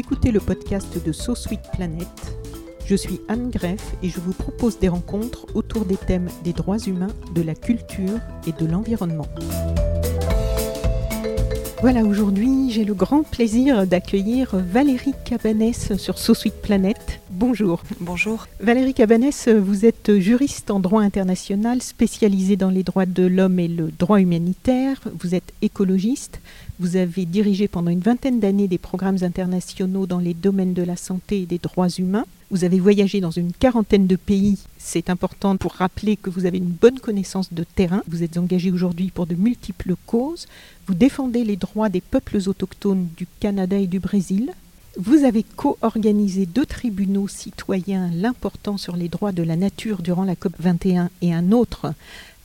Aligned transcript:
Écoutez 0.00 0.30
le 0.30 0.40
podcast 0.40 0.96
de 1.04 1.12
So 1.12 1.34
Sweet 1.34 1.60
Planet. 1.74 2.08
Je 2.86 2.96
suis 2.96 3.20
Anne 3.28 3.50
Greff 3.50 3.94
et 4.02 4.08
je 4.08 4.18
vous 4.18 4.32
propose 4.32 4.78
des 4.78 4.88
rencontres 4.88 5.44
autour 5.54 5.84
des 5.84 5.98
thèmes 5.98 6.28
des 6.42 6.54
droits 6.54 6.78
humains, 6.78 7.12
de 7.34 7.42
la 7.42 7.54
culture 7.54 8.18
et 8.46 8.52
de 8.52 8.66
l'environnement. 8.66 9.26
Voilà, 11.82 12.04
aujourd'hui, 12.04 12.70
j'ai 12.70 12.86
le 12.86 12.94
grand 12.94 13.24
plaisir 13.24 13.86
d'accueillir 13.86 14.52
Valérie 14.54 15.14
Cabanès 15.26 15.94
sur 15.98 16.18
So 16.18 16.32
Sweet 16.32 16.62
Planet. 16.62 17.20
Bonjour. 17.40 17.82
Bonjour. 18.00 18.46
Valérie 18.60 18.92
Cabanès, 18.92 19.48
vous 19.48 19.86
êtes 19.86 20.18
juriste 20.18 20.70
en 20.70 20.78
droit 20.78 21.00
international 21.00 21.80
spécialisée 21.80 22.56
dans 22.56 22.68
les 22.68 22.82
droits 22.82 23.06
de 23.06 23.22
l'homme 23.22 23.58
et 23.58 23.66
le 23.66 23.90
droit 23.98 24.20
humanitaire. 24.20 25.00
Vous 25.18 25.34
êtes 25.34 25.54
écologiste. 25.62 26.38
Vous 26.80 26.96
avez 26.96 27.24
dirigé 27.24 27.66
pendant 27.66 27.90
une 27.90 28.00
vingtaine 28.00 28.40
d'années 28.40 28.68
des 28.68 28.76
programmes 28.76 29.22
internationaux 29.22 30.06
dans 30.06 30.18
les 30.18 30.34
domaines 30.34 30.74
de 30.74 30.82
la 30.82 30.96
santé 30.96 31.40
et 31.40 31.46
des 31.46 31.56
droits 31.56 31.88
humains. 31.88 32.26
Vous 32.50 32.64
avez 32.64 32.78
voyagé 32.78 33.22
dans 33.22 33.30
une 33.30 33.54
quarantaine 33.54 34.06
de 34.06 34.16
pays. 34.16 34.58
C'est 34.76 35.08
important 35.08 35.56
pour 35.56 35.72
rappeler 35.72 36.18
que 36.18 36.28
vous 36.28 36.44
avez 36.44 36.58
une 36.58 36.64
bonne 36.64 37.00
connaissance 37.00 37.54
de 37.54 37.64
terrain. 37.64 38.02
Vous 38.06 38.22
êtes 38.22 38.36
engagé 38.36 38.70
aujourd'hui 38.70 39.10
pour 39.14 39.24
de 39.24 39.34
multiples 39.34 39.94
causes. 40.04 40.46
Vous 40.86 40.94
défendez 40.94 41.44
les 41.44 41.56
droits 41.56 41.88
des 41.88 42.02
peuples 42.02 42.36
autochtones 42.48 43.08
du 43.16 43.26
Canada 43.40 43.78
et 43.78 43.86
du 43.86 43.98
Brésil. 43.98 44.52
Vous 44.96 45.24
avez 45.24 45.44
co-organisé 45.44 46.46
deux 46.46 46.66
tribunaux 46.66 47.28
citoyens, 47.28 48.10
l'important 48.12 48.76
sur 48.76 48.96
les 48.96 49.08
droits 49.08 49.30
de 49.30 49.44
la 49.44 49.54
nature 49.54 50.02
durant 50.02 50.24
la 50.24 50.34
COP 50.34 50.52
21 50.58 51.10
et 51.22 51.32
un 51.32 51.52
autre 51.52 51.94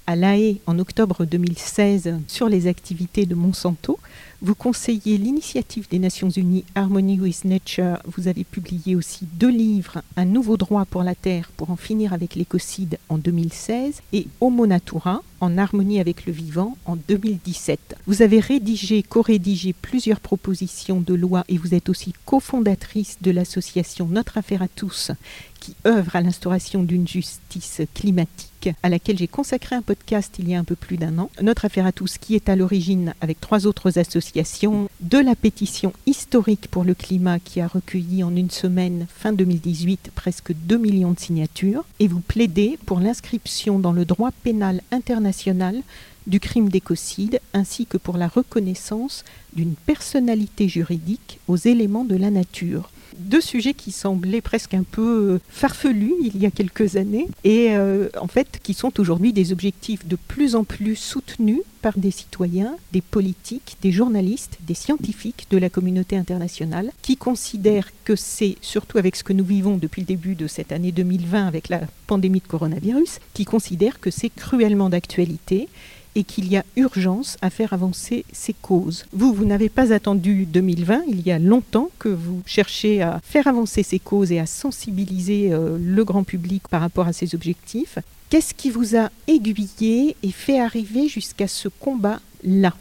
à 0.06 0.16
La 0.16 0.38
Haye 0.38 0.62
en 0.68 0.78
octobre 0.78 1.26
2016 1.26 2.20
sur 2.28 2.48
les 2.48 2.68
activités 2.68 3.26
de 3.26 3.34
Monsanto. 3.34 3.98
Vous 4.44 4.54
conseillez 4.54 5.18
l'initiative 5.18 5.88
des 5.90 5.98
Nations 5.98 6.30
Unies 6.30 6.66
Harmony 6.76 7.20
with 7.20 7.46
Nature. 7.46 7.98
Vous 8.16 8.28
avez 8.28 8.44
publié 8.44 8.96
aussi 8.96 9.26
deux 9.34 9.50
livres, 9.50 10.04
Un 10.16 10.26
nouveau 10.26 10.56
droit 10.56 10.86
pour 10.86 11.02
la 11.02 11.16
Terre 11.16 11.50
pour 11.58 11.72
en 11.72 11.76
finir 11.76 12.14
avec 12.14 12.36
l'écocide 12.36 13.00
en 13.10 13.18
2016 13.18 14.02
et 14.14 14.28
Homo 14.40 14.68
Natura 14.68 15.24
en 15.46 15.58
harmonie 15.60 16.00
avec 16.00 16.26
le 16.26 16.34
vivant 16.34 16.76
en 16.86 16.96
2017. 16.96 17.98
Vous 18.08 18.24
avez 18.24 18.40
rédigé, 18.40 19.04
co-rédigé 19.04 19.74
plusieurs 19.74 20.20
propositions 20.20 21.00
de 21.00 21.14
loi 21.14 21.44
et 21.48 21.58
vous 21.58 21.76
êtes 21.76 21.88
aussi 21.88 22.14
cofondatrice 22.26 23.18
de 23.22 23.32
l'association 23.32 24.08
Notre 24.08 24.40
Affaire 24.40 24.64
à 24.64 24.68
tous 24.68 25.12
qui 25.60 25.76
œuvre 25.88 26.16
à 26.16 26.22
l'instauration 26.22 26.84
d'une 26.84 27.08
justice 27.08 27.82
climatique 27.94 28.70
à 28.84 28.90
laquelle 28.90 29.18
j'ai 29.18 29.28
consacré 29.28 29.76
un 29.76 29.82
podcast 29.82 30.36
il 30.40 30.50
y 30.50 30.56
a 30.56 30.60
un 30.60 30.64
peu 30.64 30.76
plus 30.76 30.98
d'un 30.98 31.18
an. 31.20 31.30
Notre 31.42 31.66
Affaire 31.66 31.86
à 31.86 31.92
tous 31.92 32.18
qui 32.18 32.36
est 32.36 32.50
à 32.50 32.56
l'origine 32.56 33.14
avec 33.22 33.40
trois 33.40 33.68
autres 33.68 34.00
associations 34.00 34.90
de 35.02 35.20
la 35.20 35.36
pétition 35.36 35.94
historique 36.08 36.68
pour 36.70 36.84
le 36.84 36.96
climat 36.96 37.40
qui 37.40 37.62
a 37.62 37.68
recueilli 37.68 38.24
en 38.24 38.36
une 38.36 38.50
semaine 38.50 39.06
fin 39.16 39.34
2018 39.34 40.12
presque 40.16 40.54
2 40.54 40.78
millions 40.78 41.12
de 41.12 41.20
signatures 41.20 41.84
et 42.00 42.08
vous 42.08 42.22
plaidez 42.22 42.78
pour 42.86 43.00
l'inscription 43.00 43.78
dans 43.78 43.92
le 43.92 44.06
droit 44.06 44.32
pénal 44.44 44.82
international 44.92 45.35
du 46.28 46.40
crime 46.40 46.70
d'écocide 46.70 47.40
ainsi 47.54 47.86
que 47.86 47.98
pour 47.98 48.18
la 48.18 48.28
reconnaissance 48.28 49.24
d'une 49.54 49.76
personnalité 49.76 50.68
juridique 50.68 51.40
aux 51.48 51.58
éléments 51.58 52.06
de 52.06 52.16
la 52.16 52.32
nature 52.32 52.90
deux 53.18 53.42
sujets 53.42 53.74
qui 53.74 53.92
semblaient 53.92 54.42
presque 54.42 54.74
un 54.74 54.84
peu 54.84 55.40
farfelus 55.50 56.14
il 56.22 56.38
y 56.38 56.46
a 56.46 56.52
quelques 56.52 56.96
années 56.96 57.28
et 57.44 57.70
euh, 57.72 58.10
en 58.20 58.28
fait 58.28 58.60
qui 58.62 58.74
sont 58.74 59.00
aujourd'hui 59.00 59.34
des 59.34 59.52
objectifs 59.52 60.06
de 60.06 60.16
plus 60.16 60.56
en 60.56 60.64
plus 60.64 60.96
soutenus 60.96 61.62
par 61.86 62.00
des 62.00 62.10
citoyens, 62.10 62.78
des 62.94 63.02
politiques, 63.02 63.78
des 63.84 63.92
journalistes, 63.92 64.58
des 64.62 64.74
scientifiques 64.74 65.46
de 65.52 65.60
la 65.60 65.70
communauté 65.70 66.18
internationale 66.18 66.92
qui 67.04 67.16
considèrent 67.16 67.92
que 68.04 68.16
c'est, 68.16 68.56
surtout 68.62 68.98
avec 68.98 69.16
ce 69.16 69.24
que 69.24 69.34
nous 69.34 69.46
vivons 69.46 69.78
depuis 69.78 70.02
le 70.02 70.08
début 70.08 70.34
de 70.34 70.48
cette 70.48 70.72
année 70.72 70.92
2020 70.92 71.46
avec 71.46 71.70
la 71.70 71.82
pandémie 72.08 72.40
de 72.40 72.48
coronavirus, 72.48 73.20
qui 73.36 73.46
considèrent 73.46 74.00
que 74.00 74.10
c'est 74.10 74.32
cruellement 74.32 74.90
d'actualité 74.90 75.68
et 76.16 76.24
qu'il 76.24 76.48
y 76.48 76.58
a 76.58 76.64
urgence 76.76 77.38
à 77.42 77.50
faire 77.50 77.74
avancer 77.74 78.26
ces 78.32 78.54
causes. 78.54 79.06
Vous, 79.14 79.34
vous 79.34 79.46
n'avez 79.46 79.70
pas 79.70 79.94
attendu 79.94 80.46
2020, 80.46 81.04
il 81.08 81.22
y 81.22 81.32
a 81.32 81.40
longtemps 81.40 81.90
que 82.00 82.10
vous 82.10 82.42
cherchez 82.46 83.02
à 83.02 83.20
faire 83.24 83.48
avancer 83.48 83.84
ces 83.84 84.00
causes 84.00 84.32
et 84.32 84.40
à 84.40 84.46
sensibiliser 84.46 85.52
euh, 85.52 85.78
le 85.80 86.04
grand 86.04 86.24
public 86.24 86.68
par 86.68 86.82
rapport 86.82 87.08
à 87.08 87.14
ces 87.14 87.36
objectifs. 87.36 88.00
Qu'est-ce 88.30 88.54
qui 88.54 88.70
vous 88.70 88.96
a 88.96 89.10
aiguillé 89.28 90.16
et 90.24 90.32
fait 90.32 90.60
arriver 90.60 91.08
jusqu'à 91.08 91.48
ce 91.48 91.68
combat-là? 91.68 92.74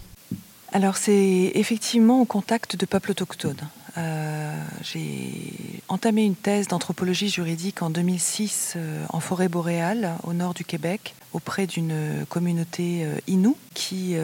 Alors 0.73 0.97
c'est 0.97 1.53
effectivement 1.55 2.21
au 2.21 2.25
contact 2.25 2.77
de 2.77 2.87
peuples 2.87 3.13
autochtones. 3.13 3.69
Euh, 3.97 4.61
j'ai 4.83 5.81
entamé 5.89 6.25
une 6.25 6.35
thèse 6.35 6.67
d'anthropologie 6.67 7.29
juridique 7.29 7.81
en 7.81 7.91
2006 7.91 8.75
euh, 8.75 9.05
en 9.09 9.21
forêt 9.21 9.49
boréale 9.49 10.17
au 10.25 10.33
nord 10.33 10.53
du 10.53 10.65
Québec 10.65 11.15
auprès 11.33 11.69
d'une 11.69 12.27
communauté 12.29 13.05
euh, 13.05 13.19
Innu 13.29 13.55
qui 13.75 14.17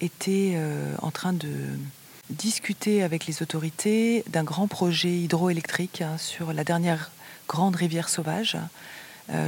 était 0.00 0.58
en 1.02 1.10
train 1.10 1.32
de 1.34 1.50
discuter 2.30 3.02
avec 3.02 3.26
les 3.26 3.42
autorités 3.42 4.24
d'un 4.28 4.44
grand 4.44 4.66
projet 4.66 5.10
hydroélectrique 5.10 6.00
hein, 6.00 6.16
sur 6.16 6.52
la 6.54 6.64
dernière 6.64 7.10
grande 7.48 7.76
rivière 7.76 8.08
sauvage 8.08 8.56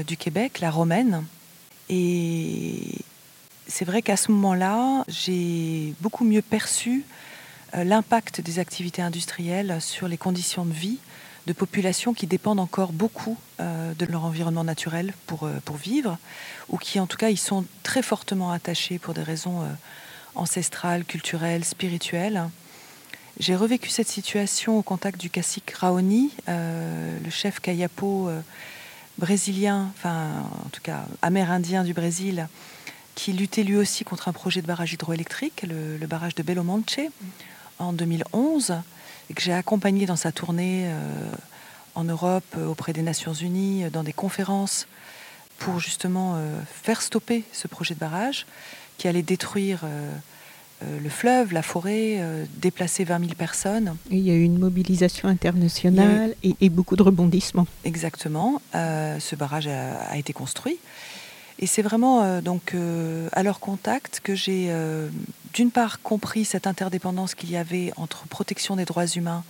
du 0.06 0.18
Québec, 0.18 0.60
la 0.60 0.70
Romaine. 0.70 1.24
Et 1.88 2.98
c'est 3.66 3.86
vrai 3.86 4.02
qu'à 4.02 4.16
ce 4.16 4.30
moment-là, 4.30 5.04
j'ai 5.08 5.94
beaucoup 6.00 6.24
mieux 6.24 6.42
perçu 6.42 7.04
l'impact 7.82 8.40
des 8.40 8.58
activités 8.58 9.02
industrielles 9.02 9.78
sur 9.80 10.06
les 10.06 10.16
conditions 10.16 10.64
de 10.64 10.72
vie 10.72 10.98
de 11.46 11.52
populations 11.52 12.14
qui 12.14 12.26
dépendent 12.26 12.60
encore 12.60 12.92
beaucoup 12.92 13.36
euh, 13.60 13.92
de 13.94 14.06
leur 14.06 14.24
environnement 14.24 14.64
naturel 14.64 15.12
pour, 15.26 15.44
euh, 15.44 15.52
pour 15.64 15.76
vivre, 15.76 16.16
ou 16.70 16.78
qui 16.78 16.98
en 17.00 17.06
tout 17.06 17.18
cas 17.18 17.28
y 17.28 17.36
sont 17.36 17.66
très 17.82 18.02
fortement 18.02 18.50
attachés 18.50 18.98
pour 18.98 19.12
des 19.12 19.22
raisons 19.22 19.62
ancestrales, 20.34 21.04
culturelles, 21.04 21.64
spirituelles. 21.64 22.48
J'ai 23.38 23.56
revécu 23.56 23.90
cette 23.90 24.08
situation 24.08 24.78
au 24.78 24.82
contact 24.82 25.20
du 25.20 25.28
cacique 25.28 25.70
Raoni, 25.72 26.32
le 26.46 27.30
chef 27.30 27.60
Kayapo 27.60 28.30
brésilien, 29.18 29.90
enfin 29.96 30.48
en 30.64 30.68
tout 30.70 30.80
cas 30.82 31.04
amérindien 31.20 31.84
du 31.84 31.94
Brésil, 31.94 32.48
qui 33.14 33.32
luttait 33.32 33.64
lui 33.64 33.76
aussi 33.76 34.04
contre 34.04 34.28
un 34.28 34.32
projet 34.32 34.62
de 34.62 34.66
barrage 34.66 34.92
hydroélectrique, 34.92 35.64
le, 35.68 35.98
le 35.98 36.06
barrage 36.06 36.34
de 36.34 36.42
Belo 36.42 36.62
Monte 36.62 37.00
en 37.78 37.92
2011 37.92 38.74
et 39.30 39.34
que 39.34 39.42
j'ai 39.42 39.52
accompagné 39.52 40.06
dans 40.06 40.16
sa 40.16 40.32
tournée 40.32 40.84
euh, 40.86 41.32
en 41.94 42.04
Europe 42.04 42.44
euh, 42.56 42.66
auprès 42.66 42.92
des 42.92 43.02
Nations 43.02 43.32
Unies, 43.32 43.84
euh, 43.84 43.90
dans 43.90 44.02
des 44.02 44.12
conférences 44.12 44.86
pour 45.58 45.78
justement 45.78 46.36
faire 46.66 47.00
stopper 47.00 47.44
ce 47.52 47.68
projet 47.68 47.94
de 47.94 48.00
barrage 48.00 48.44
qui 48.98 49.06
allait 49.06 49.22
détruire 49.22 49.82
le 50.82 51.08
fleuve, 51.08 51.52
la 51.52 51.62
forêt, 51.62 52.20
déplacer 52.56 53.04
20 53.04 53.20
000 53.20 53.32
personnes. 53.34 53.94
il 54.10 54.18
y 54.18 54.32
a 54.32 54.34
eu 54.34 54.42
une 54.42 54.58
mobilisation 54.58 55.28
internationale 55.28 56.34
et, 56.42 56.68
beaucoup 56.70 56.96
de 56.96 57.04
rebondissements. 57.04 57.68
Exactement. 57.84 58.60
ce 58.72 59.36
barrage 59.36 59.68
a, 59.68 60.18
été 60.18 60.32
construit. 60.32 60.80
Et 61.58 61.66
c'est 61.66 61.82
vraiment 61.82 62.40
donc 62.40 62.74
à 63.32 63.42
leur 63.42 63.60
contact 63.60 64.20
que 64.22 64.34
j'ai 64.34 64.72
d'une 65.54 65.70
part 65.70 66.02
compris 66.02 66.44
cette 66.44 66.66
interdépendance 66.66 67.34
qu'il 67.34 67.50
y 67.50 67.56
avait 67.56 67.92
entre 67.96 68.26
protection 68.26 68.74
des 68.76 68.84
droits 68.84 69.06
humains 69.06 69.44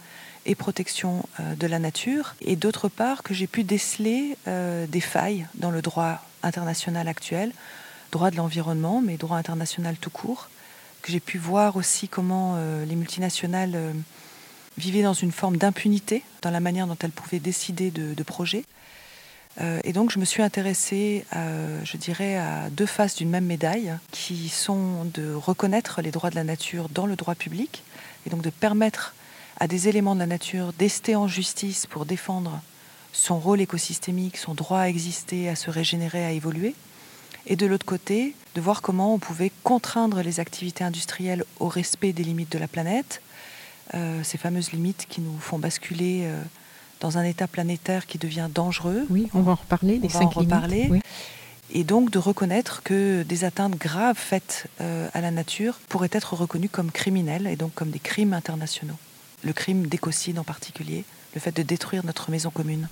et 0.46 0.54
protection 0.54 1.26
euh, 1.40 1.54
de 1.54 1.66
la 1.66 1.78
nature, 1.78 2.34
et 2.42 2.56
d'autre 2.56 2.88
part 2.88 3.22
que 3.22 3.34
j'ai 3.34 3.46
pu 3.46 3.64
déceler 3.64 4.36
euh, 4.46 4.86
des 4.86 5.00
failles 5.00 5.46
dans 5.54 5.70
le 5.70 5.80
droit 5.80 6.20
international 6.42 7.08
actuel, 7.08 7.52
droit 8.12 8.30
de 8.30 8.36
l'environnement, 8.36 9.00
mais 9.00 9.16
droit 9.16 9.38
international 9.38 9.96
tout 9.98 10.10
court, 10.10 10.50
que 11.00 11.10
j'ai 11.10 11.20
pu 11.20 11.38
voir 11.38 11.76
aussi 11.76 12.08
comment 12.08 12.54
euh, 12.56 12.84
les 12.84 12.94
multinationales 12.94 13.94
vivaient 14.76 15.02
dans 15.02 15.14
une 15.14 15.32
forme 15.32 15.56
d'impunité 15.56 16.22
dans 16.42 16.50
la 16.50 16.60
manière 16.60 16.86
dont 16.86 16.96
elles 17.00 17.10
pouvaient 17.10 17.38
décider 17.38 17.90
de, 17.90 18.22
projets. 18.22 18.64
Et 19.60 19.92
donc 19.92 20.10
je 20.10 20.18
me 20.18 20.24
suis 20.24 20.42
intéressée, 20.42 21.24
je 21.32 21.96
dirais, 21.96 22.36
à 22.36 22.70
deux 22.70 22.86
faces 22.86 23.14
d'une 23.14 23.30
même 23.30 23.44
médaille, 23.44 23.92
qui 24.10 24.48
sont 24.48 25.04
de 25.04 25.32
reconnaître 25.32 26.02
les 26.02 26.10
droits 26.10 26.30
de 26.30 26.34
la 26.34 26.44
nature 26.44 26.88
dans 26.88 27.06
le 27.06 27.14
droit 27.14 27.34
public, 27.34 27.84
et 28.26 28.30
donc 28.30 28.42
de 28.42 28.50
permettre 28.50 29.14
à 29.58 29.68
des 29.68 29.88
éléments 29.88 30.14
de 30.14 30.20
la 30.20 30.26
nature 30.26 30.72
d'ester 30.72 31.16
en 31.16 31.28
justice 31.28 31.86
pour 31.86 32.06
défendre 32.06 32.60
son 33.12 33.38
rôle 33.38 33.60
écosystémique, 33.60 34.36
son 34.36 34.54
droit 34.54 34.80
à 34.80 34.88
exister, 34.88 35.48
à 35.48 35.56
se 35.56 35.70
régénérer, 35.70 36.24
à 36.24 36.32
évoluer. 36.32 36.74
Et 37.46 37.56
de 37.56 37.66
l'autre 37.66 37.86
côté, 37.86 38.34
de 38.54 38.60
voir 38.60 38.82
comment 38.82 39.14
on 39.14 39.18
pouvait 39.18 39.52
contraindre 39.62 40.22
les 40.22 40.40
activités 40.40 40.82
industrielles 40.82 41.44
au 41.60 41.68
respect 41.68 42.12
des 42.12 42.24
limites 42.24 42.50
de 42.50 42.58
la 42.58 42.68
planète, 42.68 43.22
euh, 43.94 44.22
ces 44.24 44.38
fameuses 44.38 44.72
limites 44.72 45.06
qui 45.08 45.20
nous 45.20 45.38
font 45.38 45.58
basculer 45.58 46.22
euh, 46.24 46.42
dans 47.04 47.18
un 47.18 47.24
état 47.24 47.46
planétaire 47.46 48.06
qui 48.06 48.16
devient 48.16 48.48
dangereux. 48.52 49.04
Oui, 49.10 49.28
on 49.34 49.42
va 49.42 49.52
en 49.52 49.56
reparler, 49.56 49.98
les 49.98 50.08
cinq 50.08 50.32
reparler. 50.32 50.90
Et 51.70 51.84
donc 51.84 52.10
de 52.10 52.18
reconnaître 52.18 52.82
que 52.82 53.22
des 53.24 53.44
atteintes 53.44 53.76
graves 53.76 54.16
faites 54.16 54.68
euh, 54.80 55.08
à 55.12 55.20
la 55.20 55.30
nature 55.30 55.80
pourraient 55.90 56.08
être 56.12 56.32
reconnues 56.32 56.70
comme 56.70 56.90
criminelles 56.90 57.46
et 57.46 57.56
donc 57.56 57.74
comme 57.74 57.90
des 57.90 57.98
crimes 57.98 58.32
internationaux. 58.32 58.96
Le 59.42 59.52
crime 59.52 59.86
d'écocide 59.86 60.38
en 60.38 60.44
particulier, 60.44 61.04
le 61.34 61.40
fait 61.40 61.54
de 61.54 61.62
détruire 61.62 62.06
notre 62.06 62.30
maison 62.30 62.48
commune. 62.48 62.88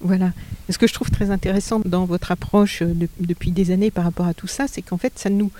Voilà. 0.00 0.30
ce 0.70 0.78
que 0.78 0.86
je 0.86 0.94
trouve 0.94 1.10
très 1.10 1.32
intéressant 1.32 1.80
dans 1.80 2.04
votre 2.04 2.30
approche 2.30 2.82
euh, 2.82 2.94
depuis 3.18 3.50
des 3.50 3.72
années 3.72 3.90
par 3.90 4.04
rapport 4.04 4.26
à 4.26 4.34
tout 4.34 4.46
ça, 4.46 4.68
c'est 4.68 4.82
qu'en 4.82 4.98
fait, 4.98 5.18
ça 5.18 5.28
nous 5.28 5.50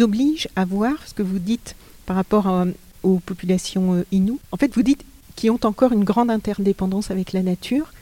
oblige 0.00 0.48
à 0.56 0.64
voir 0.64 0.94
ce 1.06 1.14
que 1.14 1.22
vous 1.22 1.38
dites 1.38 1.76
par 2.06 2.16
rapport 2.16 2.66
aux 3.04 3.20
populations 3.20 3.94
euh, 3.94 4.04
inoues. 4.10 4.40
En 4.50 4.56
fait, 4.56 4.74
vous 4.74 4.82
dites 4.82 5.04
qui 5.36 5.50
ont 5.50 5.60
encore 5.64 5.92
une 5.92 6.04
grande 6.04 6.30
interdépendance 6.30 7.10
avec 7.10 7.32
la 7.32 7.42
nature. 7.42 7.92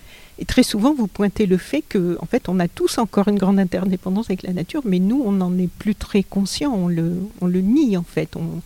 Et 0.43 0.45
très 0.45 0.65
souvent, 0.65 0.93
vous 0.93 1.07
pointez 1.07 1.47
le 1.47 1.57
fait 1.57 1.83
que, 1.83 2.19
en 2.21 2.27
fait, 2.27 2.49
on 2.49 2.59
a 2.59 2.67
tous 2.67 2.99
encore 2.99 3.29
une 3.29 3.39
grande 3.39 3.61
interdépendance 3.61 4.27
avec 4.27 4.43
la 4.43 4.53
nature, 4.53 4.83
mais 4.85 4.99
nous, 4.99 5.23
on 5.25 5.31
n'en 5.31 5.57
est 5.57 5.69
plus 5.69 5.95
très 5.95 6.25
conscient. 6.25 6.75
On 6.75 6.89
le, 6.89 7.13
on 7.41 7.47
le 7.47 7.61
nie, 7.61 7.97
en 7.97 8.03
fait. 8.03 8.35
On, 8.35 8.61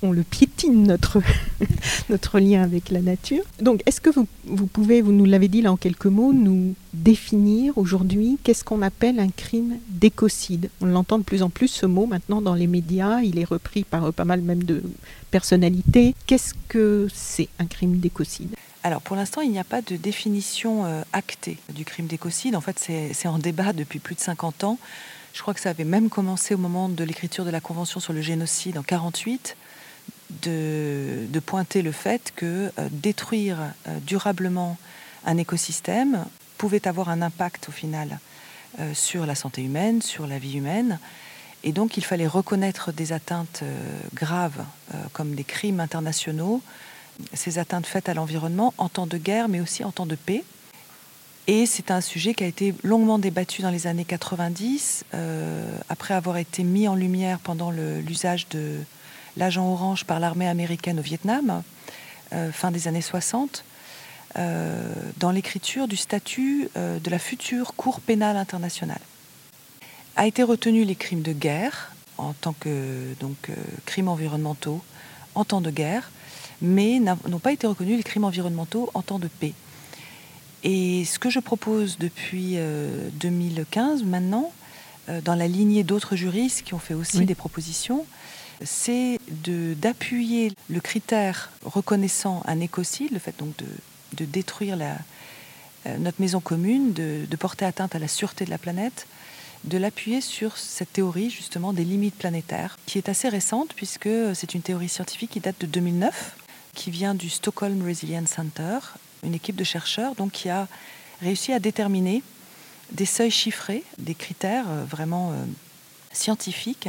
on, 0.00 0.10
le 0.10 0.22
piétine 0.22 0.84
notre, 0.84 1.20
notre 2.08 2.40
lien 2.40 2.62
avec 2.62 2.88
la 2.88 3.02
nature. 3.02 3.42
Donc, 3.60 3.82
est-ce 3.84 4.00
que 4.00 4.08
vous, 4.08 4.26
vous, 4.46 4.66
pouvez, 4.66 5.02
vous 5.02 5.12
nous 5.12 5.26
l'avez 5.26 5.48
dit 5.48 5.60
là 5.60 5.70
en 5.70 5.76
quelques 5.76 6.06
mots, 6.06 6.32
nous 6.32 6.74
définir 6.94 7.76
aujourd'hui 7.76 8.38
qu'est-ce 8.42 8.64
qu'on 8.64 8.80
appelle 8.80 9.20
un 9.20 9.28
crime 9.28 9.76
d'écocide? 9.90 10.70
On 10.80 10.86
l'entend 10.86 11.18
de 11.18 11.24
plus 11.24 11.42
en 11.42 11.50
plus 11.50 11.68
ce 11.68 11.84
mot 11.84 12.06
maintenant 12.06 12.40
dans 12.40 12.54
les 12.54 12.66
médias, 12.66 13.20
il 13.20 13.38
est 13.38 13.44
repris 13.44 13.84
par 13.84 14.14
pas 14.14 14.24
mal 14.24 14.40
même 14.40 14.62
de 14.62 14.82
personnalités. 15.30 16.14
Qu'est-ce 16.26 16.54
que 16.68 17.06
c'est 17.12 17.48
un 17.58 17.66
crime 17.66 17.98
d'écocide? 17.98 18.56
Alors 18.84 19.02
pour 19.02 19.16
l'instant, 19.16 19.40
il 19.40 19.50
n'y 19.50 19.58
a 19.58 19.64
pas 19.64 19.82
de 19.82 19.96
définition 19.96 20.84
euh, 20.84 21.02
actée 21.12 21.58
du 21.70 21.84
crime 21.84 22.06
d'écocide. 22.06 22.54
En 22.54 22.60
fait, 22.60 22.78
c'est 22.78 23.28
en 23.28 23.38
débat 23.38 23.72
depuis 23.72 23.98
plus 23.98 24.14
de 24.14 24.20
50 24.20 24.64
ans. 24.64 24.78
Je 25.34 25.42
crois 25.42 25.54
que 25.54 25.60
ça 25.60 25.70
avait 25.70 25.84
même 25.84 26.08
commencé 26.08 26.54
au 26.54 26.58
moment 26.58 26.88
de 26.88 27.04
l'écriture 27.04 27.44
de 27.44 27.50
la 27.50 27.60
Convention 27.60 28.00
sur 28.00 28.12
le 28.12 28.22
génocide 28.22 28.78
en 28.78 28.82
1948 28.82 29.56
de, 30.42 31.40
pointer 31.44 31.82
le 31.82 31.92
fait 31.92 32.32
que 32.36 32.70
euh, 32.78 32.88
détruire 32.90 33.58
euh, 33.88 33.98
durablement 34.00 34.76
un 35.24 35.36
écosystème 35.36 36.24
pouvait 36.56 36.86
avoir 36.86 37.08
un 37.08 37.22
impact 37.22 37.68
au 37.68 37.72
final 37.72 38.18
sur 38.92 39.26
la 39.26 39.34
santé 39.34 39.62
humaine, 39.62 40.02
sur 40.02 40.26
la 40.26 40.38
vie 40.38 40.58
humaine. 40.58 41.00
Et 41.64 41.72
donc 41.72 41.96
il 41.96 42.04
fallait 42.04 42.26
reconnaître 42.26 42.92
des 42.92 43.12
atteintes 43.12 43.64
graves 44.14 44.64
comme 45.12 45.34
des 45.34 45.42
crimes 45.42 45.80
internationaux, 45.80 46.62
ces 47.32 47.58
atteintes 47.58 47.86
faites 47.86 48.08
à 48.08 48.14
l'environnement 48.14 48.74
en 48.78 48.88
temps 48.88 49.06
de 49.06 49.18
guerre 49.18 49.48
mais 49.48 49.60
aussi 49.60 49.84
en 49.84 49.92
temps 49.92 50.06
de 50.06 50.16
paix. 50.16 50.44
Et 51.46 51.64
c'est 51.64 51.90
un 51.90 52.02
sujet 52.02 52.34
qui 52.34 52.44
a 52.44 52.46
été 52.46 52.74
longuement 52.82 53.18
débattu 53.18 53.62
dans 53.62 53.70
les 53.70 53.86
années 53.86 54.04
90, 54.04 55.04
après 55.88 56.12
avoir 56.12 56.36
été 56.36 56.62
mis 56.62 56.86
en 56.88 56.94
lumière 56.94 57.38
pendant 57.38 57.70
l'usage 57.70 58.48
de, 58.50 58.80
l'agent 59.38 59.70
orange 59.70 60.04
par 60.04 60.20
l'armée 60.20 60.48
américaine 60.48 60.98
au 60.98 61.02
Vietnam, 61.02 61.62
euh, 62.32 62.52
fin 62.52 62.70
des 62.70 62.88
années 62.88 63.00
60, 63.00 63.64
euh, 64.36 64.92
dans 65.16 65.30
l'écriture 65.30 65.88
du 65.88 65.96
statut 65.96 66.68
euh, 66.76 66.98
de 66.98 67.10
la 67.10 67.18
future 67.18 67.74
Cour 67.74 68.00
pénale 68.00 68.36
internationale. 68.36 69.00
A 70.16 70.26
été 70.26 70.42
retenu 70.42 70.84
les 70.84 70.96
crimes 70.96 71.22
de 71.22 71.32
guerre 71.32 71.92
en 72.18 72.32
tant 72.32 72.52
que 72.52 73.14
donc, 73.20 73.50
crimes 73.86 74.08
environnementaux 74.08 74.82
en 75.36 75.44
temps 75.44 75.60
de 75.60 75.70
guerre, 75.70 76.10
mais 76.60 77.00
n'ont 77.00 77.38
pas 77.38 77.52
été 77.52 77.66
reconnus 77.66 77.96
les 77.96 78.02
crimes 78.02 78.24
environnementaux 78.24 78.90
en 78.94 79.02
temps 79.02 79.18
de 79.18 79.28
paix. 79.28 79.54
Et 80.64 81.04
ce 81.04 81.18
que 81.18 81.30
je 81.30 81.38
propose 81.38 81.98
depuis 81.98 82.56
2015 83.20 84.02
maintenant, 84.02 84.52
dans 85.24 85.36
la 85.36 85.46
lignée 85.46 85.84
d'autres 85.84 86.16
juristes 86.16 86.62
qui 86.62 86.74
ont 86.74 86.80
fait 86.80 86.94
aussi 86.94 87.24
des 87.24 87.36
propositions, 87.36 88.04
c'est 88.64 89.18
d'appuyer 89.28 90.52
le 90.68 90.80
critère 90.80 91.50
reconnaissant 91.64 92.42
un 92.46 92.60
écocide, 92.60 93.10
le 93.12 93.18
fait 93.18 93.38
donc 93.38 93.54
de, 93.56 94.24
détruire 94.24 94.76
euh, 94.80 95.98
notre 95.98 96.20
maison 96.20 96.40
commune, 96.40 96.92
de, 96.92 97.36
porter 97.38 97.64
atteinte 97.64 97.94
à 97.94 97.98
la 97.98 98.08
sûreté 98.08 98.44
de 98.44 98.50
la 98.50 98.58
planète, 98.58 99.06
de 99.64 99.78
l'appuyer 99.78 100.20
sur 100.20 100.56
cette 100.56 100.92
théorie 100.92 101.30
justement 101.30 101.72
des 101.72 101.84
limites 101.84 102.16
planétaires, 102.16 102.76
qui 102.86 102.98
est 102.98 103.08
assez 103.08 103.28
récente 103.28 103.74
puisque 103.74 104.08
c'est 104.34 104.54
une 104.54 104.62
théorie 104.62 104.88
scientifique 104.88 105.30
qui 105.30 105.40
date 105.40 105.60
de 105.60 105.66
2009, 105.66 106.36
qui 106.78 106.92
vient 106.92 107.16
du 107.16 107.28
Stockholm 107.28 107.84
Resilience 107.84 108.28
Center, 108.28 108.78
une 109.24 109.34
équipe 109.34 109.56
de 109.56 109.64
chercheurs 109.64 110.14
donc 110.14 110.30
qui 110.30 110.48
a 110.48 110.68
réussi 111.20 111.52
à 111.52 111.58
déterminer 111.58 112.22
des 112.92 113.04
seuils 113.04 113.32
chiffrés, 113.32 113.82
des 113.98 114.14
critères 114.14 114.66
euh, 114.68 114.84
vraiment 114.84 115.32
euh, 115.32 115.34
scientifiques 116.12 116.88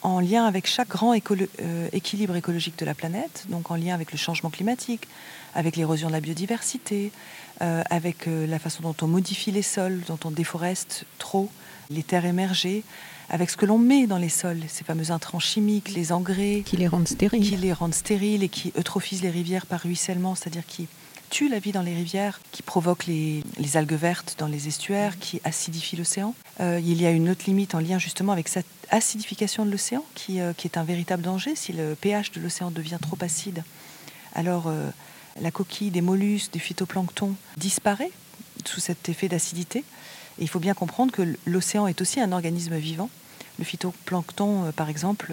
en 0.00 0.20
lien 0.20 0.46
avec 0.46 0.66
chaque 0.66 0.88
grand 0.88 1.12
euh, 1.12 1.88
équilibre 1.92 2.34
écologique 2.34 2.78
de 2.78 2.86
la 2.86 2.94
planète, 2.94 3.44
donc 3.50 3.70
en 3.70 3.76
lien 3.76 3.94
avec 3.94 4.10
le 4.10 4.16
changement 4.16 4.48
climatique, 4.48 5.06
avec 5.54 5.76
l'érosion 5.76 6.08
de 6.08 6.14
la 6.14 6.20
biodiversité, 6.20 7.12
avec 7.58 8.24
la 8.26 8.58
façon 8.58 8.82
dont 8.82 8.96
on 9.02 9.06
modifie 9.06 9.50
les 9.50 9.60
sols, 9.60 10.00
dont 10.06 10.18
on 10.24 10.30
déforeste 10.30 11.04
trop 11.18 11.50
les 11.90 12.02
terres 12.02 12.24
émergées, 12.24 12.84
avec 13.30 13.48
ce 13.48 13.56
que 13.56 13.64
l'on 13.64 13.78
met 13.78 14.08
dans 14.08 14.18
les 14.18 14.28
sols, 14.28 14.62
ces 14.66 14.84
fameux 14.84 15.12
intrants 15.12 15.38
chimiques, 15.38 15.94
les 15.94 16.12
engrais. 16.12 16.62
Qui 16.66 16.76
les 16.76 16.88
rendent 16.88 17.08
stériles. 17.08 17.48
Qui 17.48 17.56
les 17.56 17.72
rendent 17.72 17.94
stériles 17.94 18.42
et 18.42 18.48
qui 18.48 18.72
eutrophisent 18.76 19.22
les 19.22 19.30
rivières 19.30 19.66
par 19.66 19.80
ruissellement, 19.80 20.34
c'est-à-dire 20.34 20.66
qui 20.66 20.88
tue 21.30 21.48
la 21.48 21.60
vie 21.60 21.70
dans 21.70 21.82
les 21.82 21.94
rivières, 21.94 22.40
qui 22.50 22.62
provoque 22.62 23.06
les, 23.06 23.44
algues 23.74 23.92
vertes 23.92 24.34
dans 24.38 24.48
les 24.48 24.66
estuaires, 24.66 25.16
qui 25.20 25.40
acidifie 25.44 25.94
l'océan. 25.94 26.34
Euh, 26.60 26.80
il 26.84 27.00
y 27.00 27.06
a 27.06 27.10
une 27.10 27.30
autre 27.30 27.44
limite 27.46 27.76
en 27.76 27.78
lien 27.78 28.00
justement 28.00 28.32
avec 28.32 28.48
cette 28.48 28.66
acidification 28.90 29.64
de 29.64 29.70
l'océan, 29.70 30.04
qui, 30.16 30.40
euh, 30.40 30.52
qui, 30.52 30.66
est 30.66 30.76
un 30.76 30.82
véritable 30.82 31.22
danger. 31.22 31.54
Si 31.54 31.72
le 31.72 31.94
pH 31.94 32.32
de 32.32 32.40
l'océan 32.40 32.72
devient 32.72 32.98
trop 33.00 33.16
acide, 33.20 33.62
alors 34.34 34.66
euh, 34.66 34.90
la 35.40 35.52
coquille 35.52 35.92
des 35.92 36.00
mollusques, 36.00 36.52
du 36.52 36.58
phytoplancton 36.58 37.34
disparaît 37.56 38.10
sous 38.64 38.80
cet 38.80 39.08
effet 39.08 39.28
d'acidité. 39.28 39.84
Et 40.38 40.42
il 40.42 40.48
faut 40.48 40.60
bien 40.60 40.74
comprendre 40.74 41.12
que 41.12 41.22
l'océan 41.46 41.86
est 41.86 42.00
aussi 42.00 42.20
un 42.20 42.32
organisme 42.32 42.76
vivant. 42.76 43.10
Le 43.58 43.64
phytoplancton, 43.64 44.72
par 44.72 44.88
exemple, 44.88 45.32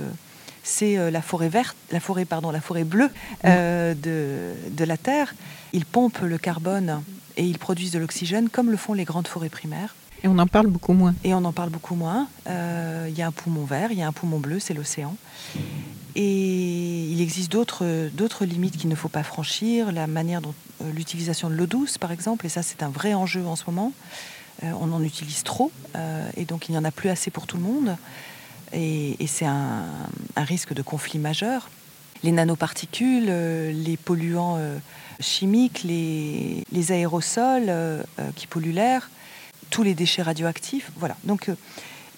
c'est 0.67 0.97
euh, 0.97 1.09
la 1.09 1.21
forêt 1.21 1.49
verte, 1.49 1.77
la 1.91 1.99
forêt 1.99 2.25
pardon, 2.25 2.51
la 2.51 2.61
forêt 2.61 2.83
bleue 2.83 3.09
euh, 3.45 3.93
de, 3.95 4.83
la 4.83 4.97
Terre. 4.97 5.33
Ils 5.73 5.85
pompent 5.85 6.21
le 6.21 6.37
carbone 6.37 7.01
et 7.37 7.45
ils 7.45 7.57
produisent 7.57 7.91
de 7.91 7.99
l'oxygène 7.99 8.49
comme 8.49 8.69
le 8.69 8.77
font 8.77 8.93
les 8.93 9.05
grandes 9.05 9.27
forêts 9.27 9.49
primaires. 9.49 9.95
Et 10.23 10.27
on 10.27 10.37
en 10.39 10.47
parle 10.47 10.67
beaucoup 10.67 10.93
moins. 10.93 11.15
Et 11.23 11.33
on 11.33 11.43
en 11.45 11.53
parle 11.53 11.69
beaucoup 11.69 11.95
moins. 11.95 12.27
Euh, 12.47 13.07
il 13.09 13.17
y 13.17 13.21
a 13.21 13.27
un 13.27 13.31
poumon 13.31 13.63
vert, 13.63 13.91
il 13.91 13.97
y 13.97 14.01
a 14.01 14.07
un 14.07 14.11
poumon 14.11 14.39
bleu, 14.39 14.59
c'est 14.59 14.73
l'océan. 14.73 15.15
Et 16.15 17.05
il 17.11 17.21
existe 17.21 17.51
d'autres 17.51 18.45
limites 18.45 18.77
qu'il 18.77 18.89
ne 18.89 18.95
faut 18.95 19.09
pas 19.09 19.23
franchir, 19.23 19.91
la 19.91 20.07
manière 20.07 20.41
dont 20.41 20.55
l'utilisation 20.95 21.49
de 21.49 21.53
l'eau 21.53 21.67
douce, 21.67 21.99
par 21.99 22.11
exemple, 22.11 22.47
et 22.47 22.49
ça 22.49 22.63
c'est 22.63 22.81
un 22.81 22.89
vrai 22.89 23.13
enjeu 23.13 23.45
en 23.45 23.55
ce 23.55 23.65
moment. 23.67 23.93
On 24.63 24.91
en 24.91 25.03
utilise 25.03 25.43
trop, 25.43 25.71
et 26.35 26.45
donc 26.45 26.69
il 26.69 26.71
n'y 26.71 26.77
en 26.77 26.83
a 26.83 26.91
plus 26.91 27.09
assez 27.09 27.31
pour 27.31 27.47
tout 27.47 27.57
le 27.57 27.63
monde 27.63 27.97
et, 28.73 29.27
c'est 29.27 29.45
un, 29.45 29.85
risque 30.35 30.73
de 30.73 30.81
conflit 30.81 31.19
majeur. 31.19 31.69
Les 32.23 32.31
nanoparticules, 32.31 33.27
euh, 33.29 33.71
les 33.71 33.97
polluants 33.97 34.55
euh, 34.57 34.77
chimiques, 35.19 35.83
les, 35.83 36.63
aérosols 36.91 37.65
euh, 37.67 38.03
qui 38.35 38.47
polluent 38.47 38.73
l'air, 38.73 39.09
tous 39.69 39.83
les 39.83 39.93
déchets 39.93 40.21
radioactifs. 40.21 40.91
Voilà. 40.97 41.15
Donc, 41.23 41.49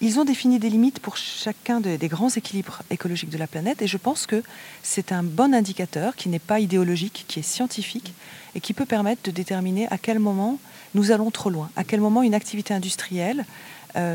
ils 0.00 0.18
ont 0.18 0.24
défini 0.24 0.58
des 0.58 0.70
limites 0.70 1.00
pour 1.00 1.18
chacun 1.18 1.80
des 1.80 2.08
grands 2.08 2.30
équilibres 2.30 2.82
écologiques 2.90 3.28
de 3.28 3.36
la 3.36 3.46
planète 3.46 3.82
et 3.82 3.86
je 3.86 3.98
pense 3.98 4.26
que 4.26 4.42
c'est 4.82 5.12
un 5.12 5.22
bon 5.22 5.54
indicateur 5.54 6.16
qui 6.16 6.30
n'est 6.30 6.38
pas 6.38 6.58
idéologique, 6.58 7.26
qui 7.28 7.40
est 7.40 7.42
scientifique 7.42 8.14
et 8.54 8.60
qui 8.60 8.72
peut 8.72 8.86
permettre 8.86 9.20
de 9.24 9.30
déterminer 9.30 9.88
à 9.90 9.98
quel 9.98 10.18
moment 10.18 10.58
nous 10.94 11.12
allons 11.12 11.30
trop 11.30 11.50
loin, 11.50 11.70
à 11.76 11.84
quel 11.84 12.00
moment 12.00 12.22
une 12.22 12.34
activité 12.34 12.74
industrielle 12.74 13.44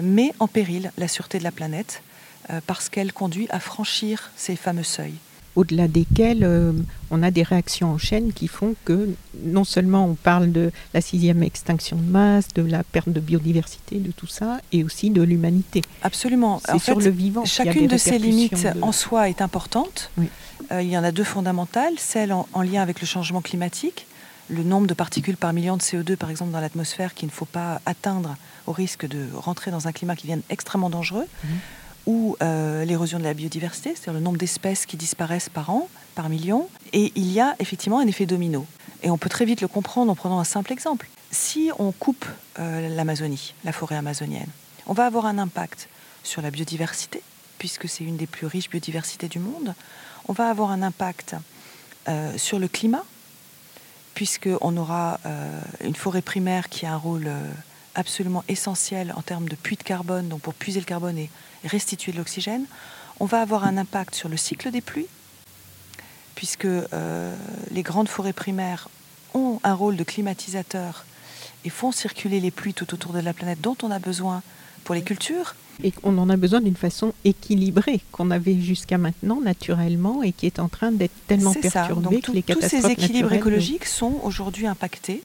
met 0.02 0.32
en 0.40 0.48
péril 0.48 0.92
la 0.98 1.10
sûreté 1.10 1.38
de 1.38 1.44
la 1.44 1.52
planète 1.52 2.02
euh, 2.52 2.60
parce 2.68 2.90
qu'elle 2.90 3.12
conduit 3.12 3.48
à 3.50 3.60
franchir 3.60 4.30
ces 4.36 4.56
fameux 4.56 4.84
seuils. 4.84 5.16
au-delà 5.56 5.88
desquels 5.88 6.44
euh, 6.44 6.74
on 7.10 7.24
a 7.24 7.32
des 7.32 7.42
réactions 7.42 7.90
en 7.90 7.98
chaîne 7.98 8.34
qui 8.34 8.48
font 8.48 8.76
que 8.86 9.10
non 9.44 9.64
seulement 9.64 10.06
on 10.06 10.14
parle 10.14 10.52
de 10.52 10.72
la 10.94 11.02
sixième 11.02 11.42
extinction 11.42 11.98
de 11.98 12.04
masse, 12.04 12.50
de 12.54 12.62
la 12.62 12.84
perte 12.84 13.10
de 13.10 13.20
biodiversité, 13.20 13.98
de 13.98 14.12
tout 14.12 14.28
ça, 14.28 14.60
et 14.72 14.84
aussi 14.84 15.10
de 15.10 15.24
l'humanité. 15.24 15.82
Absolument. 16.04 16.62
C'est 16.66 16.78
sur 16.78 17.00
le 17.00 17.10
vivant. 17.10 17.46
Chacune 17.46 17.88
de 17.88 17.98
ces 17.98 18.20
limites 18.20 18.68
en 18.82 18.92
soi 18.92 19.28
est 19.30 19.42
importante. 19.42 20.12
Euh, 20.72 20.84
il 20.84 20.90
y 20.90 20.98
en 20.98 21.04
a 21.04 21.12
deux 21.12 21.24
fondamentales, 21.24 21.94
celle 21.98 22.32
en, 22.32 22.62
lien 22.62 22.84
avec 22.84 23.02
le 23.02 23.08
changement 23.08 23.42
climatique, 23.42 24.06
le 24.50 24.64
nombre 24.64 24.88
de 24.88 24.94
particules 24.94 25.38
par 25.38 25.54
million 25.54 25.78
de 25.78 25.82
CO2 25.82 26.16
par 26.16 26.30
exemple 26.30 26.52
dans 26.52 26.60
l'atmosphère 26.60 27.14
qu'il 27.14 27.28
ne 27.28 27.34
faut 27.34 27.46
pas 27.46 27.82
atteindre 27.86 28.36
au 28.68 28.72
risque 28.72 29.08
de 29.08 29.28
rentrer 29.34 29.72
dans 29.72 29.88
un 29.88 29.92
climat 29.92 30.16
qui 30.16 30.24
devienne 30.24 30.44
extrêmement 30.50 30.90
dangereux. 30.90 31.26
Mhm 31.44 31.60
ou 32.06 32.38
euh, 32.42 32.86
l'érosion 32.86 33.20
de 33.20 33.24
la 33.24 33.34
biodiversité, 33.34 33.96
c'est-à-dire 33.96 34.14
le 34.14 34.20
nombre 34.20 34.38
d'espèces 34.38 34.86
qui 34.86 34.98
disparaissent 34.98 35.50
par 35.50 35.70
an, 35.70 35.90
par 36.14 36.30
million. 36.30 36.70
Et 36.94 37.12
il 37.16 37.32
y 37.32 37.40
a 37.40 37.56
effectivement 37.60 38.00
un 38.00 38.08
effet 38.08 38.26
domino. 38.26 38.66
Et 39.04 39.10
on 39.10 39.18
peut 39.18 39.30
très 39.30 39.46
vite 39.46 39.62
le 39.62 39.68
comprendre 39.68 40.12
en 40.12 40.16
prenant 40.16 40.40
un 40.40 40.44
simple 40.44 40.72
exemple. 40.72 41.08
Si 41.32 41.72
on 41.80 41.92
coupe 41.92 42.26
euh, 42.60 42.90
l'Amazonie, 42.96 43.54
la 43.64 43.72
forêt 43.72 43.96
amazonienne, 43.96 44.50
on 44.88 44.94
va 44.94 45.06
avoir 45.06 45.26
un 45.26 45.38
impact 45.38 45.90
sur 46.24 46.42
la 46.42 46.52
biodiversité, 46.52 47.22
puisque 47.58 47.90
c'est 47.90 48.04
une 48.04 48.18
des 48.18 48.28
plus 48.28 48.48
riches 48.48 48.70
biodiversités 48.70 49.28
du 49.28 49.40
monde. 49.40 49.74
On 50.28 50.34
va 50.34 50.50
avoir 50.50 50.72
un 50.72 50.82
impact 50.82 51.36
euh, 52.08 52.38
sur 52.38 52.60
le 52.60 52.68
climat, 52.68 53.04
puisqu'on 54.16 54.78
aura 54.78 55.20
une 55.84 55.96
forêt 55.96 56.24
primaire 56.24 56.70
qui 56.70 56.86
a 56.86 56.94
un 56.94 56.98
rôle 56.98 57.30
absolument 57.96 58.44
essentiel 58.48 59.14
en 59.16 59.22
termes 59.22 59.48
de 59.48 59.56
puits 59.56 59.78
de 59.78 59.84
carbone, 59.84 60.28
donc 60.28 60.42
pour 60.42 60.54
puiser 60.54 60.80
le 60.80 60.86
carbone 60.86 61.18
et 61.18 61.30
restituer 61.64 62.12
de 62.12 62.18
l'oxygène. 62.18 62.66
On 63.20 63.26
va 63.26 63.42
avoir 63.42 63.64
un 63.64 63.78
impact 63.78 64.14
sur 64.14 64.30
le 64.30 64.38
cycle 64.38 64.72
des 64.72 64.82
pluies, 64.82 65.08
puisque 66.36 66.66
euh, 66.66 67.36
les 67.72 67.82
grandes 67.82 68.10
forêts 68.10 68.34
primaires 68.34 68.90
ont 69.34 69.60
un 69.64 69.74
rôle 69.74 69.96
de 69.96 70.04
climatisateur 70.04 71.06
et 71.64 71.70
font 71.70 71.92
circuler 71.92 72.40
les 72.40 72.52
pluies 72.52 72.74
tout 72.74 72.94
autour 72.94 73.14
de 73.14 73.20
la 73.20 73.34
planète 73.34 73.62
dont 73.62 73.78
on 73.84 73.92
a 73.92 74.00
besoin 74.00 74.44
pour 74.84 74.96
les 74.96 75.02
cultures. 75.02 75.56
Et 75.84 75.94
on 76.04 76.18
en 76.18 76.30
a 76.30 76.38
besoin 76.38 76.62
d'une 76.62 76.76
façon 76.76 77.14
équilibrée 77.24 78.02
qu'on 78.12 78.32
avait 78.32 78.60
jusqu'à 78.60 78.98
maintenant 78.98 79.42
naturellement 79.42 80.24
et 80.24 80.32
qui 80.32 80.46
est 80.46 80.60
en 80.60 80.70
train 80.70 80.92
d'être 80.92 81.14
tellement 81.28 81.54
perturbée 81.54 82.22
que 82.22 82.32
les 82.32 82.44
catastrophes 82.44 82.82
Tous 82.82 82.88
ces 82.88 82.92
équilibres 82.92 83.34
écologiques 83.34 83.86
sont 83.86 84.20
aujourd'hui 84.24 84.68
impactés 84.68 85.22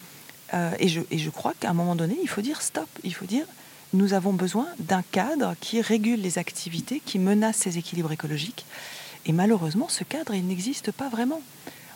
euh, 0.53 0.73
et, 0.81 0.89
je, 0.89 1.01
et 1.11 1.19
je 1.19 1.31
crois 1.31 1.55
qu'à 1.59 1.71
un 1.71 1.75
moment 1.75 1.95
donné, 1.95 2.17
il 2.23 2.29
faut 2.29 2.41
dire 2.41 2.61
stop. 2.63 2.89
Il 3.05 3.15
faut 3.15 3.27
dire 3.27 3.47
nous 3.93 4.15
avons 4.15 4.33
besoin 4.33 4.67
d'un 4.79 5.03
cadre 5.03 5.55
qui 5.61 5.81
régule 5.81 6.21
les 6.21 6.39
activités 6.39 7.03
qui 7.05 7.19
menacent 7.19 7.57
ces 7.57 7.79
équilibres 7.79 8.13
écologiques. 8.13 8.65
Et 9.27 9.33
malheureusement, 9.33 9.89
ce 9.89 10.05
cadre, 10.05 10.35
il 10.35 10.47
n'existe 10.47 10.93
pas 10.93 11.09
vraiment. 11.09 11.43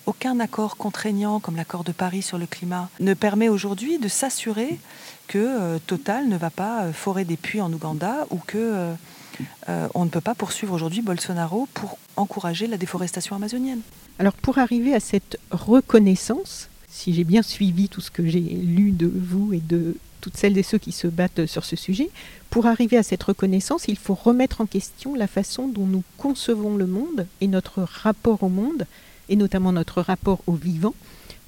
Aucun 0.06 0.38
accord 0.40 0.76
contraignant, 0.76 1.40
comme 1.40 1.56
l'accord 1.56 1.84
de 1.84 1.92
Paris 1.92 2.22
sur 2.22 2.38
le 2.38 2.46
climat, 2.46 2.90
ne 3.00 3.14
permet 3.14 3.48
aujourd'hui 3.48 3.98
de 3.98 4.08
s'assurer 4.08 4.78
que 5.28 5.38
euh, 5.38 5.78
Total 5.86 6.28
ne 6.28 6.36
va 6.36 6.50
pas 6.50 6.84
euh, 6.84 6.92
forer 6.92 7.24
des 7.24 7.36
puits 7.36 7.60
en 7.60 7.72
Ouganda 7.72 8.26
ou 8.30 8.38
que 8.38 8.92
on 9.94 10.04
ne 10.04 10.10
peut 10.10 10.20
pas 10.20 10.36
poursuivre 10.36 10.72
aujourd'hui 10.72 11.02
Bolsonaro 11.02 11.66
pour 11.74 11.98
encourager 12.16 12.68
la 12.68 12.76
déforestation 12.76 13.34
amazonienne. 13.34 13.80
Alors 14.20 14.34
pour 14.34 14.58
arriver 14.58 14.94
à 14.94 15.00
cette 15.00 15.40
reconnaissance, 15.50 16.68
si 16.88 17.12
j'ai 17.12 17.24
bien 17.24 17.42
suivi 17.42 17.88
tout 17.88 18.00
ce 18.00 18.12
que 18.12 18.24
j'ai 18.24 18.38
lu 18.38 18.92
de 18.92 19.10
vous 19.12 19.52
et 19.52 19.58
de 19.58 19.96
toutes 20.20 20.36
celles 20.36 20.56
et 20.56 20.62
ceux 20.62 20.78
qui 20.78 20.92
se 20.92 21.08
battent 21.08 21.44
sur 21.46 21.64
ce 21.64 21.74
sujet, 21.74 22.08
pour 22.48 22.66
arriver 22.66 22.96
à 22.96 23.02
cette 23.02 23.22
reconnaissance, 23.24 23.88
il 23.88 23.98
faut 23.98 24.14
remettre 24.14 24.60
en 24.60 24.66
question 24.66 25.14
la 25.14 25.26
façon 25.26 25.66
dont 25.66 25.86
nous 25.86 26.04
concevons 26.16 26.76
le 26.76 26.86
monde 26.86 27.26
et 27.40 27.48
notre 27.48 27.82
rapport 27.82 28.44
au 28.44 28.48
monde, 28.48 28.86
et 29.28 29.36
notamment 29.36 29.72
notre 29.72 30.00
rapport 30.00 30.40
au 30.46 30.52
vivant. 30.52 30.94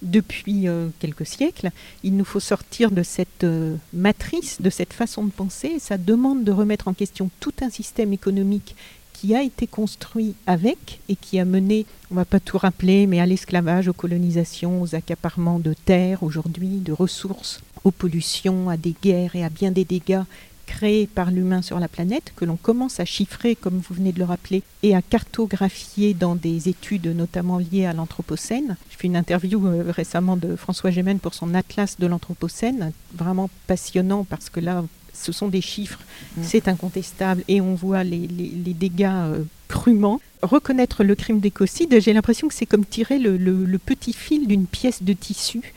Depuis 0.03 0.69
euh, 0.69 0.89
quelques 0.99 1.27
siècles, 1.27 1.71
il 2.05 2.17
nous 2.17 2.25
faut 2.25 2.41
sortir 2.41 2.91
de 2.91 3.03
cette 3.03 3.45
euh, 3.45 3.77
matrice, 3.95 4.61
de 4.61 4.69
cette 4.69 4.93
façon 4.93 5.25
de 5.25 5.31
penser, 5.31 5.69
et 5.77 5.79
ça 5.79 5.97
demande 5.97 6.45
de 6.45 6.53
remettre 6.53 6.89
en 6.89 6.93
question 6.93 7.31
tout 7.41 7.55
un 7.63 7.71
système 7.71 8.13
économique 8.13 8.77
qui 9.15 9.35
a 9.35 9.43
été 9.43 9.67
construit 9.67 10.35
avec 10.47 11.01
et 11.09 11.17
qui 11.17 11.39
a 11.39 11.47
mené, 11.47 11.87
on 12.11 12.15
ne 12.15 12.21
va 12.21 12.25
pas 12.27 12.41
tout 12.41 12.59
rappeler, 12.59 13.07
mais 13.07 13.21
à 13.21 13.27
l'esclavage, 13.27 13.89
aux 13.89 13.95
colonisations, 13.95 14.83
aux 14.83 14.95
accaparements 14.95 15.59
de 15.59 15.73
terres 15.73 16.23
aujourd'hui, 16.23 16.81
de 16.81 16.93
ressources, 16.93 17.63
aux 17.85 17.91
pollutions, 17.91 18.69
à 18.69 18.77
des 18.77 18.95
guerres 19.03 19.35
et 19.35 19.45
à 19.45 19.49
bien 19.49 19.71
des 19.71 19.87
dégâts 19.87 20.25
créés 20.67 21.07
par 21.07 21.31
l'humain 21.31 21.63
sur 21.63 21.79
la 21.79 21.89
planète, 21.89 22.33
que 22.37 22.45
l'on 22.45 22.57
commence 22.57 23.01
à 23.01 23.05
chiffrer, 23.05 23.57
comme 23.57 23.79
vous 23.79 23.95
venez 23.95 24.13
de 24.13 24.19
le 24.19 24.25
rappeler, 24.25 24.63
et 24.83 24.95
à 24.95 25.03
cartographier 25.03 26.13
dans 26.13 26.35
des 26.35 26.69
études 26.69 27.07
notamment 27.07 27.59
liées 27.59 27.87
à 27.87 27.93
l'Anthropocène. 27.93 28.77
Je 28.91 28.97
fais 28.97 29.07
une 29.07 29.17
interview 29.17 29.67
euh, 29.67 29.91
récemment 29.91 30.37
de 30.37 30.57
François 30.57 30.91
Gémen 30.91 31.19
pour 31.19 31.35
son 31.35 31.55
Atlas 31.55 31.97
de 31.99 32.07
l'Anthropocène, 32.07 32.93
vraiment 33.15 33.49
passionnant 33.67 34.25
parce 34.25 34.51
que 34.51 34.61
là, 34.61 34.85
ce 35.13 35.33
sont 35.33 35.49
des 35.49 35.61
chiffres, 35.61 36.01
mm. 36.37 36.43
c'est 36.43 36.69
incontestable, 36.69 37.43
et 37.49 37.61
on 37.61 37.75
voit 37.75 38.05
les, 38.05 38.27
dégâts 38.29 39.07
euh, 39.07 39.45
crûment. 39.69 40.21
Reconnaître 40.43 41.03
le 41.03 41.15
crime 41.15 41.41
d'écocide, 41.41 42.01
j'ai 42.01 42.13
l'impression 42.13 42.49
que 42.49 42.55
c'est 42.55 42.67
comme 42.67 42.85
tirer 42.85 43.19
le, 43.19 43.79
petit 43.79 44.13
fil 44.13 44.47
d'une 44.47 44.67
pièce 44.67 45.03
de 45.03 45.13
tissu, 45.13 45.73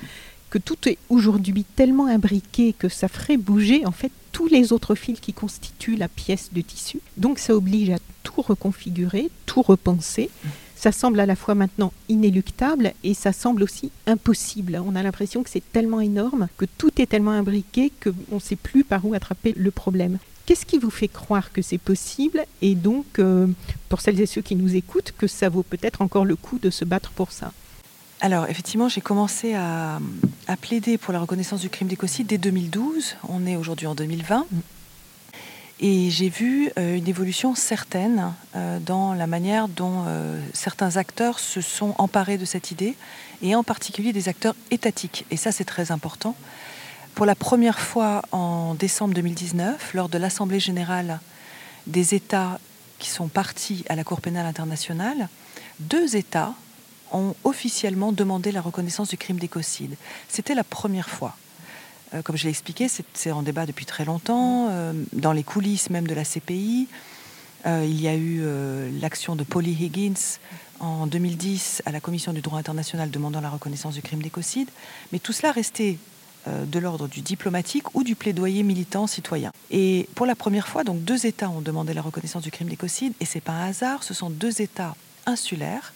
que 0.50 0.58
tout 0.58 0.78
est 0.88 0.98
aujourd'hui 1.10 1.64
tellement 1.64 2.08
imbriqué 2.08 2.74
que 2.74 2.90
ça 2.90 3.08
ferait 3.08 3.38
bouger 3.38 3.86
en 3.86 3.92
fait 3.92 4.12
tous 4.32 4.48
les 4.48 4.74
autres 4.74 4.96
fils 4.96 5.20
qui 5.20 5.34
constituent 5.34 5.96
la 5.96 6.08
pièce 6.08 6.50
de 6.54 6.62
tissu. 6.62 7.00
Donc 7.18 7.40
ça 7.40 7.56
oblige 7.56 7.90
à 7.90 7.98
tout 8.24 8.42
reconfigurer, 8.42 9.30
tout 9.46 9.62
repenser. 9.62 10.30
Ça 10.76 10.94
semble 10.94 11.20
à 11.20 11.26
la 11.26 11.36
fois 11.36 11.56
maintenant 11.56 11.92
inéluctable 12.08 12.94
et 13.04 13.14
ça 13.14 13.34
semble 13.34 13.64
aussi 13.64 13.92
impossible. 14.08 14.82
On 14.86 14.96
a 14.96 15.04
l'impression 15.04 15.44
que 15.44 15.50
c'est 15.50 15.72
tellement 15.74 16.00
énorme, 16.00 16.48
que 16.58 16.66
tout 16.78 17.02
est 17.02 17.06
tellement 17.06 17.32
imbriqué 17.32 17.92
qu'on 18.02 18.36
ne 18.36 18.40
sait 18.40 18.56
plus 18.56 18.86
par 18.86 19.06
où 19.06 19.14
attraper 19.14 19.54
le 19.58 19.72
problème. 19.72 20.20
Qu'est-ce 20.46 20.66
qui 20.66 20.78
vous 20.78 20.90
fait 20.90 21.10
croire 21.10 21.52
que 21.52 21.62
c'est 21.62 21.78
possible 21.78 22.46
et 22.62 22.76
donc, 22.76 23.20
euh, 23.20 23.46
pour 23.90 24.02
celles 24.02 24.20
et 24.22 24.26
ceux 24.26 24.42
qui 24.42 24.56
nous 24.56 24.76
écoutent, 24.76 25.14
que 25.18 25.28
ça 25.28 25.50
vaut 25.50 25.64
peut-être 25.64 26.02
encore 26.02 26.26
le 26.26 26.36
coup 26.36 26.60
de 26.60 26.70
se 26.70 26.86
battre 26.86 27.12
pour 27.12 27.32
ça? 27.32 27.52
Alors, 28.22 28.50
effectivement, 28.50 28.90
j'ai 28.90 29.00
commencé 29.00 29.56
à, 29.56 30.00
plaider 30.62 30.98
pour 30.98 31.14
la 31.14 31.20
reconnaissance 31.20 31.62
du 31.62 31.70
crime 31.70 31.88
d'écocide 31.88 32.28
dès 32.28 32.38
2012. 32.38 33.16
On 33.30 33.46
est 33.46 33.56
aujourd'hui 33.56 33.88
en 33.88 33.96
2020. 33.96 34.46
Et 35.80 36.10
j'ai 36.10 36.28
vu 36.28 36.70
euh, 36.78 36.98
une 36.98 37.08
évolution 37.08 37.56
certaine 37.56 38.34
euh, 38.56 38.80
dans 38.80 39.14
la 39.14 39.28
manière 39.28 39.70
dont 39.70 40.04
euh, 40.08 40.42
certains 40.54 40.98
acteurs 40.98 41.40
se 41.40 41.62
sont 41.62 41.96
emparés 41.98 42.38
de 42.38 42.44
cette 42.44 42.72
idée, 42.72 42.96
et 43.42 43.56
en 43.56 43.64
particulier 43.64 44.12
des 44.12 44.28
acteurs 44.28 44.56
étatiques. 44.72 45.26
Et 45.32 45.38
ça, 45.38 45.54
c'est 45.54 45.64
très 45.64 45.92
important. 45.92 46.36
Pour 47.16 47.26
la 47.26 47.36
première 47.36 47.80
fois 47.80 48.24
en 48.34 48.74
décembre 48.74 49.14
2019, 49.14 49.94
lors 49.94 50.10
de 50.10 50.18
l'Assemblée 50.18 50.60
générale 50.60 51.22
des 51.88 52.14
États 52.14 52.60
qui 52.98 53.10
sont 53.10 53.30
partis 53.30 53.86
à 53.88 53.96
la 53.96 54.04
Cour 54.04 54.20
pénale 54.20 54.46
internationale, 54.46 55.30
deux 55.80 56.18
États 56.18 56.54
ont 57.12 57.36
officiellement 57.44 58.12
demandé 58.12 58.52
la 58.52 58.62
reconnaissance 58.62 59.10
du 59.10 59.18
crime 59.18 59.38
d'écocide. 59.38 59.96
C'était 60.28 60.56
la 60.56 60.64
première 60.64 61.10
fois. 61.10 61.36
Euh, 62.14 62.22
comme 62.22 62.38
je 62.38 62.44
l'ai 62.44 62.50
expliqué, 62.50 62.88
c'est 63.14 63.32
en 63.32 63.42
débat 63.42 63.66
depuis 63.66 63.86
très 63.86 64.06
longtemps, 64.06 64.68
euh, 64.70 64.94
dans 65.14 65.32
les 65.32 65.44
coulisses 65.44 65.90
même 65.90 66.08
de 66.08 66.14
la 66.14 66.24
CPI. 66.24 66.88
Euh, 67.66 67.86
il 67.88 68.00
y 68.00 68.08
a 68.08 68.16
eu 68.16 68.42
l'action 69.02 69.36
de 69.36 69.44
Polly 69.44 69.72
Higgins 69.72 70.40
en 70.80 71.08
2010 71.08 71.84
à 71.86 71.92
la 71.92 72.00
Commission 72.00 72.32
du 72.32 72.42
droit 72.42 72.58
international 72.58 73.12
demandant 73.12 73.42
la 73.42 73.50
reconnaissance 73.50 73.96
du 73.96 74.02
crime 74.02 74.22
d'écocide. 74.22 74.70
Mais 75.12 75.20
tout 75.20 75.34
cela 75.34 75.52
restait 75.52 75.98
de 76.48 76.80
l'ordre 76.80 77.10
du 77.10 77.20
diplomatique 77.20 77.94
ou 77.96 78.04
du 78.04 78.16
plaidoyer 78.16 78.64
militant 78.64 79.08
citoyen. 79.08 79.52
Et 79.72 80.08
pour 80.16 80.26
la 80.26 80.36
première 80.36 80.70
fois, 80.70 80.86
donc 80.86 81.04
deux 81.04 81.26
États 81.26 81.50
ont 81.50 81.60
demandé 81.60 81.94
la 81.94 82.02
reconnaissance 82.02 82.44
du 82.44 82.50
crime 82.50 82.70
d'écocide, 82.70 83.12
et 83.20 83.26
c'est 83.26 83.42
pas 83.42 83.52
un 83.52 83.68
hasard, 83.68 84.04
ce 84.04 84.14
sont 84.14 84.30
deux 84.30 84.62
États 84.62 84.96
insulaires, 85.26 85.94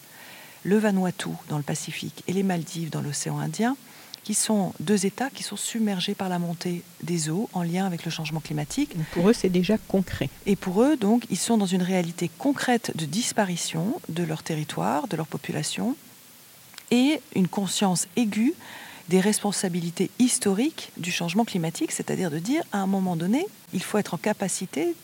le 0.64 0.78
Vanuatu 0.78 1.30
dans 1.48 1.56
le 1.56 1.62
Pacifique 1.62 2.24
et 2.26 2.32
les 2.32 2.42
Maldives 2.42 2.90
dans 2.90 3.00
l'océan 3.00 3.38
Indien, 3.38 3.76
qui 4.24 4.34
sont 4.34 4.72
deux 4.80 5.06
États 5.06 5.30
qui 5.30 5.42
sont 5.42 5.56
submergés 5.56 6.14
par 6.14 6.28
la 6.28 6.38
montée 6.38 6.82
des 7.02 7.28
eaux 7.28 7.48
en 7.52 7.62
lien 7.62 7.86
avec 7.86 8.04
le 8.04 8.10
changement 8.10 8.40
climatique. 8.40 8.96
Pour 9.12 9.28
eux, 9.28 9.34
c'est 9.34 9.50
déjà 9.50 9.76
concret. 9.76 10.30
Et 10.46 10.56
pour 10.56 10.82
eux, 10.82 10.96
donc, 10.96 11.24
ils 11.30 11.36
sont 11.36 11.58
dans 11.58 11.66
une 11.66 11.82
réalité 11.82 12.30
concrète 12.38 12.92
de 12.96 13.04
disparition 13.04 14.00
de 14.08 14.22
leur 14.22 14.42
territoire, 14.42 15.06
de 15.08 15.16
leur 15.16 15.26
population, 15.26 15.94
et 16.90 17.20
une 17.34 17.48
conscience 17.48 18.08
aiguë 18.16 18.54
des 19.10 19.20
responsabilités 19.20 20.10
historiques 20.18 20.90
du 20.96 21.12
changement 21.12 21.44
climatique, 21.44 21.92
c'est-à-dire 21.92 22.30
de 22.30 22.38
dire, 22.38 22.62
à 22.72 22.78
un 22.78 22.86
moment 22.86 23.16
donné, 23.16 23.46
il 23.74 23.82
faut 23.82 23.98
être 23.98 24.14
en 24.14 24.18
capacité 24.18 24.94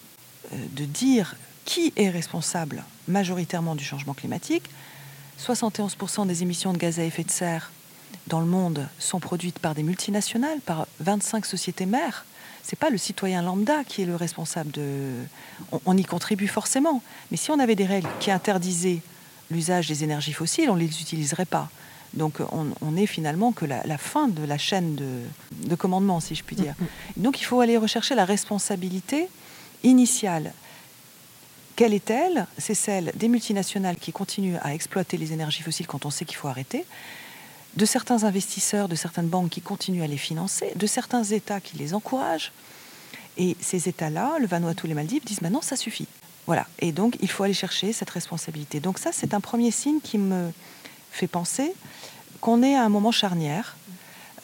euh, 0.52 0.56
de 0.72 0.84
dire 0.86 1.36
qui 1.66 1.92
est 1.96 2.08
responsable 2.08 2.82
majoritairement 3.06 3.74
du 3.74 3.84
changement 3.84 4.14
climatique. 4.14 4.64
71% 5.40 6.26
des 6.26 6.42
émissions 6.42 6.73
de 6.73 6.78
gaz 6.78 6.99
à 6.99 7.04
effet 7.04 7.25
de 7.25 7.30
serre 7.30 7.70
dans 8.26 8.40
le 8.40 8.47
monde 8.47 8.87
sont 8.99 9.20
produites 9.20 9.59
par 9.59 9.75
des 9.75 9.82
multinationales, 9.82 10.61
par 10.61 10.87
25 11.00 11.47
sociétés 11.47 11.87
mères. 11.87 12.26
C'est 12.62 12.78
pas 12.78 12.90
le 12.90 12.99
citoyen 12.99 13.42
lambda 13.42 13.82
qui 13.85 14.02
est 14.02 14.04
le 14.04 14.16
responsable 14.16 14.70
de. 14.70 15.14
On, 15.87 15.97
y 15.97 16.04
contribue 16.04 16.47
forcément, 16.47 17.02
mais 17.30 17.37
si 17.37 17.50
on 17.50 17.59
avait 17.59 17.75
des 17.75 17.87
règles 17.87 18.09
qui 18.20 18.30
interdisaient 18.30 19.00
l'usage 19.50 19.88
des 19.88 20.04
énergies 20.04 20.35
fossiles, 20.35 20.70
on 20.70 20.75
ne 20.75 20.80
les 20.80 21.00
utiliserait 21.00 21.47
pas. 21.47 21.70
Donc 22.12 22.38
on, 22.52 22.97
est 22.97 23.06
finalement 23.06 23.52
que 23.52 23.64
la, 23.64 23.99
fin 23.99 24.28
de 24.28 24.44
la 24.44 24.59
chaîne 24.59 24.97
de, 24.97 25.75
commandement, 25.76 26.20
si 26.20 26.35
je 26.35 26.42
puis 26.44 26.56
dire. 26.56 26.75
Donc 27.16 27.40
il 27.40 27.44
faut 27.44 27.61
aller 27.61 27.76
rechercher 27.76 28.14
la 28.14 28.25
responsabilité 28.25 29.28
initiale. 29.85 30.52
Quelle 31.80 31.94
est-elle 31.94 32.46
C'est 32.58 32.75
celle 32.75 33.10
des 33.14 33.26
multinationales 33.28 33.96
qui 33.96 34.12
continuent 34.12 34.58
à 34.60 34.75
exploiter 34.75 35.16
les 35.16 35.32
énergies 35.32 35.62
fossiles 35.62 35.87
quand 35.87 36.04
on 36.04 36.10
sait 36.10 36.26
qu'il 36.26 36.37
faut 36.37 36.49
arrêter, 36.49 36.84
de 37.75 37.87
certains 37.87 38.25
investisseurs, 38.25 38.87
de 38.87 38.94
certaines 38.94 39.28
banques 39.28 39.49
qui 39.49 39.62
continuent 39.62 40.02
à 40.02 40.06
les 40.06 40.18
financer, 40.18 40.75
de 40.76 40.87
certains 40.87 41.25
États 41.25 41.58
qui 41.58 41.78
les 41.78 41.94
encouragent. 41.94 42.52
Et 43.38 43.56
ces 43.62 43.88
États-là, 43.88 44.32
le 44.38 44.46
Vanuatu, 44.46 44.88
les 44.88 44.92
Maldives, 44.92 45.25
disent 45.25 45.40
maintenant 45.40 45.62
ça 45.62 45.75
suffit. 45.75 46.06
Voilà. 46.46 46.66
Et 46.80 46.92
donc 46.92 47.16
il 47.22 47.30
faut 47.30 47.44
aller 47.44 47.54
chercher 47.54 47.94
cette 47.94 48.10
responsabilité. 48.10 48.78
Donc 48.80 48.99
ça, 48.99 49.08
c'est 49.10 49.32
un 49.32 49.40
premier 49.40 49.70
signe 49.70 50.00
qui 50.02 50.18
me 50.18 50.50
fait 51.10 51.28
penser 51.28 51.72
qu'on 52.42 52.62
est 52.62 52.75
à 52.75 52.84
un 52.84 52.90
moment 52.90 53.10
charnière 53.10 53.78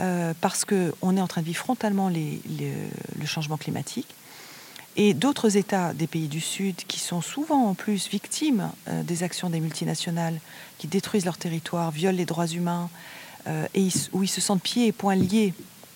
euh, 0.01 0.33
parce 0.41 0.65
qu'on 0.65 1.17
est 1.19 1.21
en 1.21 1.29
train 1.29 1.43
de 1.43 1.47
vivre 1.47 1.59
frontalement 1.59 2.09
le 2.09 3.27
changement 3.27 3.59
climatique. 3.59 4.09
Et 4.97 5.13
d'autres 5.13 5.57
États 5.59 5.93
des 5.93 6.07
pays 6.07 6.29
du 6.29 6.41
Sud, 6.41 6.77
qui 6.89 6.99
sont 6.99 7.21
souvent 7.21 7.67
en 7.67 7.75
plus 7.75 8.09
victimes 8.09 8.71
euh, 8.89 9.03
des 9.03 9.23
actions 9.23 9.51
des 9.51 9.61
multinationales, 9.61 10.41
qui 10.79 10.87
détruisent 10.87 11.27
leur 11.27 11.37
territoire, 11.37 11.91
violent 11.91 12.17
les 12.17 12.25
droits 12.25 12.47
humains, 12.47 12.89
euh, 13.47 13.67
et 13.75 13.89
où 14.13 14.23
ils 14.23 14.29
se 14.29 14.41
sentent 14.41 14.63
pieds 14.63 14.87
et 14.87 14.93
poings 14.93 15.15
liés 15.15 15.53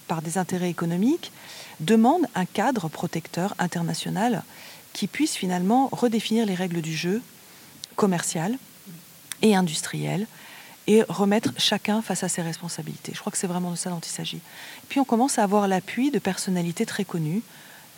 par 0.06 0.20
des 0.20 0.38
intérêts 0.38 0.68
économiques, 0.68 1.32
demandent 1.80 2.26
un 2.34 2.44
cadre 2.44 2.88
protecteur 2.88 3.54
international 3.58 4.44
qui 4.92 5.06
puisse 5.06 5.34
finalement 5.34 5.88
redéfinir 5.92 6.44
les 6.44 6.54
règles 6.54 6.82
du 6.82 6.94
jeu 6.94 7.22
commercial 7.96 8.58
et 9.40 9.56
industriel 9.56 10.26
et 10.86 11.04
remettre 11.08 11.52
chacun 11.56 12.02
face 12.02 12.24
à 12.24 12.28
ses 12.28 12.42
responsabilités. 12.42 13.12
Je 13.14 13.20
crois 13.20 13.30
que 13.30 13.38
c'est 13.38 13.46
vraiment 13.46 13.70
de 13.70 13.76
ça 13.76 13.90
dont 13.90 14.00
il 14.00 14.10
s'agit. 14.10 14.40
Puis 14.88 15.00
on 15.00 15.04
commence 15.04 15.38
à 15.38 15.44
avoir 15.44 15.68
l'appui 15.68 16.10
de 16.10 16.18
personnalités 16.18 16.86
très 16.86 17.04
connues. 17.04 17.42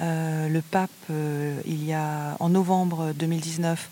Euh, 0.00 0.48
le 0.48 0.62
pape, 0.62 0.90
euh, 1.10 1.60
il 1.66 1.84
y 1.84 1.92
a 1.92 2.36
en 2.40 2.48
novembre 2.48 3.12
2019, 3.14 3.88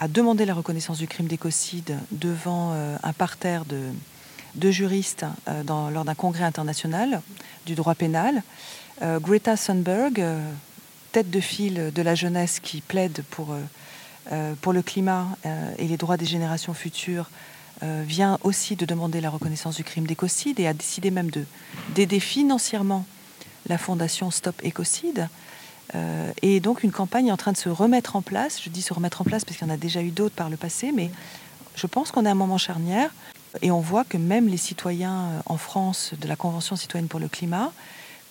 a 0.00 0.08
demandé 0.08 0.44
la 0.44 0.54
reconnaissance 0.54 0.98
du 0.98 1.06
crime 1.06 1.26
d'écocide 1.26 1.98
devant 2.10 2.72
euh, 2.72 2.96
un 3.02 3.12
parterre 3.12 3.64
de, 3.64 3.90
juristes 4.70 5.26
lors 5.68 6.04
d'un 6.04 6.14
congrès 6.14 6.44
international 6.44 7.20
du 7.66 7.74
droit 7.74 7.94
pénal. 7.94 8.42
Greta 9.02 9.56
Thunberg, 9.56 10.24
tête 11.10 11.28
de 11.28 11.40
file 11.40 11.90
de 11.92 12.02
la 12.02 12.14
jeunesse 12.14 12.60
qui 12.60 12.80
plaide 12.80 13.24
pour, 13.30 13.56
pour 14.62 14.72
le 14.72 14.82
climat 14.82 15.26
et 15.76 15.88
les 15.88 15.96
droits 15.96 16.16
des 16.16 16.24
générations 16.24 16.72
futures, 16.72 17.28
vient 17.82 18.38
aussi 18.44 18.76
de 18.76 18.86
demander 18.86 19.20
la 19.20 19.28
reconnaissance 19.28 19.74
du 19.74 19.82
crime 19.82 20.06
d'écocide 20.06 20.60
et 20.60 20.68
a 20.68 20.72
décidé 20.72 21.10
même 21.10 21.30
d'aider 21.96 22.20
financièrement 22.20 23.04
la 23.66 23.78
fondation 23.78 24.30
Stop 24.30 24.56
Écocide. 24.62 25.28
Euh, 25.94 26.32
et 26.42 26.60
donc 26.60 26.82
une 26.82 26.92
campagne 26.92 27.28
est 27.28 27.32
en 27.32 27.36
train 27.36 27.52
de 27.52 27.56
se 27.56 27.68
remettre 27.68 28.16
en 28.16 28.22
place. 28.22 28.60
Je 28.62 28.70
dis 28.70 28.82
se 28.82 28.94
remettre 28.94 29.20
en 29.20 29.24
place 29.24 29.44
parce 29.44 29.56
qu'il 29.56 29.66
y 29.66 29.70
en 29.70 29.74
a 29.74 29.76
déjà 29.76 30.02
eu 30.02 30.10
d'autres 30.10 30.34
par 30.34 30.50
le 30.50 30.56
passé, 30.56 30.92
mais 30.92 31.10
je 31.76 31.86
pense 31.86 32.10
qu'on 32.10 32.24
est 32.24 32.28
à 32.28 32.32
un 32.32 32.36
moment 32.36 32.58
charnière 32.58 33.10
et 33.62 33.70
on 33.70 33.80
voit 33.80 34.04
que 34.04 34.16
même 34.16 34.48
les 34.48 34.56
citoyens 34.56 35.14
euh, 35.14 35.40
en 35.46 35.56
France 35.56 36.12
de 36.20 36.26
la 36.26 36.36
Convention 36.36 36.76
citoyenne 36.76 37.08
pour 37.08 37.20
le 37.20 37.28
climat 37.28 37.72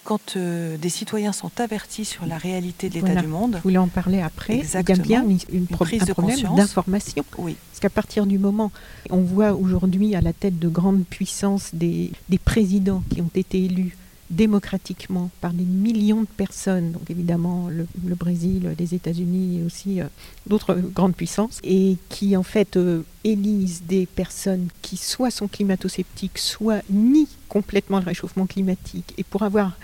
quand 0.03 0.35
euh, 0.35 0.77
des 0.77 0.89
citoyens 0.89 1.31
sont 1.31 1.51
avertis 1.61 2.05
sur 2.05 2.25
la 2.25 2.37
réalité 2.37 2.89
de 2.89 2.95
l'état 2.95 3.15
du 3.15 3.27
monde. 3.27 3.55
Je 3.57 3.63
voulais 3.63 3.77
en 3.77 3.87
parler 3.87 4.21
après? 4.21 4.57
Il 4.57 4.69
y 4.69 4.91
a 4.91 4.95
bien 4.95 5.25
une, 5.49 5.65
prise 5.67 6.03
de 6.03 6.11
problème 6.11 6.41
d'information. 6.55 7.23
Oui. 7.37 7.55
Parce 7.71 7.79
qu'à 7.79 7.89
partir 7.89 8.25
du 8.25 8.37
moment, 8.37 8.71
on 9.09 9.21
voit 9.21 9.53
aujourd'hui 9.53 10.13
à 10.15 10.21
la 10.21 10.33
tête 10.33 10.59
de 10.59 10.67
grandes 10.67 11.05
puissances 11.05 11.69
des, 11.73 12.11
des 12.27 12.37
présidents 12.37 13.01
qui 13.09 13.21
ont 13.21 13.31
été 13.33 13.63
élus 13.63 13.95
démocratiquement 14.35 15.29
par 15.41 15.53
des 15.53 15.63
millions 15.63 16.21
de 16.21 16.27
personnes, 16.27 16.91
donc 16.91 17.09
évidemment 17.09 17.69
le, 17.69 17.87
Brésil, 18.15 18.75
les 18.77 18.93
États-Unis 18.95 19.59
et 19.59 19.63
aussi 19.63 20.01
euh, 20.01 20.05
d'autres 20.47 20.75
grandes 20.75 21.15
puissances, 21.15 21.59
et 21.63 21.97
qui 22.09 22.35
en 22.35 22.43
fait 22.43 22.77
euh, 22.77 23.03
élisent 23.23 23.83
des 23.87 24.05
personnes 24.05 24.67
qui 24.81 24.97
soit 24.97 25.31
sont 25.31 25.47
climato-sceptiques, 25.47 26.37
soit 26.37 26.81
nient 26.89 27.27
complètement 27.47 27.99
le 27.99 28.05
réchauffement 28.05 28.45
climatique. 28.45 29.13
Et 29.17 29.23
pour 29.23 29.43
avoir 29.43 29.77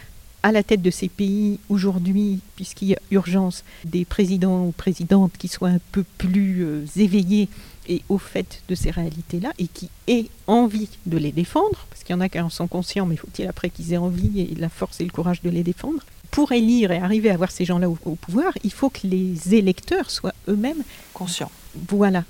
à 0.43 0.52
la 0.52 0.63
tête 0.63 0.82
de 0.82 0.91
ces 0.91 1.10
pays 1.10 1.60
aujourd'hui, 1.69 2.39
puisqu'il 2.56 2.89
y 2.89 2.93
a 2.95 2.99
urgence, 3.12 3.63
des 3.86 4.06
présidents 4.06 4.65
ou 4.65 4.71
présidentes 4.71 5.34
qui 5.38 5.47
soient 5.47 5.69
un 5.69 5.80
peu 5.91 6.04
plus 6.17 6.63
euh, 6.63 6.86
éveillés 6.95 7.49
et 7.88 8.04
au 8.08 8.17
fait 8.17 8.62
de 8.69 8.75
ces 8.75 8.91
réalités-là 8.91 9.52
et 9.58 9.67
qui 9.67 9.89
aient 10.08 10.28
envie 10.47 10.89
de 11.06 11.17
les 11.17 11.32
défendre, 11.32 11.86
parce 11.89 12.04
qu'il 12.04 12.13
y 12.13 12.17
en 12.17 12.21
a 12.21 12.30
qui 12.30 12.39
en 12.39 12.49
sont 12.49 12.67
conscients, 12.67 13.06
mais 13.06 13.17
faut-il 13.17 13.47
après 13.47 13.69
qu'ils 13.69 13.93
aient 13.93 13.97
envie 13.97 14.41
et 14.41 14.56
la 14.56 14.69
force 14.69 15.02
et 15.02 15.06
le 15.06 15.12
courage 15.12 15.41
de 15.41 15.49
les 15.49 15.63
défendre? 15.63 16.04
Pour 16.32 16.52
élire 16.52 16.91
et 16.91 16.99
arriver 16.99 17.32
à 17.32 17.34
avoir 17.34 17.49
ces 17.49 17.65
gens-là 17.65 17.89
au 17.89 17.95
pouvoir, 17.95 18.54
il 18.63 18.71
faut 18.71 18.89
que 18.89 19.08
les 19.08 19.56
électeurs 19.56 20.12
soient 20.12 20.36
eux-mêmes 20.47 20.84
conscients. 21.13 21.52
Voilà. 21.89 22.23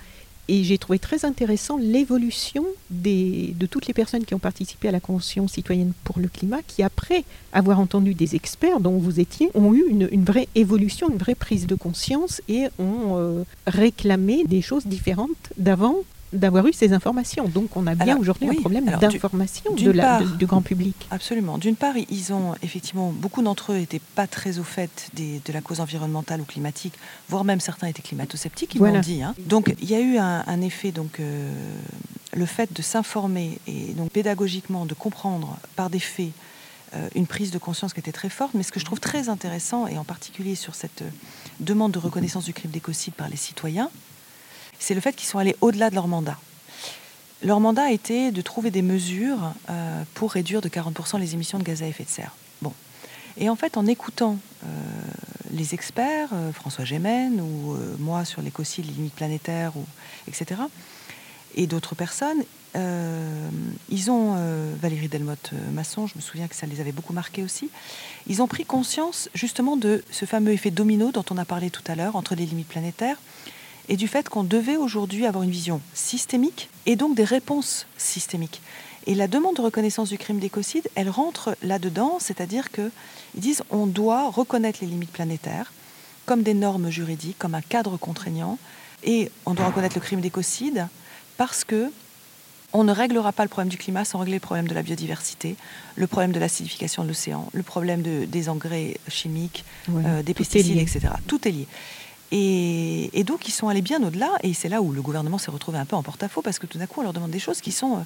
Et 0.51 0.63
j'ai 0.63 0.79
trouvé 0.79 0.97
très 0.97 1.25
intéressant 1.25 1.77
l'évolution 1.77 2.65
de 2.89 3.65
toutes 3.67 3.85
les 3.85 3.93
personnes 3.93 4.25
qui 4.25 4.33
ont 4.33 4.39
participé 4.39 4.87
à 4.87 4.91
la 4.91 4.99
Convention 4.99 5.47
citoyenne 5.47 5.93
pour 6.03 6.17
le 6.17 6.27
climat, 6.27 6.63
qui 6.65 6.81
après 6.81 7.23
avoir 7.53 7.79
entendu 7.79 8.15
des 8.15 8.35
experts 8.35 8.79
dont 8.79 8.97
vous 8.97 9.19
étiez, 9.19 9.51
ont 9.53 9.75
eu 9.75 9.83
une, 9.87 10.25
vraie 10.25 10.47
évolution, 10.55 11.07
une 11.11 11.19
vraie 11.19 11.35
prise 11.35 11.67
de 11.67 11.75
conscience 11.75 12.41
et 12.49 12.65
ont 12.79 13.15
euh, 13.15 13.43
réclamé 13.67 14.43
des 14.43 14.63
choses 14.63 14.87
différentes 14.87 15.53
d'avant 15.57 15.97
d'avoir 16.33 16.65
eu 16.67 16.73
ces 16.73 16.93
informations. 16.93 17.47
Donc 17.47 17.75
on 17.75 17.87
a 17.87 17.95
bien 17.95 18.17
aujourd'hui 18.17 18.49
un 18.49 18.53
problème 18.53 18.85
d'information 18.85 19.73
de 19.73 20.37
du 20.37 20.45
grand 20.45 20.61
public. 20.61 20.95
Absolument. 21.11 21.57
D'une 21.57 21.75
part, 21.75 21.95
ils 21.97 22.33
ont 22.33 22.53
effectivement, 22.61 23.11
beaucoup 23.11 23.41
d'entre 23.41 23.73
eux 23.73 23.77
n'étaient 23.77 24.01
pas 24.15 24.27
très 24.27 24.59
au 24.59 24.63
fait 24.63 25.09
de 25.15 25.53
la 25.53 25.61
cause 25.61 25.79
environnementale 25.79 26.41
ou 26.41 26.45
climatique, 26.45 26.93
voire 27.27 27.43
même 27.43 27.59
certains 27.59 27.87
étaient 27.87 28.01
climato-sceptiques, 28.01 28.75
ils 28.75 28.81
l'ont 28.81 28.99
dit. 28.99 29.23
Hein. 29.23 29.35
Donc 29.45 29.73
il 29.81 29.89
y 29.89 29.95
a 29.95 29.99
eu 29.99 30.17
un, 30.17 30.61
effet, 30.61 30.91
donc 30.91 31.19
euh, 31.19 31.53
le 32.33 32.45
fait 32.45 32.73
de 32.73 32.81
s'informer 32.81 33.59
et 33.67 33.93
donc 33.93 34.11
pédagogiquement 34.11 34.85
de 34.85 34.93
comprendre 34.93 35.57
par 35.75 35.89
des 35.89 35.99
faits 35.99 36.31
euh, 36.95 37.07
une 37.13 37.27
prise 37.27 37.51
de 37.51 37.57
conscience 37.59 37.93
qui 37.93 37.99
était 37.99 38.11
très 38.11 38.29
forte. 38.29 38.53
Mais 38.53 38.63
ce 38.63 38.71
que 38.71 38.79
je 38.79 38.85
trouve 38.85 38.99
très 38.99 39.29
intéressant, 39.29 39.87
et 39.87 39.97
en 39.97 40.03
particulier 40.03 40.55
sur 40.55 40.75
cette 40.75 41.03
euh, 41.03 41.09
demande 41.59 41.91
de 41.91 41.99
reconnaissance 41.99 42.45
du 42.45 42.53
crime 42.53 42.71
d'écocide 42.71 43.13
par 43.13 43.29
les 43.29 43.35
citoyens, 43.35 43.89
c'est 44.79 44.93
le 44.93 45.01
fait 45.01 45.13
qu'ils 45.13 45.27
sont 45.27 45.37
allés 45.37 45.55
au-delà 45.61 45.89
de 45.89 45.95
leur 45.95 46.07
mandat. 46.07 46.37
Leur 47.41 47.59
mandat 47.59 47.83
a 47.83 47.91
été 47.91 48.31
de 48.31 48.41
trouver 48.41 48.69
des 48.69 48.81
mesures 48.81 49.53
euh, 49.69 50.03
pour 50.13 50.31
réduire 50.31 50.61
de 50.61 50.67
40% 50.67 51.19
les 51.19 51.35
émissions 51.35 51.57
de 51.57 51.63
gaz 51.63 51.81
à 51.83 51.87
effet 51.87 52.03
de 52.03 52.09
serre. 52.09 52.35
Bon. 52.61 52.73
Et 53.37 53.49
en 53.49 53.55
fait, 53.55 53.77
en 53.77 53.85
écoutant 53.85 54.37
euh, 54.65 54.67
les 55.51 55.73
experts, 55.73 56.29
euh, 56.33 56.51
François 56.51 56.83
Gémen 56.83 57.39
ou 57.39 57.77
moi 57.97 58.25
sur 58.25 58.41
l'écocide, 58.41 58.85
les 58.87 58.93
limites 58.93 59.13
planétaires, 59.13 59.71
ou, 59.77 59.85
etc., 60.27 60.61
et 61.55 61.65
d'autres 61.65 61.95
personnes, 61.95 62.43
ils 63.89 64.11
ont, 64.11 64.35
Valérie 64.79 65.07
Delmotte-Masson, 65.07 66.05
je 66.05 66.13
me 66.15 66.21
souviens 66.21 66.47
que 66.47 66.55
ça 66.55 66.67
les 66.67 66.79
avait 66.79 66.91
beaucoup 66.91 67.11
marqués 67.11 67.43
aussi, 67.43 67.71
ils 68.27 68.43
ont 68.43 68.47
pris 68.47 68.63
conscience 68.63 69.29
justement 69.33 69.75
de 69.75 70.03
ce 70.11 70.25
fameux 70.25 70.51
effet 70.51 70.69
domino 70.69 71.11
dont 71.11 71.25
on 71.31 71.37
a 71.39 71.45
parlé 71.45 71.71
tout 71.71 71.81
à 71.87 71.95
l'heure 71.95 72.15
entre 72.15 72.35
les 72.35 72.45
limites 72.45 72.67
planétaires 72.67 73.17
et 73.89 73.97
du 73.97 74.07
fait 74.07 74.29
qu'on 74.29 74.43
devait 74.43 74.77
aujourd'hui 74.77 75.25
avoir 75.25 75.43
une 75.43 75.49
vision 75.49 75.81
systémique 75.93 76.69
et 76.85 76.95
donc 76.95 77.15
des 77.15 77.23
réponses 77.23 77.87
systémiques. 77.97 78.61
Et 79.07 79.15
la 79.15 79.27
demande 79.27 79.55
de 79.55 79.61
reconnaissance 79.61 80.09
du 80.09 80.17
crime 80.17 80.39
d'écocide, 80.39 80.87
elle 80.95 81.09
rentre 81.09 81.57
là-dedans, 81.63 82.17
c'est-à-dire 82.19 82.69
qu'ils 82.71 82.91
disent 83.35 83.63
on 83.71 83.87
doit 83.87 84.29
reconnaître 84.29 84.79
les 84.81 84.87
limites 84.87 85.11
planétaires 85.11 85.73
comme 86.25 86.43
des 86.43 86.53
normes 86.53 86.91
juridiques, 86.91 87.39
comme 87.39 87.55
un 87.55 87.61
cadre 87.61 87.97
contraignant, 87.97 88.59
et 89.03 89.31
on 89.47 89.55
doit 89.55 89.65
reconnaître 89.65 89.95
le 89.95 90.01
crime 90.01 90.21
d'écocide 90.21 90.87
parce 91.37 91.63
que 91.63 91.91
on 92.71 92.83
ne 92.83 92.91
réglera 92.91 93.31
pas 93.31 93.41
le 93.41 93.49
problème 93.49 93.69
du 93.69 93.77
climat 93.77 94.05
sans 94.05 94.19
régler 94.19 94.35
le 94.35 94.41
problème 94.41 94.67
de 94.67 94.75
la 94.75 94.83
biodiversité, 94.83 95.55
le 95.95 96.05
problème 96.05 96.31
de 96.31 96.39
l'acidification 96.39 97.01
de 97.01 97.07
l'océan, 97.07 97.49
le 97.53 97.63
problème 97.63 98.03
des 98.03 98.49
engrais 98.49 98.97
chimiques, 99.07 99.65
euh, 99.89 100.21
des 100.21 100.35
pesticides, 100.35 100.77
etc. 100.77 101.07
Tout 101.25 101.47
est 101.47 101.51
lié. 101.51 101.67
Et, 102.31 103.23
donc, 103.25 103.47
ils 103.47 103.51
sont 103.51 103.69
allés 103.69 103.81
bien 103.81 104.01
au-delà, 104.03 104.31
et 104.43 104.53
c'est 104.53 104.69
là 104.69 104.81
où 104.81 104.91
le 104.91 105.01
gouvernement 105.01 105.37
s'est 105.37 105.51
retrouvé 105.51 105.79
un 105.79 105.85
peu 105.85 105.95
en 105.95 106.03
porte-à-faux, 106.03 106.41
parce 106.41 106.59
que 106.59 106.67
tout 106.67 106.77
d'un 106.77 106.85
coup, 106.85 106.99
on 106.99 107.03
leur 107.03 107.13
demande 107.13 107.31
des 107.31 107.39
choses 107.39 107.61
qui 107.61 107.71
sont 107.71 107.97
euh, 107.97 108.01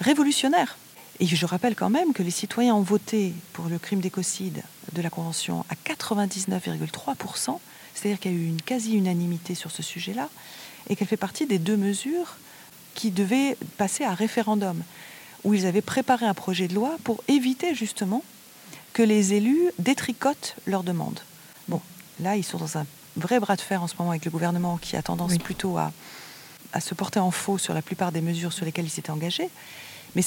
révolutionnaires. 0.00 0.78
Et 1.20 1.26
je 1.26 1.46
rappelle 1.46 1.74
quand 1.74 1.90
même 1.90 2.12
que 2.12 2.22
les 2.22 2.30
citoyens 2.30 2.74
ont 2.74 2.82
voté 2.82 3.32
pour 3.52 3.66
le 3.66 3.78
crime 3.78 4.00
d'écocide 4.00 4.62
de 4.92 5.02
la 5.02 5.10
Convention 5.10 5.64
à 5.70 5.74
99,3%, 5.74 7.58
c'est-à-dire 7.94 8.20
qu'il 8.20 8.32
y 8.32 8.34
a 8.34 8.38
eu 8.38 8.46
une 8.46 8.62
quasi-unanimité 8.62 9.54
sur 9.54 9.70
ce 9.70 9.82
sujet-là, 9.82 10.28
et 10.88 10.96
qu'elle 10.96 11.08
fait 11.08 11.16
partie 11.16 11.46
des 11.46 11.58
deux 11.58 11.76
mesures 11.76 12.36
qui 12.94 13.10
devaient 13.10 13.56
passer 13.76 14.04
à 14.04 14.14
référendum, 14.14 14.82
où 15.42 15.54
ils 15.54 15.66
avaient 15.66 15.82
préparé 15.82 16.26
un 16.26 16.34
projet 16.34 16.68
de 16.68 16.74
loi 16.74 16.96
pour 17.02 17.22
éviter 17.28 17.74
justement 17.74 18.22
que 18.92 19.02
les 19.02 19.34
élus 19.34 19.70
détricotent 19.78 20.56
leurs 20.66 20.84
demandes. 20.84 21.20
Bon, 21.68 21.80
là, 22.20 22.36
ils 22.36 22.44
sont 22.44 22.58
dans 22.58 22.78
un 22.78 22.86
vrai 23.16 23.40
bras 23.40 23.56
de 23.56 23.60
fer 23.60 23.82
en 23.82 23.86
ce 23.86 23.94
moment 23.98 24.10
avec 24.10 24.24
le 24.24 24.30
gouvernement 24.30 24.76
qui 24.76 24.96
a 24.96 25.02
tendance 25.02 25.36
plutôt 25.38 25.78
à, 25.78 25.92
à 26.72 26.80
se 26.80 26.94
porter 26.94 27.20
en 27.20 27.30
faux 27.30 27.58
sur 27.58 27.74
la 27.74 27.82
plupart 27.82 28.12
des 28.12 28.20
mesures 28.20 28.52
sur 28.52 28.64
lesquelles 28.64 28.86
il 28.86 28.90
s'était 28.90 29.10
engagé. 29.10 29.48
Mais 30.14 30.22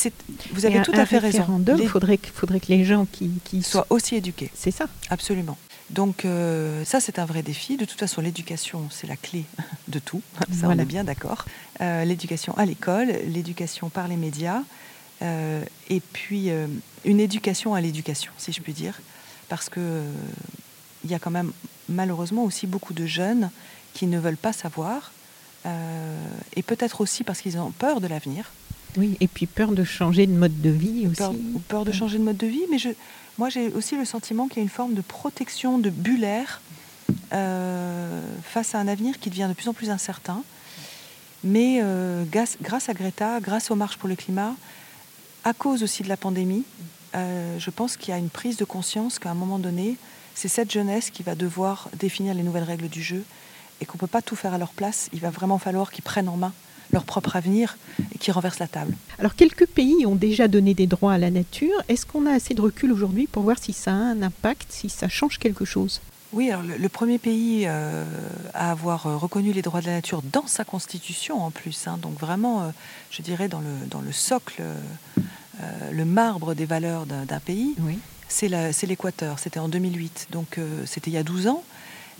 vous 0.51 0.65
avez 0.65 0.81
tout 0.81 0.91
à 0.93 1.05
fait 1.05 1.17
raison. 1.17 1.63
Il 1.79 1.87
faudrait, 1.87 2.19
faudrait, 2.33 2.59
que 2.59 2.67
les 2.67 2.83
gens 2.83 3.05
qui, 3.09 3.31
qui 3.45 3.63
soient 3.63 3.87
aussi 3.89 4.15
éduqués. 4.15 4.51
C'est 4.53 4.71
ça. 4.71 4.87
Absolument. 5.09 5.57
Donc 5.89 6.25
euh, 6.25 6.83
ça, 6.83 6.99
c'est 6.99 7.19
un 7.19 7.25
vrai 7.25 7.41
défi. 7.41 7.77
De 7.77 7.85
toute 7.85 7.99
façon, 7.99 8.21
l'éducation, 8.21 8.87
c'est 8.89 9.07
la 9.07 9.15
clé 9.15 9.45
de 9.87 9.99
tout. 9.99 10.21
Ça, 10.51 10.67
on 10.67 10.77
est 10.77 10.85
bien 10.85 11.03
d'accord. 11.03 11.45
Euh, 11.79 12.03
l'éducation 12.03 12.57
à 12.57 12.65
l'école, 12.65 13.07
l'éducation 13.27 13.89
par 13.89 14.07
les 14.07 14.17
médias, 14.17 14.61
euh, 15.21 15.63
et 15.89 16.01
puis 16.01 16.49
une 17.05 17.19
éducation 17.19 17.73
à 17.73 17.81
l'éducation, 17.81 18.31
si 18.37 18.51
je 18.51 18.61
puis 18.61 18.73
dire, 18.73 18.99
parce 19.47 19.69
que 19.69 20.03
il 21.07 21.11
y 21.11 21.15
a 21.15 21.19
quand 21.19 21.31
même 21.31 21.51
malheureusement 21.89 22.43
aussi 22.43 22.67
beaucoup 22.67 22.93
de 22.93 23.05
jeunes 23.05 23.49
qui 23.93 24.07
ne 24.07 24.19
veulent 24.19 24.37
pas 24.37 24.53
savoir, 24.53 25.11
et 26.55 26.63
peut-être 26.63 27.01
aussi 27.01 27.25
parce 27.25 27.41
qu'ils 27.41 27.57
ont 27.57 27.71
peur 27.71 27.99
de 27.99 28.07
l'avenir. 28.07 28.51
Oui, 28.95 29.17
et 29.19 29.27
puis 29.27 29.47
peur 29.47 29.71
de 29.71 29.83
changer 29.83 30.25
de 30.25 30.31
mode 30.31 30.61
de 30.61 30.69
vie 30.69 31.07
aussi. 31.07 31.17
Peur, 31.17 31.33
peur 31.67 31.85
de 31.85 31.91
changer 31.91 32.17
de 32.19 32.23
mode 32.23 32.37
de 32.37 32.47
vie, 32.47 32.63
mais 32.71 32.77
je, 32.77 32.89
moi, 33.37 33.49
j'ai 33.49 33.67
aussi 33.69 33.95
le 33.95 34.05
sentiment 34.05 34.47
qu'il 34.47 34.57
y 34.57 34.59
a 34.61 34.63
une 34.63 34.69
forme 34.69 34.95
de 34.95 35.01
protection 35.01 35.77
de 35.77 35.91
bullaire 35.91 36.61
euh, 37.33 38.21
face 38.43 38.73
à 38.73 38.79
un 38.79 38.87
avenir 38.87 39.19
qui 39.19 39.29
devient 39.29 39.47
de 39.47 39.53
plus 39.53 39.67
en 39.67 39.73
plus 39.73 39.91
incertain. 39.91 40.41
Mais 41.43 41.79
euh, 41.83 42.23
grâce, 42.31 42.89
à 42.89 42.93
Greta, 42.93 43.39
grâce 43.39 43.69
aux 43.69 43.75
marches 43.75 43.97
pour 43.97 44.09
le 44.09 44.15
climat, 44.15 44.55
à 45.43 45.53
cause 45.53 45.83
aussi 45.83 46.01
de 46.01 46.09
la 46.09 46.17
pandémie, 46.17 46.63
euh, 47.15 47.59
je 47.59 47.69
pense 47.69 47.95
qu'il 47.95 48.09
y 48.09 48.13
a 48.13 48.17
une 48.17 48.29
prise 48.29 48.57
de 48.57 48.65
conscience 48.65 49.19
qu'à 49.19 49.29
un 49.29 49.35
moment 49.35 49.59
donné, 49.59 49.97
c'est 50.37 50.49
cette 50.49 50.71
jeunesse 50.71 51.09
qui 51.09 51.23
va 51.23 51.33
devoir 51.33 51.89
définir 51.97 52.35
les 52.35 52.43
nouvelles 52.43 52.63
règles 52.63 52.89
du 52.89 53.01
jeu 53.01 53.23
et 53.81 53.85
qu'on 53.85 53.95
ne 53.95 53.99
peut 53.99 54.05
pas 54.05 54.21
tout 54.21 54.35
faire 54.35 54.53
à 54.53 54.59
leur 54.59 54.69
place. 54.69 55.09
Il 55.11 55.19
va 55.19 55.31
vraiment 55.31 55.57
falloir 55.57 55.91
qu'ils 55.91 56.03
prennent 56.03 56.29
en 56.29 56.37
main 56.37 56.53
leur 56.91 57.05
propre 57.05 57.35
avenir 57.35 57.75
et 58.13 58.19
qui 58.19 58.29
renversent 58.29 58.59
la 58.59 58.67
table. 58.67 58.95
Alors 59.17 59.33
quelques 59.33 59.65
pays 59.65 60.05
ont 60.05 60.13
déjà 60.13 60.47
donné 60.47 60.75
des 60.75 60.85
droits 60.85 61.13
à 61.13 61.17
la 61.17 61.31
nature. 61.31 61.73
Est-ce 61.89 62.05
qu'on 62.05 62.27
a 62.27 62.33
assez 62.33 62.53
de 62.53 62.61
recul 62.61 62.91
aujourd'hui 62.91 63.25
pour 63.25 63.41
voir 63.41 63.57
si 63.59 63.73
ça 63.73 63.89
a 63.89 63.95
un 63.95 64.21
impact, 64.21 64.71
si 64.71 64.89
ça 64.89 65.09
change 65.09 65.39
quelque 65.39 65.65
chose? 65.65 66.01
Oui, 66.33 66.51
alors 66.51 66.63
le, 66.63 66.89
premier 66.89 67.17
pays 67.17 67.63
euh, 67.65 68.05
à 68.53 68.69
avoir 68.69 69.07
euh, 69.07 69.17
reconnu 69.17 69.53
les 69.53 69.63
droits 69.63 69.81
de 69.81 69.87
la 69.87 69.93
nature 69.93 70.21
dans 70.21 70.45
sa 70.45 70.63
constitution 70.63 71.41
en 71.41 71.49
plus, 71.49 71.87
hein, 71.87 71.97
donc 71.99 72.19
vraiment, 72.19 72.61
euh, 72.61 72.69
je 73.09 73.23
dirais, 73.23 73.47
dans 73.47 73.61
le, 73.61 73.87
dans 73.89 74.01
le 74.01 74.11
socle, 74.11 74.61
le 75.91 76.05
marbre 76.05 76.53
des 76.53 76.65
valeurs 76.65 77.07
d'un 77.07 77.39
pays, 77.39 77.73
oui. 77.79 77.97
C'est 78.29 78.85
l'Équateur. 78.85 79.39
C'était 79.39 79.59
en 79.59 79.69
2008, 79.69 80.27
donc 80.31 80.59
c'était 80.85 81.11
il 81.11 81.13
y 81.13 81.17
a 81.17 81.23
12 81.23 81.47
ans. 81.47 81.63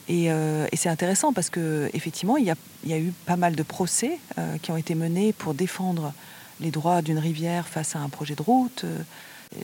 Euh, 0.10 0.68
et, 0.72 0.76
c'est 0.76 0.90
intéressant 0.90 1.34
parce 1.34 1.50
qu'effectivement, 1.50 2.38
il, 2.38 2.46
y 2.46 2.94
a, 2.94 2.98
eu 2.98 3.12
pas 3.26 3.36
mal 3.36 3.56
de 3.56 3.64
procès 3.64 4.20
euh, 4.38 4.58
qui 4.58 4.72
ont 4.72 4.78
été 4.78 4.96
menés 4.96 5.34
pour 5.34 5.54
défendre 5.54 6.14
les 6.60 6.72
droits 6.72 7.02
d'une 7.02 7.20
rivière 7.20 7.68
face 7.68 7.96
à 7.96 8.00
un 8.00 8.10
projet 8.10 8.36
de 8.36 8.42
route, 8.42 8.84
euh, 8.84 9.00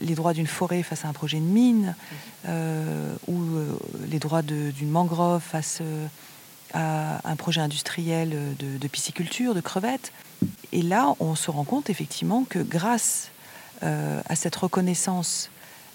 les 0.00 0.14
droits 0.14 0.32
d'une 0.32 0.46
forêt 0.46 0.82
face 0.82 1.04
à 1.04 1.08
un 1.08 1.12
projet 1.12 1.38
de 1.38 1.44
mine, 1.44 1.94
ou 3.28 3.42
les 4.10 4.18
droits 4.18 4.42
d'une 4.42 4.88
mangrove 4.88 5.42
face 5.42 5.82
à 6.72 7.20
un 7.22 7.36
projet 7.36 7.60
industriel 7.60 8.30
de, 8.58 8.78
de, 8.78 8.88
pisciculture, 8.88 9.54
de 9.54 9.60
crevettes. 9.60 10.12
Et 10.72 10.80
là, 10.80 11.14
on 11.20 11.34
se 11.34 11.50
rend 11.50 11.64
compte 11.64 11.90
effectivement 11.90 12.44
que 12.48 12.60
grâce 12.60 13.28
à 13.82 14.36
cette 14.36 14.56
reconnaissance 14.56 15.50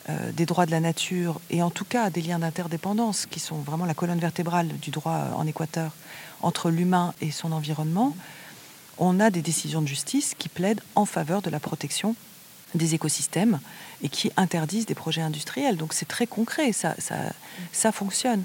euh, 0.10 0.32
des 0.32 0.46
droits 0.46 0.66
de 0.66 0.72
la 0.72 0.80
nature 0.80 1.40
et 1.50 1.62
en 1.62 1.70
tout 1.70 1.86
cas 1.86 2.10
des 2.10 2.22
liens 2.22 2.40
d'interdépendance 2.40 3.26
qui 3.26 3.40
sont 3.40 3.58
vraiment 3.58 3.86
la 3.86 3.94
colonne 3.94 4.20
vertébrale 4.20 4.68
du 4.82 4.90
droit 4.90 5.14
euh, 5.14 5.34
en 5.36 5.46
Équateur 5.46 5.92
entre 6.42 6.72
l'humain 6.72 7.14
et 7.22 7.32
son 7.32 7.52
environnement, 7.52 8.16
on 8.98 9.20
a 9.20 9.30
des 9.30 9.42
décisions 9.42 9.82
de 9.82 9.88
justice 9.88 10.36
qui 10.38 10.50
plaident 10.50 10.82
en 10.96 11.06
faveur 11.06 11.42
de 11.42 11.50
la 11.50 11.60
protection 11.60 12.16
des 12.76 12.96
écosystèmes 12.96 13.60
et 14.02 14.10
qui 14.10 14.32
interdisent 14.38 14.86
des 14.86 14.96
projets 14.96 15.22
industriels. 15.22 15.78
Donc 15.78 15.94
c'est 15.94 16.08
très 16.08 16.28
concret, 16.28 16.72
ça, 16.72 16.96
ça, 17.72 17.92
fonctionne. 17.92 18.44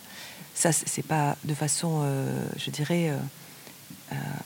Ça, 0.54 0.72
c'est 0.72 1.06
pas 1.06 1.36
de 1.44 1.54
façon, 1.54 2.00
euh, 2.02 2.46
je 2.56 2.70
dirais, 2.70 3.12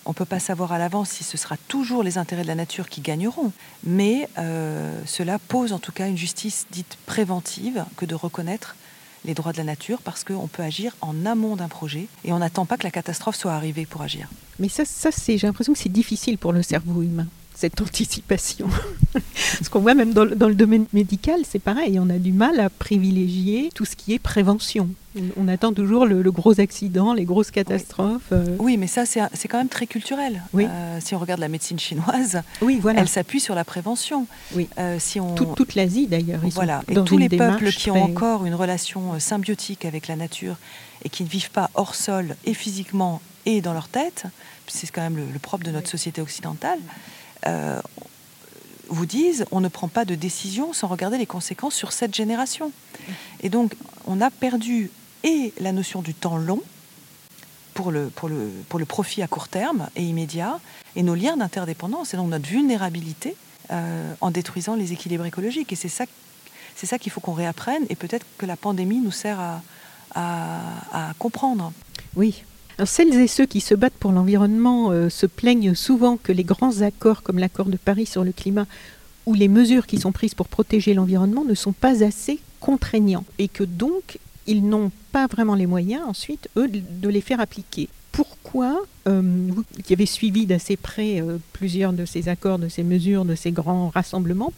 on 0.05 0.11
ne 0.11 0.14
peut 0.14 0.25
pas 0.25 0.38
savoir 0.38 0.73
à 0.73 0.79
l'avance 0.79 1.11
si 1.11 1.25
ce 1.25 1.37
sera 1.37 1.57
toujours 1.68 2.03
les 2.03 2.16
intérêts 2.16 2.42
de 2.42 2.49
la 2.49 2.55
nature 2.55 2.88
qui 2.88 3.01
gagneront, 3.01 3.53
mais 3.85 4.29
euh, 4.38 4.99
cela 5.05 5.38
pose 5.38 5.73
en 5.73 5.79
tout 5.79 5.92
cas 5.92 6.09
une 6.09 6.16
justice 6.16 6.66
dite 6.71 6.97
préventive 7.07 7.85
que 7.97 8.07
de 8.07 8.14
reconnaître 8.14 8.77
les 9.25 9.35
droits 9.35 9.53
de 9.53 9.59
la 9.59 9.64
nature 9.64 10.01
parce 10.01 10.25
qu'on 10.25 10.47
peut 10.47 10.62
agir 10.62 10.97
en 11.01 11.27
amont 11.27 11.57
d'un 11.57 11.68
projet 11.68 12.07
et 12.25 12.33
on 12.33 12.38
n'attend 12.38 12.64
pas 12.64 12.77
que 12.77 12.85
la 12.85 12.90
catastrophe 12.90 13.37
soit 13.37 13.53
arrivée 13.53 13.85
pour 13.85 14.03
agir. 14.03 14.29
Mais 14.59 14.68
ça, 14.68 14.85
ça 14.85 15.11
c'est, 15.12 15.37
j'ai 15.38 15.47
l'impression 15.47 15.73
que 15.73 15.79
c'est 15.79 15.88
difficile 15.88 16.38
pour 16.38 16.53
le 16.53 16.62
cerveau 16.62 17.03
humain 17.03 17.27
cette 17.59 17.81
anticipation. 17.81 18.68
Parce 19.12 19.68
qu'on 19.68 19.81
voit 19.81 19.94
même 19.94 20.12
dans, 20.12 20.25
le 20.25 20.55
domaine 20.55 20.87
médical, 20.92 21.40
c'est 21.42 21.59
pareil, 21.59 21.99
on 21.99 22.09
a 22.09 22.18
du 22.18 22.33
mal 22.33 22.61
à 22.61 22.71
privilégier 22.71 23.71
tout 23.75 23.85
ce 23.85 23.97
qui 23.97 24.14
est 24.14 24.21
prévention. 24.21 24.88
On, 25.37 25.49
attend 25.49 25.73
toujours 25.73 26.07
le, 26.07 26.31
gros 26.31 26.61
accident, 26.61 27.14
les 27.14 27.25
grosses 27.25 27.51
catastrophes. 27.51 28.31
Euh. 28.31 28.57
Oui, 28.61 28.77
mais 28.77 28.87
ça, 28.87 29.05
c'est 29.07 29.49
quand 29.49 29.59
même 29.59 29.68
très 29.68 29.88
culturel. 29.88 30.44
Oui. 30.53 30.66
Euh, 30.68 30.99
si 31.01 31.16
on 31.16 31.18
regarde 31.18 31.40
la 31.40 31.49
médecine 31.49 31.81
chinoise, 31.81 32.42
oui, 32.62 32.79
voilà. 32.81 33.01
elle 33.01 33.09
s'appuie 33.09 33.40
sur 33.40 33.57
la 33.57 33.64
prévention. 33.64 34.29
Oui. 34.55 34.68
Euh, 34.79 34.99
si 35.01 35.18
on... 35.18 35.35
toute 35.35 35.75
l'Asie, 35.75 36.07
d'ailleurs. 36.07 36.40
Voilà. 36.53 36.83
et 36.88 36.94
tous 37.03 37.18
les 37.18 37.29
peuples 37.29 37.71
qui 37.73 37.90
ont 37.90 38.01
encore 38.01 38.47
une 38.47 38.55
relation 38.55 39.18
symbiotique 39.18 39.85
avec 39.85 40.07
la 40.07 40.14
nature 40.14 40.55
et 41.05 41.09
qui 41.09 41.25
ne 41.25 41.29
vivent 41.29 41.51
pas 41.51 41.71
hors 41.75 41.97
sol 41.97 42.37
et 42.44 42.55
physiquement 42.55 43.21
et 43.47 43.61
dans 43.61 43.73
leur 43.73 43.88
tête, 43.88 44.27
c'est 44.68 44.88
quand 44.92 45.01
même 45.01 45.16
le 45.16 45.38
propre 45.40 45.64
de 45.64 45.73
notre 45.73 45.88
société 45.88 46.21
occidentale, 46.21 46.79
euh, 47.46 47.81
vous 48.88 49.07
disent 49.07 49.44
on 49.51 49.61
ne 49.61 49.68
prend 49.68 49.88
pas 49.88 50.05
de 50.05 50.14
décision 50.14 50.72
sans 50.72 50.88
regarder 50.88 51.18
les 51.18 51.27
conséquences 51.27 51.74
sur 51.74 51.92
cette 51.92 52.14
génération. 52.14 52.72
Et 53.40 53.48
donc, 53.48 53.74
on 54.07 54.20
a 54.20 54.31
perdu 54.31 54.90
et 55.24 55.53
la 55.59 55.72
notion 55.72 56.03
du 56.03 56.14
temps 56.14 56.37
long 56.37 56.62
pour 57.74 57.92
le, 57.92 58.09
pour 58.09 58.29
le, 58.29 58.51
pour 58.68 58.79
le 58.79 58.85
profit 58.87 59.22
à 59.22 59.29
court 59.29 59.48
terme 59.48 59.88
et 59.94 60.03
immédiat, 60.03 60.59
et 60.96 61.03
nos 61.03 61.14
liens 61.14 61.37
d'interdépendance, 61.37 62.12
et 62.12 62.16
donc 62.16 62.29
notre 62.29 62.48
vulnérabilité 62.48 63.37
euh, 63.70 64.14
en 64.20 64.31
détruisant 64.31 64.74
les 64.74 64.92
équilibres 64.92 65.27
écologiques. 65.27 65.72
Et 65.72 65.77
c'est 65.77 65.88
ça, 65.88 66.05
c'est 66.74 66.87
ça 66.87 66.98
qu'il 66.98 67.12
faut 67.12 67.20
qu'on 67.20 67.35
réapprenne, 67.35 67.85
et 67.88 67.94
peut-être 67.94 68.27
que 68.37 68.46
la 68.46 68.57
pandémie 68.57 68.98
nous 68.98 69.12
sert 69.12 69.38
à, 69.40 69.61
comprendre. 71.18 71.72
Oui, 72.16 72.42
celles 72.85 73.14
et 73.14 73.27
ceux 73.27 73.47
qui 73.47 73.61
se 73.61 73.75
battent 73.75 73.95
pour 73.95 74.12
l'environnement 74.12 74.91
euh, 74.91 75.09
se 75.09 75.27
plaignent 75.27 75.75
souvent 75.75 76.17
que 76.17 76.33
les 76.33 76.45
grands 76.45 76.83
accords 76.83 77.23
comme 77.23 77.38
l'accord 77.38 77.67
de 77.67 77.77
Paris 77.77 78.07
sur 78.07 78.25
le 78.25 78.33
climat 78.33 78.67
ou 79.27 79.35
les 79.35 79.49
mesures 79.49 79.87
qui 79.87 79.99
sont 79.99 80.12
prises 80.12 80.35
pour 80.35 80.49
protéger 80.49 80.95
l'environnement 80.95 81.45
ne 81.45 81.55
sont 81.55 81.73
pas 81.73 82.05
assez 82.05 82.38
contraignants 82.61 83.25
et 83.38 83.49
que 83.49 83.64
donc 83.64 84.19
ils 84.47 84.67
n'ont 84.67 84.91
pas 85.12 85.27
vraiment 85.27 85.55
les 85.55 85.67
moyens 85.67 86.03
ensuite, 86.07 86.49
eux, 86.57 86.69
de 86.69 87.09
les 87.09 87.21
faire 87.21 87.41
appliquer. 87.41 87.88
Pourquoi, 88.12 88.83
euh, 89.07 89.21
vous 89.23 89.62
qui 89.85 89.93
avez 89.93 90.07
suivi 90.07 90.47
d'assez 90.47 90.77
près 90.77 91.21
euh, 91.21 91.37
plusieurs 91.53 91.93
de 91.93 92.07
ces 92.07 92.29
accords, 92.29 92.59
de 92.59 92.69
ces 92.69 92.83
mesures, 92.83 93.27
de 93.27 93.35
ces 93.35 93.53
grands 93.53 93.91
rassemblements, 93.91 94.53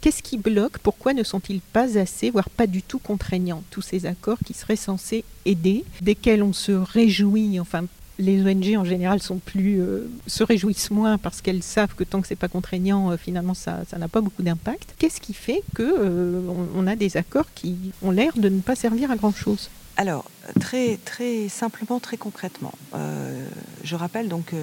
Qu'est-ce 0.00 0.22
qui 0.22 0.36
bloque 0.36 0.78
Pourquoi 0.78 1.14
ne 1.14 1.22
sont-ils 1.22 1.60
pas 1.60 1.98
assez, 1.98 2.30
voire 2.30 2.50
pas 2.50 2.66
du 2.66 2.82
tout 2.82 2.98
contraignants, 2.98 3.62
tous 3.70 3.82
ces 3.82 4.06
accords 4.06 4.38
qui 4.44 4.52
seraient 4.52 4.76
censés 4.76 5.24
aider, 5.44 5.84
desquels 6.00 6.42
on 6.42 6.52
se 6.52 6.72
réjouit, 6.72 7.60
enfin 7.60 7.84
les 8.18 8.42
ONG 8.42 8.76
en 8.76 8.84
général 8.84 9.22
sont 9.22 9.38
plus, 9.38 9.80
euh, 9.80 10.08
se 10.26 10.44
réjouissent 10.44 10.90
moins 10.90 11.18
parce 11.18 11.40
qu'elles 11.40 11.62
savent 11.62 11.94
que 11.94 12.04
tant 12.04 12.20
que 12.20 12.26
c'est 12.26 12.36
pas 12.36 12.48
contraignant, 12.48 13.10
euh, 13.10 13.16
finalement 13.16 13.54
ça 13.54 13.84
n'a 13.96 14.08
pas 14.08 14.20
beaucoup 14.20 14.42
d'impact. 14.42 14.94
Qu'est-ce 14.98 15.20
qui 15.20 15.34
fait 15.34 15.62
que 15.74 15.82
euh, 15.82 16.40
on, 16.74 16.86
a 16.86 16.94
des 16.94 17.16
accords 17.16 17.52
qui 17.54 17.76
ont 18.02 18.10
l'air 18.10 18.32
de 18.36 18.48
ne 18.48 18.60
pas 18.60 18.74
servir 18.74 19.10
à 19.10 19.16
grand 19.16 19.34
chose 19.34 19.70
alors, 19.96 20.24
très, 20.58 20.96
très 21.04 21.48
simplement, 21.48 22.00
très 22.00 22.16
concrètement, 22.16 22.72
euh, 22.94 23.46
je 23.84 23.94
rappelle 23.94 24.28
donc 24.28 24.46
que 24.46 24.56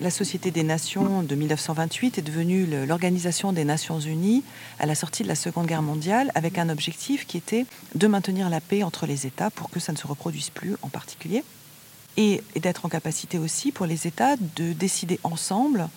la 0.00 0.10
Société 0.10 0.50
des 0.50 0.62
Nations 0.62 1.22
de 1.22 1.34
1928 1.34 2.18
est 2.18 2.22
devenue 2.22 2.66
l'Organisation 2.86 3.52
des 3.52 3.64
Nations 3.64 3.98
Unies 3.98 4.44
à 4.78 4.86
la 4.86 4.94
sortie 4.94 5.24
de 5.24 5.28
la 5.28 5.34
Seconde 5.34 5.66
Guerre 5.66 5.82
mondiale 5.82 6.30
avec 6.34 6.56
un 6.56 6.68
objectif 6.68 7.26
qui 7.26 7.36
était 7.36 7.66
de 7.96 8.06
maintenir 8.06 8.48
la 8.48 8.60
paix 8.60 8.82
entre 8.82 9.06
les 9.06 9.26
États 9.26 9.50
pour 9.50 9.70
que 9.70 9.80
ça 9.80 9.92
ne 9.92 9.98
se 9.98 10.06
reproduise 10.06 10.50
plus 10.50 10.76
en 10.82 10.88
particulier 10.88 11.42
et, 12.16 12.42
d'être 12.56 12.86
en 12.86 12.88
capacité 12.88 13.38
aussi 13.38 13.72
pour 13.72 13.86
les 13.86 14.06
États 14.06 14.36
de 14.56 14.72
décider 14.72 15.18
ensemble 15.24 15.88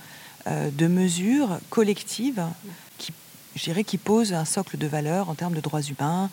euh, 0.48 0.70
de 0.72 0.88
mesures 0.88 1.60
collectives 1.70 2.44
qui, 2.98 3.14
je 3.56 3.64
dirais, 3.64 3.84
qui 3.84 3.98
posent 3.98 4.34
un 4.34 4.46
socle 4.46 4.78
de 4.78 4.88
valeurs 4.88 5.30
en 5.30 5.36
termes 5.36 5.54
de 5.54 5.62
droits 5.62 5.82
humains, 5.82 6.30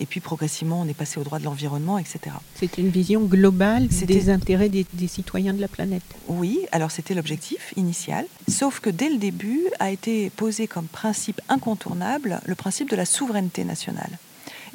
et 0.00 0.06
puis 0.06 0.20
progressivement, 0.20 0.80
on 0.80 0.88
est 0.88 0.94
passé 0.94 1.18
au 1.18 1.24
droit 1.24 1.38
de 1.38 1.44
l'environnement, 1.44 1.98
etc. 1.98 2.36
C'était 2.54 2.82
une 2.82 2.90
vision 2.90 3.22
globale 3.22 3.88
des 3.88 4.30
intérêts 4.30 4.68
des, 4.68 4.86
citoyens 5.08 5.54
de 5.54 5.60
la 5.60 5.68
planète. 5.68 6.02
Oui, 6.28 6.60
alors 6.72 6.90
c'était 6.90 7.14
l'objectif 7.14 7.72
initial. 7.76 8.26
Sauf 8.48 8.80
que 8.80 8.90
dès 8.90 9.08
le 9.08 9.18
début 9.18 9.62
a 9.80 9.90
été 9.90 10.30
posé 10.30 10.66
comme 10.66 10.86
principe 10.86 11.40
incontournable 11.48 12.40
le 12.46 12.54
principe 12.54 12.90
de 12.90 12.96
la 12.96 13.04
souveraineté 13.04 13.64
nationale. 13.64 14.10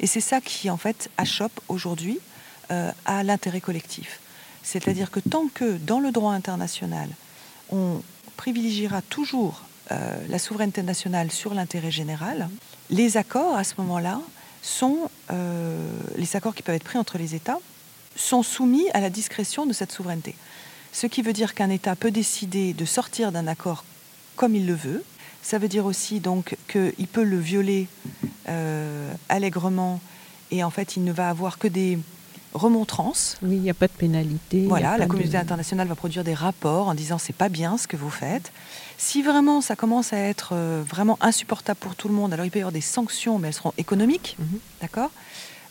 Et 0.00 0.06
c'est 0.06 0.20
ça 0.20 0.40
qui, 0.40 0.68
en 0.70 0.76
fait, 0.76 1.10
achoppe 1.16 1.58
aujourd'hui 1.68 2.18
euh, 2.70 2.90
à 3.06 3.22
l'intérêt 3.22 3.60
collectif. 3.60 4.20
C'est-à-dire 4.62 5.10
que 5.10 5.20
tant 5.20 5.48
que 5.52 5.76
dans 5.78 6.00
le 6.00 6.10
droit 6.10 6.32
international, 6.32 7.08
on 7.70 8.02
privilégiera 8.36 9.02
toujours 9.02 9.62
euh, 9.92 10.16
la 10.28 10.38
souveraineté 10.38 10.82
nationale 10.82 11.30
sur 11.30 11.54
l'intérêt 11.54 11.90
général. 11.90 12.48
Les 12.90 13.16
accords, 13.16 13.56
à 13.56 13.64
ce 13.64 13.74
moment-là, 13.78 14.20
sont 14.64 15.10
euh, 15.30 15.76
les 16.16 16.36
accords 16.36 16.54
qui 16.54 16.62
peuvent 16.62 16.74
être 16.74 16.84
pris 16.84 16.98
entre 16.98 17.18
les 17.18 17.34
États 17.34 17.58
sont 18.16 18.42
soumis 18.42 18.88
à 18.94 19.00
la 19.00 19.10
discrétion 19.10 19.66
de 19.66 19.72
cette 19.72 19.92
souveraineté. 19.92 20.34
Ce 20.92 21.06
qui 21.06 21.22
veut 21.22 21.32
dire 21.32 21.54
qu'un 21.54 21.70
État 21.70 21.94
peut 21.96 22.10
décider 22.10 22.72
de 22.72 22.84
sortir 22.84 23.30
d'un 23.30 23.46
accord 23.46 23.84
comme 24.36 24.54
il 24.54 24.66
le 24.66 24.74
veut. 24.74 25.04
Ça 25.42 25.58
veut 25.58 25.68
dire 25.68 25.84
aussi 25.84 26.20
donc 26.20 26.56
qu'il 26.68 27.06
peut 27.08 27.24
le 27.24 27.38
violer 27.38 27.88
euh, 28.48 29.12
allègrement 29.28 30.00
et 30.50 30.64
en 30.64 30.70
fait 30.70 30.96
il 30.96 31.04
ne 31.04 31.12
va 31.12 31.28
avoir 31.28 31.58
que 31.58 31.68
des 31.68 31.98
remontrances. 32.54 33.36
Oui, 33.42 33.56
il 33.56 33.62
n'y 33.62 33.70
a 33.70 33.74
pas 33.74 33.88
de 33.88 33.92
pénalité. 33.92 34.66
Voilà, 34.66 34.96
la 34.96 35.06
communauté 35.06 35.36
internationale 35.36 35.88
va 35.88 35.96
produire 35.96 36.24
des 36.24 36.34
rapports 36.34 36.88
en 36.88 36.94
disant 36.94 37.18
c'est 37.18 37.34
pas 37.34 37.48
bien 37.48 37.76
ce 37.76 37.86
que 37.86 37.96
vous 37.96 38.10
faites. 38.10 38.52
Si 38.96 39.22
vraiment 39.22 39.60
ça 39.60 39.76
commence 39.76 40.12
à 40.12 40.18
être 40.18 40.50
euh, 40.52 40.82
vraiment 40.88 41.18
insupportable 41.20 41.78
pour 41.80 41.96
tout 41.96 42.08
le 42.08 42.14
monde, 42.14 42.32
alors 42.32 42.46
il 42.46 42.50
peut 42.50 42.60
y 42.60 42.62
avoir 42.62 42.72
des 42.72 42.80
sanctions, 42.80 43.38
mais 43.38 43.48
elles 43.48 43.54
seront 43.54 43.74
économiques, 43.76 44.36
mhm. 44.38 44.58
d'accord? 44.80 45.10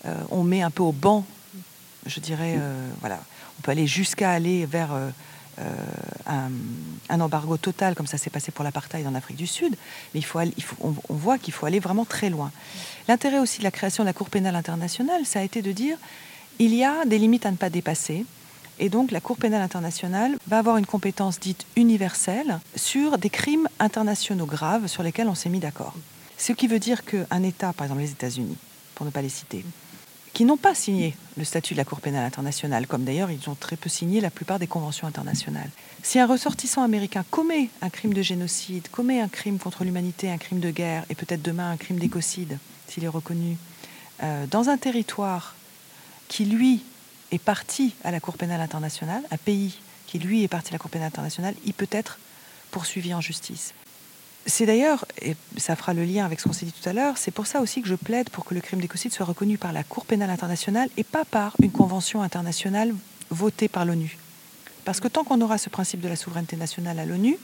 Euh, 0.06 0.14
On 0.30 0.44
met 0.44 0.62
un 0.62 0.72
peu 0.72 0.84
au 0.84 0.92
banc, 0.92 1.26
je 2.06 2.20
dirais, 2.20 2.56
euh, 2.60 2.90
voilà, 3.00 3.24
on 3.60 3.62
peut 3.62 3.72
aller 3.72 3.88
jusqu'à 3.88 4.32
aller 4.32 4.66
vers 4.66 4.92
un, 6.28 7.20
embargo 7.22 7.58
total, 7.58 7.96
comme 7.96 8.08
ça 8.08 8.18
s'est 8.18 8.32
passé 8.32 8.52
pour 8.52 8.66
l'apartheid 8.66 9.08
en 9.08 9.16
Afrique 9.16 9.38
du 9.38 9.48
Sud, 9.48 9.76
mais 10.14 10.20
il 10.20 10.24
faut, 10.24 10.42
il 10.42 10.64
faut 10.64 10.76
on, 10.82 10.94
on 11.08 11.14
voit 11.14 11.38
qu'il 11.38 11.54
faut 11.54 11.66
aller 11.66 11.80
vraiment 11.80 12.04
très 12.04 12.30
loin. 12.30 12.52
L'intérêt 13.08 13.40
aussi 13.40 13.60
de 13.60 13.64
la 13.64 13.72
création 13.72 14.04
de 14.04 14.10
la 14.10 14.14
Cour 14.14 14.30
pénale 14.30 14.56
internationale, 14.56 15.26
ça 15.26 15.40
a 15.40 15.44
été 15.44 15.62
de 15.62 15.72
dire 15.72 15.98
il 16.60 16.74
y 16.74 16.84
a 16.84 17.06
des 17.06 17.18
limites 17.18 17.46
à 17.46 17.52
ne 17.52 17.58
pas 17.58 17.70
dépasser. 17.70 18.26
Et 18.80 18.90
donc 18.90 19.12
la 19.12 19.22
Cour 19.22 19.38
pénale 19.38 19.62
internationale 19.62 20.36
va 20.48 20.58
avoir 20.58 20.78
une 20.78 20.86
compétence 20.86 21.40
dite 21.40 21.66
universelle 21.76 22.60
sur 22.76 23.18
des 23.18 23.30
crimes 23.30 23.68
internationaux 23.80 24.48
graves 24.48 24.88
sur 24.88 25.04
lesquels 25.04 25.28
on 25.28 25.36
s'est 25.36 25.50
mis 25.50 25.60
d'accord. 25.60 25.94
Ce 26.38 26.52
qui 26.52 26.68
veut 26.68 26.80
dire 26.80 27.06
qu'un 27.06 27.44
État, 27.44 27.72
par 27.74 27.86
exemple 27.86 28.02
les 28.02 28.12
États-Unis, 28.12 28.58
pour 28.96 29.06
ne 29.06 29.12
pas 29.12 29.22
les 29.22 29.30
citer, 29.30 29.64
qui 30.34 30.46
n'ont 30.46 30.58
pas 30.58 30.74
signé 30.74 31.16
le 31.38 31.44
statut 31.44 31.76
de 31.76 31.78
la 31.78 31.86
Cour 31.86 32.02
pénale 32.02 32.26
internationale, 32.26 32.88
comme 32.88 33.04
d'ailleurs 33.04 33.30
ils 33.30 33.48
ont 33.50 33.56
très 33.56 33.76
peu 33.76 33.90
signé 33.90 34.20
la 34.20 34.32
plupart 34.32 34.58
des 34.58 34.68
conventions 34.68 35.08
internationales. 35.08 35.70
Si 36.02 36.20
un 36.20 36.26
ressortissant 36.26 36.82
américain 36.82 37.24
commet 37.30 37.70
un 37.82 37.90
crime 37.90 38.14
de 38.14 38.24
génocide, 38.24 38.88
commet 38.90 39.22
un 39.22 39.28
crime 39.28 39.60
contre 39.60 39.84
l'humanité, 39.84 40.32
un 40.32 40.40
crime 40.40 40.60
de 40.60 40.72
guerre, 40.72 41.06
et 41.10 41.16
peut-être 41.16 41.44
demain 41.44 41.70
un 41.70 41.78
crime 41.78 42.00
d'écocide, 42.00 42.58
s'il 42.88 43.04
est 43.04 43.10
reconnu, 43.10 43.58
euh, 44.24 44.46
dans 44.48 44.70
un 44.70 44.78
territoire 44.78 45.56
qui, 46.34 46.46
lui, 46.46 46.82
est 47.32 47.38
parti 47.38 47.94
à 48.04 48.10
la 48.10 48.20
Cour 48.20 48.38
pénale 48.38 48.60
internationale, 48.60 49.22
un 49.30 49.38
pays 49.38 49.78
qui, 50.08 50.18
lui, 50.18 50.44
est 50.44 50.48
parti 50.48 50.70
à 50.70 50.74
la 50.74 50.80
Cour 50.80 50.90
pénale 50.90 51.10
internationale, 51.10 51.54
il 51.64 51.76
peut 51.76 51.88
être 51.92 52.18
poursuivi 52.72 53.14
en 53.14 53.22
justice. 53.22 53.76
C'est 54.48 54.66
d'ailleurs, 54.66 55.06
et 55.22 55.36
ça 55.58 55.76
fera 55.76 55.94
le 55.94 56.04
lien 56.04 56.26
avec 56.26 56.40
ce 56.40 56.46
qu'on 56.46 56.54
s'est 56.54 56.66
dit 56.66 56.72
tout 56.72 56.90
à 56.90 56.94
l'heure, 56.94 57.20
c'est 57.20 57.30
pour 57.30 57.46
ça 57.46 57.62
aussi 57.62 57.84
que 57.84 57.88
je 57.88 57.94
plaide 57.94 58.32
pour 58.32 58.46
que 58.46 58.56
le 58.56 58.62
crime 58.62 58.82
d'écocide 58.82 59.14
soit 59.14 59.28
reconnu 59.28 59.60
par 59.60 59.74
la 59.74 59.84
Cour 59.84 60.06
pénale 60.06 60.32
internationale 60.32 60.90
et 60.98 61.04
pas 61.04 61.24
par 61.24 61.56
une 61.62 61.72
convention 61.72 62.24
internationale 62.24 62.96
votée 63.30 63.68
par 63.68 63.86
l'ONU. 63.86 64.18
Parce 64.86 65.00
que 65.00 65.08
tant 65.08 65.24
qu'on 65.24 65.40
aura 65.40 65.60
ce 65.60 65.70
principe 65.70 66.02
de 66.02 66.08
la 66.08 66.16
souveraineté 66.16 66.56
nationale 66.56 66.98
à 66.98 67.06
l'ONU, 67.06 67.38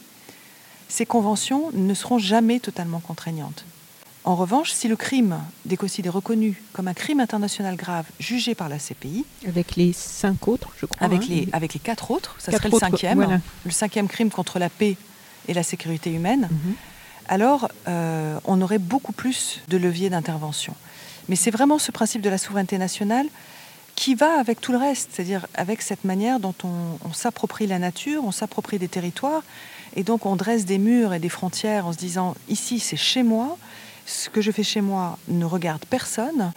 ces 0.88 1.06
conventions 1.06 1.70
ne 1.74 1.94
seront 1.94 2.18
jamais 2.18 2.58
totalement 2.58 2.98
contraignantes. 2.98 3.64
En 4.24 4.36
revanche, 4.36 4.72
si 4.72 4.86
le 4.86 4.96
crime 4.96 5.40
d'écocide 5.64 6.06
est 6.06 6.10
reconnu 6.10 6.62
comme 6.72 6.88
un 6.88 6.94
crime 6.94 7.20
international 7.20 7.76
grave 7.76 8.04
jugé 8.18 8.54
par 8.54 8.68
la 8.68 8.78
CPI, 8.78 9.24
avec 9.48 9.76
les 9.76 9.94
cinq 9.94 10.46
autres, 10.46 10.70
je 10.78 10.84
crois, 10.84 11.06
avec, 11.06 11.22
hein, 11.22 11.26
les, 11.30 11.48
avec 11.52 11.72
les 11.72 11.80
quatre 11.80 12.10
autres, 12.10 12.34
ça 12.38 12.52
serait 12.52 12.68
le 12.68 12.78
cinquième, 12.78 13.40
le 13.64 13.70
cinquième 13.70 14.08
crime 14.08 14.30
contre 14.30 14.58
la 14.58 14.68
paix 14.68 14.96
et 15.48 15.54
la 15.54 15.62
sécurité 15.62 16.12
humaine, 16.12 16.48
mhm. 16.50 16.74
alors 17.28 17.70
euh, 17.88 18.38
on 18.44 18.60
aurait 18.60 18.78
beaucoup 18.78 19.12
plus 19.12 19.60
de 19.68 19.78
leviers 19.78 20.10
d'intervention. 20.10 20.74
Mais 21.30 21.36
c'est 21.36 21.50
vraiment 21.50 21.78
ce 21.78 21.90
principe 21.90 22.20
de 22.20 22.28
la 22.28 22.38
souveraineté 22.38 22.76
nationale 22.76 23.26
qui 23.96 24.14
va 24.14 24.38
avec 24.38 24.60
tout 24.60 24.72
le 24.72 24.78
reste, 24.78 25.10
c'est-à-dire 25.12 25.46
avec 25.54 25.80
cette 25.80 26.04
manière 26.04 26.40
dont 26.40 26.54
on, 26.64 27.08
on 27.08 27.12
s'approprie 27.14 27.66
la 27.66 27.78
nature, 27.78 28.22
on 28.24 28.32
s'approprie 28.32 28.78
des 28.78 28.88
territoires, 28.88 29.42
et 29.96 30.02
donc 30.02 30.26
on 30.26 30.36
dresse 30.36 30.66
des 30.66 30.78
murs 30.78 31.14
et 31.14 31.18
des 31.18 31.28
frontières 31.30 31.86
en 31.86 31.92
se 31.92 31.98
disant 31.98 32.34
ici 32.48 32.80
c'est 32.80 32.98
chez 32.98 33.22
moi, 33.22 33.56
ce 34.10 34.28
que 34.28 34.40
je 34.40 34.50
fais 34.50 34.62
chez 34.62 34.80
moi 34.80 35.18
ne 35.28 35.44
regarde 35.44 35.84
personne. 35.86 36.52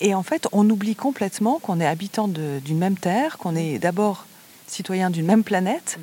Et 0.00 0.14
en 0.14 0.22
fait, 0.22 0.46
on 0.52 0.68
oublie 0.70 0.94
complètement 0.94 1.58
qu'on 1.58 1.80
est 1.80 1.86
habitant 1.86 2.28
d'une 2.28 2.78
même 2.78 2.96
terre, 2.96 3.38
qu'on 3.38 3.56
est 3.56 3.78
d'abord 3.78 4.26
citoyen 4.66 5.10
d'une 5.10 5.26
même 5.26 5.44
planète, 5.44 5.98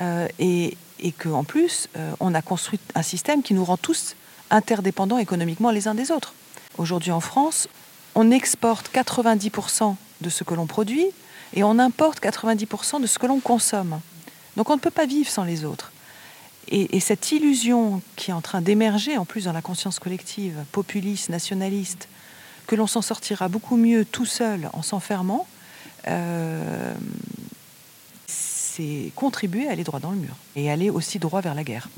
euh, 0.00 0.28
et, 0.38 0.76
qu'en 1.18 1.44
plus, 1.44 1.88
euh, 1.96 2.12
on 2.20 2.34
a 2.34 2.42
construit 2.42 2.80
un 2.94 3.02
système 3.02 3.42
qui 3.42 3.54
nous 3.54 3.64
rend 3.64 3.76
tous 3.76 4.14
interdépendants 4.50 5.18
économiquement 5.18 5.70
les 5.70 5.88
uns 5.88 5.94
des 5.94 6.10
autres. 6.10 6.34
Aujourd'hui 6.78 7.10
en 7.10 7.20
France, 7.20 7.68
on 8.14 8.30
exporte 8.30 8.90
90% 8.92 9.96
de 10.20 10.30
ce 10.30 10.44
que 10.44 10.54
l'on 10.54 10.66
produit 10.66 11.06
et 11.54 11.64
on 11.64 11.78
importe 11.78 12.22
90% 12.22 13.00
de 13.00 13.06
ce 13.06 13.18
que 13.18 13.26
l'on 13.26 13.40
consomme. 13.40 14.00
Donc 14.56 14.70
on 14.70 14.74
ne 14.74 14.80
peut 14.80 14.90
pas 14.90 15.06
vivre 15.06 15.28
sans 15.28 15.44
les 15.44 15.64
autres. 15.64 15.92
Et, 16.68 17.00
cette 17.00 17.32
illusion 17.32 18.00
qui 18.16 18.30
est 18.30 18.34
en 18.34 18.40
train 18.40 18.60
d'émerger, 18.60 19.16
en 19.18 19.24
plus 19.24 19.44
dans 19.44 19.52
la 19.52 19.62
conscience 19.62 19.98
collective, 19.98 20.56
populiste, 20.72 21.28
nationaliste, 21.28 22.08
que 22.66 22.76
l'on 22.76 22.86
s'en 22.86 23.02
sortira 23.02 23.48
beaucoup 23.48 23.76
mieux 23.76 24.04
tout 24.04 24.24
seul 24.24 24.70
en 24.72 24.82
s'enfermant, 24.82 25.46
euh, 26.08 26.94
c'est 28.26 29.12
contribuer 29.14 29.68
à 29.68 29.72
aller 29.72 29.84
droit 29.84 30.00
dans 30.00 30.10
le 30.10 30.16
mur 30.16 30.34
et 30.56 30.70
aller 30.70 30.90
aussi 30.90 31.18
droit 31.18 31.40
vers 31.40 31.54
la 31.54 31.64
guerre. 31.64 31.88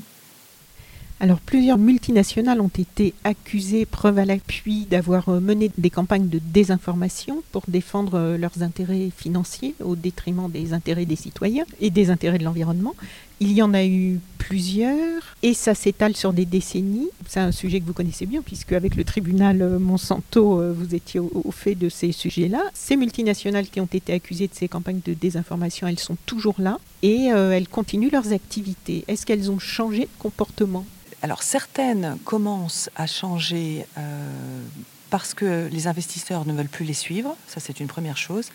Alors 1.19 1.39
plusieurs 1.39 1.79
multinationales 1.79 2.61
ont 2.61 2.67
été 2.67 3.15
accusées, 3.23 3.87
preuve 3.87 4.19
à 4.19 4.25
l'appui, 4.25 4.85
d'avoir 4.85 5.29
mené 5.29 5.71
des 5.79 5.89
campagnes 5.89 6.29
de 6.29 6.39
désinformation 6.39 7.41
pour 7.51 7.63
défendre 7.67 8.19
euh, 8.19 8.37
leurs 8.37 8.61
intérêts 8.61 9.09
financiers 9.15 9.73
au 9.83 9.95
détriment 9.95 10.47
des 10.51 10.73
intérêts 10.73 11.05
des 11.05 11.15
citoyens 11.15 11.65
et 11.81 11.89
des 11.89 12.11
intérêts 12.11 12.37
de 12.37 12.43
l'environnement. 12.43 12.93
Il 13.39 13.53
y 13.53 13.61
en 13.61 13.73
a 13.73 13.85
eu 13.85 14.19
plusieurs 14.37 15.21
et 15.43 15.53
ça 15.53 15.75
s'étale 15.75 16.15
sur 16.15 16.33
des 16.33 16.45
décennies. 16.45 17.09
C'est 17.27 17.39
un 17.39 17.51
sujet 17.51 17.79
que 17.79 17.85
vous 17.85 17.93
connaissez 17.93 18.25
bien 18.25 18.41
puisque 18.41 18.73
avec 18.73 18.95
le 18.95 19.03
tribunal 19.03 19.61
euh, 19.61 19.77
Monsanto, 19.77 20.73
vous 20.73 20.95
étiez 20.95 21.19
au, 21.19 21.51
fait 21.51 21.75
de 21.75 21.89
ces 21.89 22.11
sujets-là. 22.11 22.63
Ces 22.73 22.95
multinationales 22.95 23.67
qui 23.67 23.79
ont 23.79 23.89
été 23.91 24.13
accusées 24.13 24.47
de 24.47 24.55
ces 24.55 24.67
campagnes 24.67 25.01
de 25.05 25.13
désinformation, 25.13 25.87
elles 25.87 25.99
sont 25.99 26.17
toujours 26.25 26.55
là 26.57 26.79
et 27.03 27.25
elles 27.25 27.67
continuent 27.67 28.11
leurs 28.11 28.33
activités. 28.33 29.03
Est-ce 29.07 29.25
qu'elles 29.25 29.51
ont 29.51 29.59
changé 29.59 30.01
de 30.01 30.09
comportement? 30.19 30.85
Alors 31.21 31.41
certaines 31.41 32.17
commencent 32.25 32.89
à 32.95 33.07
changer 33.07 33.85
euh, 33.97 34.61
parce 35.09 35.33
que 35.33 35.67
les 35.71 35.87
investisseurs 35.87 36.45
ne 36.45 36.53
veulent 36.53 36.69
plus 36.69 36.85
les 36.85 36.93
suivre, 36.93 37.35
ça 37.47 37.59
c'est 37.59 37.79
une 37.79 37.87
première 37.87 38.17
chose. 38.17 38.49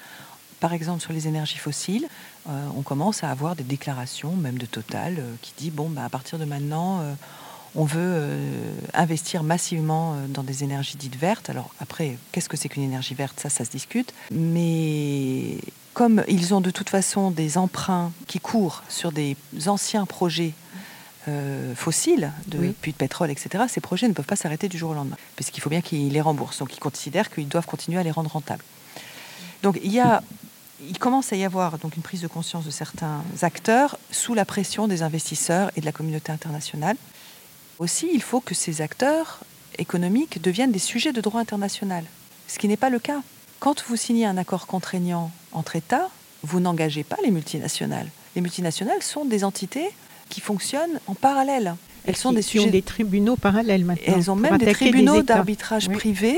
Par 0.62 0.72
exemple 0.72 1.02
sur 1.02 1.12
les 1.12 1.28
énergies 1.28 1.58
fossiles, 1.58 2.06
euh, 2.48 2.66
on 2.78 2.82
commence 2.82 3.22
à 3.22 3.30
avoir 3.30 3.54
des 3.54 3.64
déclarations, 3.64 4.34
même 4.34 4.56
de 4.56 4.64
Total, 4.64 5.16
euh, 5.18 5.34
qui 5.42 5.52
dit 5.58 5.70
bon, 5.70 5.90
bah, 5.90 6.04
à 6.04 6.08
partir 6.08 6.38
de 6.38 6.46
maintenant, 6.46 7.02
on 7.74 7.84
veut 7.84 8.28
investir 8.94 9.42
massivement 9.42 10.16
dans 10.28 10.42
des 10.42 10.62
énergies 10.62 10.96
dites 10.96 11.16
vertes. 11.16 11.50
Alors 11.50 11.74
après, 11.80 12.16
qu'est-ce 12.30 12.48
que 12.48 12.56
c'est 12.56 12.68
qu'une 12.68 12.82
énergie 12.82 13.14
verte? 13.14 13.40
Ça, 13.40 13.48
ça 13.50 13.64
se 13.64 13.70
discute. 13.70 14.14
Mais 14.30 15.58
comme 15.94 16.22
ils 16.28 16.54
ont 16.54 16.60
de 16.60 16.70
toute 16.70 16.90
façon 16.90 17.30
des 17.30 17.58
emprunts 17.58 18.12
qui 18.26 18.40
courent 18.40 18.82
sur 18.88 19.12
des 19.12 19.36
anciens 19.66 20.06
projets 20.06 20.54
euh, 21.28 21.76
fossiles, 21.76 22.32
de 22.48 22.72
puits 22.72 22.90
de 22.90 22.96
pétrole, 22.96 23.30
etc., 23.30 23.64
ces 23.68 23.80
projets 23.80 24.08
ne 24.08 24.12
peuvent 24.12 24.26
pas 24.26 24.34
s'arrêter 24.34 24.68
du 24.68 24.76
jour 24.76 24.90
au 24.90 24.94
lendemain, 24.94 25.16
puisqu'il 25.36 25.60
faut 25.60 25.70
bien 25.70 25.80
qu'ils 25.80 26.12
les 26.12 26.20
remboursent. 26.20 26.58
Donc 26.58 26.74
ils 26.76 26.80
considèrent 26.80 27.30
qu'ils 27.30 27.46
doivent 27.46 27.66
continuer 27.66 28.00
à 28.00 28.02
les 28.02 28.10
rendre 28.10 28.32
rentables. 28.32 28.64
Donc 29.62 29.78
il, 29.84 29.92
y 29.92 30.00
a, 30.00 30.20
il 30.88 30.98
commence 30.98 31.32
à 31.32 31.36
y 31.36 31.44
avoir 31.44 31.78
donc 31.78 31.96
une 31.96 32.02
prise 32.02 32.22
de 32.22 32.28
conscience 32.28 32.64
de 32.64 32.70
certains 32.70 33.22
acteurs 33.42 33.98
sous 34.10 34.34
la 34.34 34.44
pression 34.44 34.88
des 34.88 35.02
investisseurs 35.02 35.70
et 35.76 35.80
de 35.80 35.86
la 35.86 35.92
communauté 35.92 36.32
internationale. 36.32 36.96
Aussi, 37.78 38.08
il 38.12 38.22
faut 38.22 38.40
que 38.40 38.54
ces 38.54 38.80
acteurs 38.80 39.40
économiques 39.78 40.42
deviennent 40.42 40.72
des 40.72 40.78
sujets 40.78 41.12
de 41.12 41.20
droit 41.20 41.40
international, 41.40 42.04
ce 42.48 42.58
qui 42.58 42.68
n'est 42.68 42.76
pas 42.76 42.90
le 42.90 42.98
cas. 42.98 43.22
Quand 43.60 43.84
vous 43.88 43.96
signez 43.96 44.26
un 44.26 44.36
accord 44.36 44.66
contraignant 44.66 45.30
entre 45.52 45.76
États, 45.76 46.10
vous 46.42 46.60
n'engagez 46.60 47.04
pas 47.04 47.16
les 47.22 47.30
multinationales. 47.30 48.08
Les 48.34 48.42
multinationales 48.42 49.02
sont 49.02 49.24
des 49.24 49.44
entités 49.44 49.88
qui 50.28 50.40
fonctionnent 50.40 50.98
en 51.06 51.14
parallèle. 51.14 51.76
Elles 52.04 52.16
sont 52.16 52.32
des 52.32 52.42
sujets. 52.42 52.66
ont 52.66 52.70
des 52.70 52.82
tribunaux 52.82 53.36
parallèles 53.36 53.84
maintenant. 53.84 54.14
elles 54.16 54.30
ont 54.30 54.36
même 54.36 54.58
des 54.58 54.72
tribunaux 54.72 55.22
d'arbitrage 55.22 55.88
privé 55.88 56.36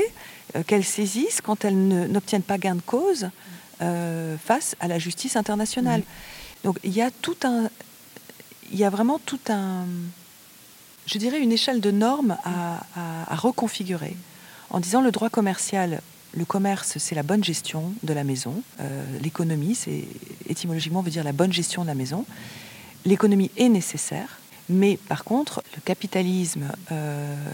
euh, 0.55 0.61
qu'elles 0.63 0.83
saisissent 0.83 1.41
quand 1.41 1.65
elles 1.65 1.75
n'obtiennent 1.75 2.43
pas 2.43 2.59
gain 2.59 2.75
de 2.75 2.81
cause 2.81 3.29
euh, 3.81 4.37
face 4.37 4.75
à 4.79 4.87
la 4.87 4.99
justice 4.99 5.35
internationale. 5.35 6.01
Donc 6.63 6.79
il 6.83 6.93
y 6.93 7.01
a 7.01 7.11
tout 7.11 7.35
un, 7.43 7.69
il 8.71 8.77
y 8.77 8.85
a 8.85 8.89
vraiment 8.89 9.19
tout 9.19 9.39
un, 9.49 9.85
je 11.05 11.17
dirais 11.17 11.41
une 11.41 11.51
échelle 11.51 11.81
de 11.81 11.91
normes 11.91 12.37
à, 12.45 13.35
reconfigurer 13.35 14.15
en 14.69 14.79
disant 14.79 15.01
le 15.01 15.11
droit 15.11 15.29
commercial. 15.29 16.01
Le 16.37 16.45
commerce, 16.45 16.97
c'est 16.97 17.15
la 17.15 17.23
bonne 17.23 17.43
gestion 17.43 17.93
de 18.03 18.13
la 18.13 18.23
maison. 18.23 18.61
Euh, 18.79 19.03
l'économie, 19.21 19.75
c'est 19.75 20.05
étymologiquement 20.49 21.01
veut 21.01 21.11
dire 21.11 21.23
la 21.23 21.33
bonne 21.33 21.51
gestion 21.51 21.83
de 21.83 21.87
la 21.87 21.95
maison. 21.95 22.25
l'économie 23.05 23.51
est 23.57 23.69
nécessaire, 23.69 24.39
mais 24.69 24.97
par 24.97 25.25
contre, 25.25 25.63
le 25.75 25.81
capitalisme, 25.81 26.71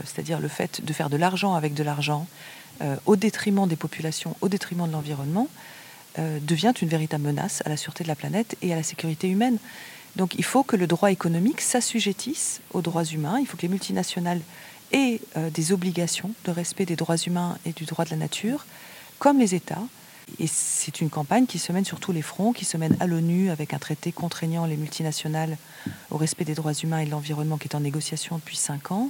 c'est-à-dire 0.06 0.40
le 0.40 0.48
fait 0.48 0.84
de 0.86 0.94
faire 0.94 1.10
de 1.10 1.18
l'argent 1.18 1.56
avec 1.56 1.74
de 1.74 1.84
l'argent, 1.84 2.28
au 3.06 3.16
détriment 3.16 3.68
des 3.68 3.76
populations, 3.76 4.36
au 4.42 4.50
détriment 4.50 4.88
de 4.88 4.94
l'environnement, 4.94 5.48
devient 6.17 6.74
une 6.82 6.89
véritable 6.89 7.24
menace 7.24 7.62
à 7.65 7.69
la 7.69 7.78
sûreté 7.78 8.04
de 8.04 8.10
la 8.10 8.15
planète 8.15 8.56
et 8.62 8.74
à 8.74 8.76
la 8.76 8.84
sécurité 8.84 9.30
humaine. 9.30 9.58
Donc 10.15 10.36
il 10.36 10.43
faut 10.43 10.63
que 10.63 10.76
le 10.76 10.88
droit 10.88 11.12
économique 11.12 11.62
s'assujettisse 11.62 12.62
aux 12.74 12.82
droits 12.82 13.06
humains, 13.06 13.39
il 13.39 13.47
faut 13.47 13.58
que 13.58 13.62
les 13.62 13.69
multinationales 13.69 14.41
aient 14.91 15.21
euh, 15.38 15.50
des 15.50 15.71
obligations 15.71 16.32
de 16.45 16.52
respect 16.52 16.86
des 16.86 16.95
droits 16.95 17.17
humains 17.17 17.58
et 17.65 17.71
du 17.71 17.86
droit 17.86 18.06
de 18.06 18.10
la 18.10 18.17
nature, 18.17 18.65
comme 19.19 19.39
les 19.39 19.56
États. 19.56 19.84
Et 20.39 20.47
c'est 20.47 21.02
une 21.02 21.10
campagne 21.10 21.45
qui 21.45 21.60
se 21.60 21.71
mène 21.71 21.84
sur 21.84 22.00
tous 22.00 22.12
les 22.12 22.21
fronts, 22.21 22.54
qui 22.54 22.63
se 22.63 22.78
mène 22.78 22.95
à 23.00 23.08
l'ONU 23.08 23.50
avec 23.50 23.74
un 23.74 23.80
traité 23.80 24.12
contraignant 24.12 24.65
les 24.65 24.78
multinationales 24.78 25.58
au 26.10 26.17
respect 26.17 26.45
des 26.45 26.56
droits 26.56 26.74
humains 26.74 27.00
et 27.00 27.06
de 27.06 27.12
l'environnement 27.12 27.58
qui 27.58 27.67
est 27.67 27.76
en 27.76 27.82
négociation 27.82 28.38
depuis 28.38 28.56
cinq 28.56 28.91
ans, 28.91 29.10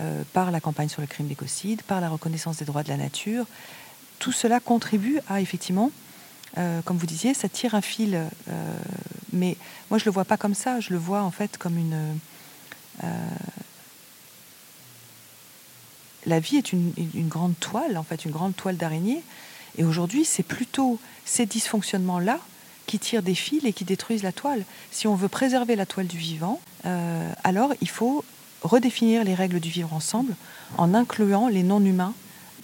euh, 0.00 0.22
par 0.32 0.50
la 0.50 0.60
campagne 0.60 0.88
sur 0.88 1.00
le 1.00 1.06
crime 1.06 1.28
d'écocide, 1.28 1.82
par 1.82 2.00
la 2.00 2.08
reconnaissance 2.08 2.56
des 2.56 2.64
droits 2.64 2.82
de 2.82 2.88
la 2.88 2.96
nature. 2.96 3.46
Tout 4.18 4.32
cela 4.32 4.58
contribue 4.58 5.20
à 5.28 5.40
effectivement 5.40 5.90
euh, 6.58 6.80
comme 6.82 6.96
vous 6.96 7.06
disiez, 7.06 7.34
ça 7.34 7.48
tire 7.48 7.74
un 7.74 7.80
fil. 7.80 8.14
Euh, 8.14 8.76
mais 9.32 9.56
moi, 9.90 9.98
je 9.98 10.04
ne 10.04 10.06
le 10.06 10.12
vois 10.12 10.24
pas 10.24 10.36
comme 10.36 10.54
ça. 10.54 10.80
Je 10.80 10.90
le 10.90 10.98
vois 10.98 11.22
en 11.22 11.30
fait 11.30 11.58
comme 11.58 11.76
une. 11.76 12.18
Euh, 13.04 13.28
la 16.24 16.40
vie 16.40 16.56
est 16.56 16.72
une, 16.72 16.92
grande 17.28 17.54
toile, 17.60 17.96
en 17.96 18.02
fait, 18.02 18.24
une 18.24 18.32
grande 18.32 18.56
toile 18.56 18.76
d'araignée. 18.76 19.22
Et 19.78 19.84
aujourd'hui, 19.84 20.24
c'est 20.24 20.42
plutôt 20.42 20.98
ces 21.24 21.46
dysfonctionnements-là 21.46 22.40
qui 22.86 22.98
tirent 22.98 23.22
des 23.22 23.36
fils 23.36 23.64
et 23.64 23.72
qui 23.72 23.84
détruisent 23.84 24.24
la 24.24 24.32
toile. 24.32 24.64
Si 24.90 25.06
on 25.06 25.14
veut 25.14 25.28
préserver 25.28 25.76
la 25.76 25.86
toile 25.86 26.08
du 26.08 26.18
vivant, 26.18 26.60
alors 27.44 27.74
il 27.80 27.88
faut 27.88 28.24
redéfinir 28.62 29.22
les 29.22 29.34
règles 29.34 29.60
du 29.60 29.70
vivre 29.70 29.92
ensemble 29.92 30.34
en 30.78 30.94
incluant 30.94 31.46
les 31.46 31.62
non-humains 31.62 32.14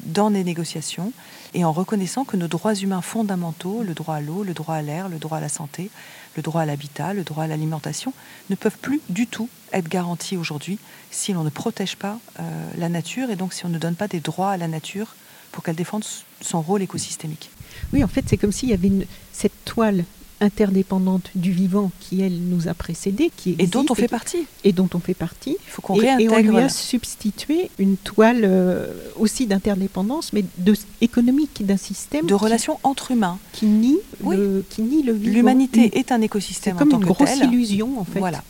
dans 0.03 0.29
les 0.29 0.45
négociations 0.45 1.13
et 1.55 1.65
en 1.65 1.73
reconnaissant 1.73 2.25
que 2.25 2.37
nos 2.37 2.49
droits 2.49 2.75
humains 2.75 3.03
fondamentaux, 3.03 3.83
le 3.83 3.95
droit 3.95 4.17
à 4.17 4.21
l'eau, 4.21 4.43
le 4.43 4.55
droit 4.55 4.77
à 4.77 4.83
l'air, 4.83 5.09
le 5.09 5.19
droit 5.19 5.39
à 5.39 5.41
la 5.41 5.49
santé, 5.49 5.91
le 6.37 6.43
droit 6.43 6.63
à 6.63 6.67
l'habitat, 6.67 7.13
le 7.15 7.25
droit 7.25 7.45
à 7.45 7.47
l'alimentation, 7.47 8.13
ne 8.51 8.55
peuvent 8.55 8.79
plus 8.79 9.01
du 9.09 9.27
tout 9.27 9.49
être 9.73 9.89
garantis 9.89 10.37
aujourd'hui 10.37 10.79
si 11.11 11.33
l'on 11.33 11.45
ne 11.45 11.51
protège 11.51 11.97
pas 11.97 12.19
euh, 12.41 12.71
la 12.79 12.89
nature 12.89 13.31
et 13.31 13.37
donc 13.37 13.53
si 13.53 13.67
on 13.67 13.69
ne 13.69 13.79
donne 13.79 13.97
pas 13.97 14.09
des 14.09 14.21
droits 14.21 14.51
à 14.51 14.57
la 14.57 14.69
nature 14.69 15.15
pour 15.51 15.63
qu'elle 15.63 15.77
défende 15.77 16.05
son 16.41 16.63
rôle 16.63 16.83
écosystémique. 16.83 17.51
Oui, 17.93 18.03
en 18.03 18.09
fait, 18.09 18.25
c'est 18.27 18.39
comme 18.39 18.53
s'il 18.53 18.71
y 18.71 18.73
avait 18.73 18.91
cette 19.33 19.65
toile 19.65 20.05
interdépendante 20.43 21.31
du 21.35 21.53
vivant 21.53 21.91
qui, 22.01 22.21
elle, 22.21 22.39
nous 22.39 22.69
a 22.69 22.75
précédés, 22.75 23.31
qui 23.35 23.55
et 23.59 23.67
dont 23.67 23.87
on 23.89 23.95
fait 23.95 24.09
partie. 24.09 24.45
Et 24.65 24.73
dont 24.73 24.89
on 24.93 24.99
fait 24.99 25.15
partie. 25.15 25.57
Il 25.67 25.71
faut 25.71 25.83
qu'on 25.83 25.95
réintègre. 25.95 26.35
Et 26.35 26.49
on 26.49 26.53
lui 26.53 26.59
a 26.59 26.69
substitué 26.69 27.71
une 27.79 27.97
toile 27.97 28.43
euh, 28.43 28.93
aussi 29.17 29.47
d'interdépendance, 29.47 30.33
mais 30.33 30.45
de, 30.59 30.75
économique, 31.01 31.65
d'un 31.65 31.77
système. 31.77 32.27
De 32.27 32.35
relations 32.35 32.79
entre 32.83 33.13
humains. 33.13 33.39
Qui 33.53 33.67
nie, 33.67 33.99
le, 34.29 34.65
qui 34.69 34.83
nie 34.83 35.03
le 35.03 35.13
vivant. 35.13 35.35
L'humanité 35.35 35.99
est 35.99 36.13
un 36.13 36.21
écosystème 36.21 36.77
comme 36.77 36.93
en 36.93 36.99
une 36.99 37.05
grosse 37.05 37.37
illusion, 37.37 38.01
en 38.01 38.05
fait. 38.05 38.19
Voilà. 38.19 38.43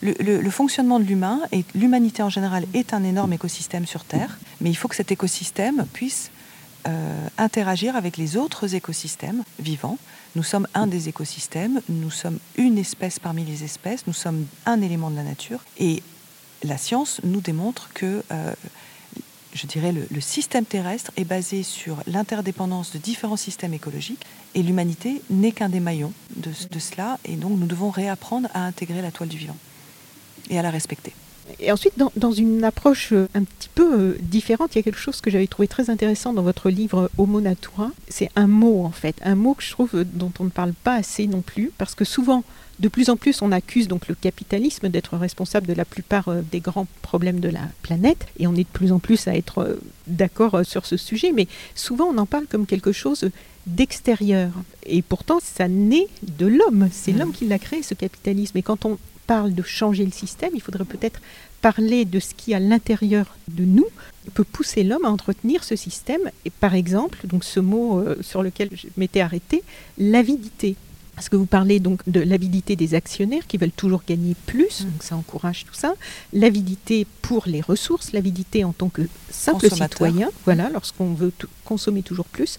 Le, 0.00 0.50
fonctionnement 0.50 1.00
de 1.00 1.04
l'humain 1.04 1.40
et 1.50 1.64
l'humanité 1.74 2.22
en 2.22 2.28
général 2.28 2.66
est 2.72 2.94
un 2.94 3.02
énorme 3.02 3.32
écosystème 3.32 3.84
sur 3.84 4.04
Terre, 4.04 4.38
mais 4.60 4.70
il 4.70 4.76
faut 4.76 4.86
que 4.86 4.94
cet 4.94 5.10
écosystème 5.10 5.86
puisse 5.92 6.30
euh, 6.86 7.26
interagir 7.36 7.96
avec 7.96 8.16
les 8.16 8.36
autres 8.36 8.76
écosystèmes 8.76 9.42
vivants 9.58 9.98
nous 10.38 10.44
sommes 10.44 10.68
un 10.72 10.86
des 10.86 11.08
écosystèmes, 11.08 11.80
nous 11.88 12.12
sommes 12.12 12.38
une 12.56 12.78
espèce 12.78 13.18
parmi 13.18 13.44
les 13.44 13.64
espèces, 13.64 14.06
nous 14.06 14.12
sommes 14.12 14.46
un 14.66 14.80
élément 14.80 15.10
de 15.10 15.16
la 15.16 15.24
nature. 15.24 15.58
Et 15.78 16.00
la 16.62 16.78
science 16.78 17.20
nous 17.24 17.40
démontre 17.40 17.88
que, 17.92 18.22
euh, 18.30 18.54
le, 20.12 20.20
système 20.20 20.64
terrestre 20.64 21.10
est 21.16 21.24
basé 21.24 21.64
sur 21.64 21.96
l'interdépendance 22.06 22.92
de 22.92 22.98
différents 22.98 23.36
systèmes 23.36 23.74
écologiques 23.74 24.24
et 24.54 24.62
l'humanité 24.62 25.22
n'est 25.28 25.50
qu'un 25.50 25.70
des 25.70 25.80
maillons 25.80 26.12
de 26.36 26.78
cela. 26.78 27.18
Et 27.24 27.34
donc 27.34 27.58
nous 27.58 27.66
devons 27.66 27.90
réapprendre 27.90 28.48
à 28.54 28.64
intégrer 28.64 29.02
la 29.02 29.10
toile 29.10 29.30
du 29.30 29.38
vivant 29.38 29.56
et 30.50 30.58
à 30.60 30.62
la 30.62 30.70
respecter. 30.70 31.14
Et 31.60 31.72
ensuite, 31.72 31.94
dans, 32.16 32.32
une 32.32 32.62
approche 32.64 33.12
euh, 33.12 33.28
un 33.34 33.42
petit 33.42 33.68
peu 33.74 34.00
euh, 34.00 34.18
différente, 34.22 34.74
il 34.74 34.78
y 34.78 34.80
a 34.80 34.82
quelque 34.82 34.98
chose 34.98 35.20
que 35.20 35.30
j'avais 35.30 35.46
trouvé 35.46 35.66
très 35.66 35.90
intéressant 35.90 36.32
dans 36.32 36.42
votre 36.42 36.70
livre 36.70 37.10
Homo 37.18 37.40
Natura. 37.40 37.90
C'est 38.08 38.30
un 38.36 38.46
mot, 38.46 38.84
en 38.84 38.90
fait, 38.90 39.16
un 39.22 39.34
mot 39.34 39.54
que 39.54 39.62
je 39.62 39.70
trouve 39.70 39.90
euh, 39.94 40.04
dont 40.04 40.32
on 40.38 40.44
ne 40.44 40.50
parle 40.50 40.72
pas 40.72 40.94
assez 40.94 41.26
non 41.26 41.40
plus, 41.40 41.72
parce 41.78 41.94
que 41.94 42.04
souvent, 42.04 42.44
de 42.78 42.88
plus 42.88 43.10
en 43.10 43.16
plus, 43.16 43.42
on 43.42 43.50
accuse 43.50 43.88
donc 43.88 44.08
le 44.08 44.14
capitalisme 44.14 44.88
d'être 44.88 45.16
responsable 45.16 45.66
de 45.66 45.72
la 45.72 45.84
plupart 45.84 46.30
des 46.52 46.60
grands 46.60 46.86
problèmes 47.02 47.40
de 47.40 47.48
la 47.48 47.62
planète, 47.82 48.26
et 48.38 48.46
on 48.46 48.54
est 48.54 48.58
de 48.58 48.68
plus 48.72 48.92
en 48.92 49.00
plus 49.00 49.26
à 49.26 49.34
être 49.34 49.78
d'accord 50.06 50.60
sur 50.64 50.86
ce 50.86 50.96
sujet, 50.96 51.32
mais 51.32 51.48
souvent 51.74 52.06
on 52.06 52.18
en 52.18 52.26
parle 52.26 52.46
comme 52.46 52.66
quelque 52.66 52.92
chose 52.92 53.30
d'extérieur. 53.68 54.50
Et 54.86 55.02
pourtant, 55.02 55.38
ça 55.42 55.68
naît 55.68 56.06
de 56.22 56.46
l'homme. 56.46 56.88
C'est 56.90 57.12
l'homme 57.12 57.32
qui 57.32 57.46
l'a 57.46 57.58
créé, 57.58 57.82
ce 57.82 57.94
capitalisme. 57.94 58.56
Et 58.56 58.62
quand 58.62 58.84
on 58.84 58.98
parle 59.28 59.54
de 59.54 59.62
changer 59.62 60.04
le 60.04 60.10
système, 60.10 60.50
il 60.54 60.62
faudrait 60.62 60.86
peut-être 60.86 61.20
parler 61.60 62.04
de 62.04 62.18
ce 62.18 62.34
qui, 62.34 62.54
à 62.54 62.60
l'intérieur 62.60 63.36
de 63.48 63.64
nous, 63.64 63.86
peut 64.34 64.44
pousser 64.44 64.82
l'homme 64.84 65.04
à 65.04 65.10
entretenir 65.10 65.64
ce 65.64 65.76
système. 65.76 66.22
Et 66.44 66.50
par 66.50 66.74
exemple, 66.74 67.26
donc 67.26 67.44
ce 67.44 67.60
mot 67.60 67.98
euh, 67.98 68.16
sur 68.22 68.42
lequel 68.42 68.70
je 68.72 68.86
m'étais 68.96 69.20
arrêté, 69.20 69.62
l'avidité. 69.98 70.76
Parce 71.14 71.28
que 71.28 71.36
vous 71.36 71.46
parlez 71.46 71.78
donc 71.78 72.00
de 72.08 72.20
l'avidité 72.20 72.74
des 72.76 72.94
actionnaires 72.94 73.46
qui 73.46 73.58
veulent 73.58 73.72
toujours 73.72 74.02
gagner 74.06 74.36
plus, 74.46 74.84
donc 74.84 75.02
ça 75.02 75.16
encourage 75.16 75.64
tout 75.66 75.74
ça. 75.74 75.94
L'avidité 76.32 77.06
pour 77.22 77.42
les 77.46 77.60
ressources, 77.60 78.12
l'avidité 78.12 78.62
en 78.64 78.72
tant 78.72 78.88
que 78.88 79.02
simple 79.28 79.68
citoyen, 79.68 80.30
voilà, 80.44 80.70
lorsqu'on 80.70 81.12
veut 81.14 81.32
consommer 81.64 82.02
toujours 82.02 82.26
plus. 82.26 82.58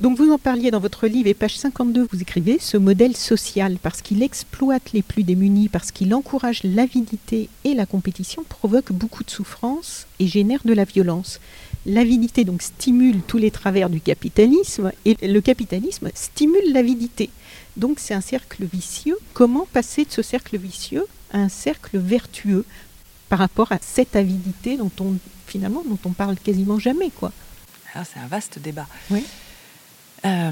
Donc 0.00 0.16
vous 0.16 0.30
en 0.30 0.38
parliez 0.38 0.70
dans 0.70 0.78
votre 0.78 1.08
livre 1.08 1.28
et 1.28 1.34
page 1.34 1.56
52, 1.56 2.06
vous 2.12 2.22
écrivez 2.22 2.58
ce 2.60 2.76
modèle 2.76 3.16
social 3.16 3.78
parce 3.82 4.00
qu'il 4.00 4.22
exploite 4.22 4.92
les 4.92 5.02
plus 5.02 5.24
démunis, 5.24 5.68
parce 5.68 5.90
qu'il 5.90 6.14
encourage 6.14 6.62
l'avidité 6.62 7.48
et 7.64 7.74
la 7.74 7.84
compétition 7.84 8.44
provoque 8.44 8.92
beaucoup 8.92 9.24
de 9.24 9.30
souffrance 9.30 10.06
et 10.20 10.28
génère 10.28 10.60
de 10.64 10.72
la 10.72 10.84
violence. 10.84 11.40
L'avidité 11.84 12.44
donc 12.44 12.62
stimule 12.62 13.22
tous 13.26 13.38
les 13.38 13.50
travers 13.50 13.90
du 13.90 14.00
capitalisme 14.00 14.92
et 15.04 15.16
le 15.20 15.40
capitalisme 15.40 16.10
stimule 16.14 16.72
l'avidité. 16.72 17.30
Donc 17.76 17.98
c'est 17.98 18.14
un 18.14 18.20
cercle 18.20 18.66
vicieux. 18.72 19.18
Comment 19.34 19.66
passer 19.72 20.04
de 20.04 20.12
ce 20.12 20.22
cercle 20.22 20.58
vicieux 20.58 21.06
à 21.32 21.38
un 21.38 21.48
cercle 21.48 21.98
vertueux 21.98 22.64
par 23.28 23.40
rapport 23.40 23.72
à 23.72 23.78
cette 23.80 24.14
avidité 24.14 24.76
dont 24.76 24.92
on 25.00 25.16
finalement 25.48 25.82
dont 25.88 25.98
on 26.04 26.10
parle 26.10 26.36
quasiment 26.36 26.78
jamais 26.78 27.10
quoi? 27.10 27.32
Ah, 27.94 28.04
c'est 28.04 28.20
un 28.20 28.28
vaste 28.28 28.60
débat. 28.60 28.86
Oui. 29.10 29.24
Euh, 30.24 30.50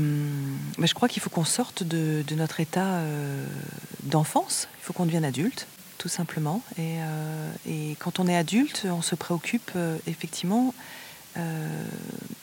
je 0.81 0.94
crois 0.94 1.09
qu'il 1.09 1.22
faut 1.22 1.31
qu'on 1.31 1.44
sorte 1.44 1.83
de, 1.83 2.22
notre 2.35 2.61
état 2.61 2.94
euh, 2.94 3.44
d'enfance. 4.02 4.68
Il 4.81 4.85
faut 4.85 4.92
qu'on 4.92 5.07
devienne 5.07 5.24
adulte, 5.24 5.66
tout 5.98 6.09
simplement. 6.09 6.62
Et, 6.79 6.98
euh, 7.00 7.94
quand 7.98 8.20
on 8.20 8.26
est 8.26 8.37
adulte, 8.37 8.87
on 8.90 9.02
se 9.02 9.14
préoccupe 9.14 9.72
effectivement 10.07 10.74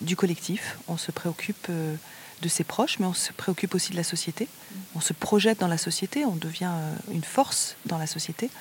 du 0.01 0.15
collectif. 0.15 0.77
On 0.88 0.97
se 0.97 1.12
préoccupe 1.12 1.67
de 1.67 2.47
ses 2.47 2.63
proches, 2.63 2.99
mais 2.99 3.07
on 3.07 3.13
se 3.13 3.31
préoccupe 3.31 3.73
aussi 3.73 3.91
de 3.91 3.95
la 3.95 4.03
société. 4.03 4.47
On 4.93 5.01
se 5.01 5.13
projette 5.13 5.59
dans 5.59 5.67
la 5.67 5.79
société, 5.79 6.25
on 6.25 6.36
devient 6.36 6.71
une 7.12 7.23
force 7.23 7.75
dans 7.88 7.97
la 7.97 8.05
société. 8.05 8.51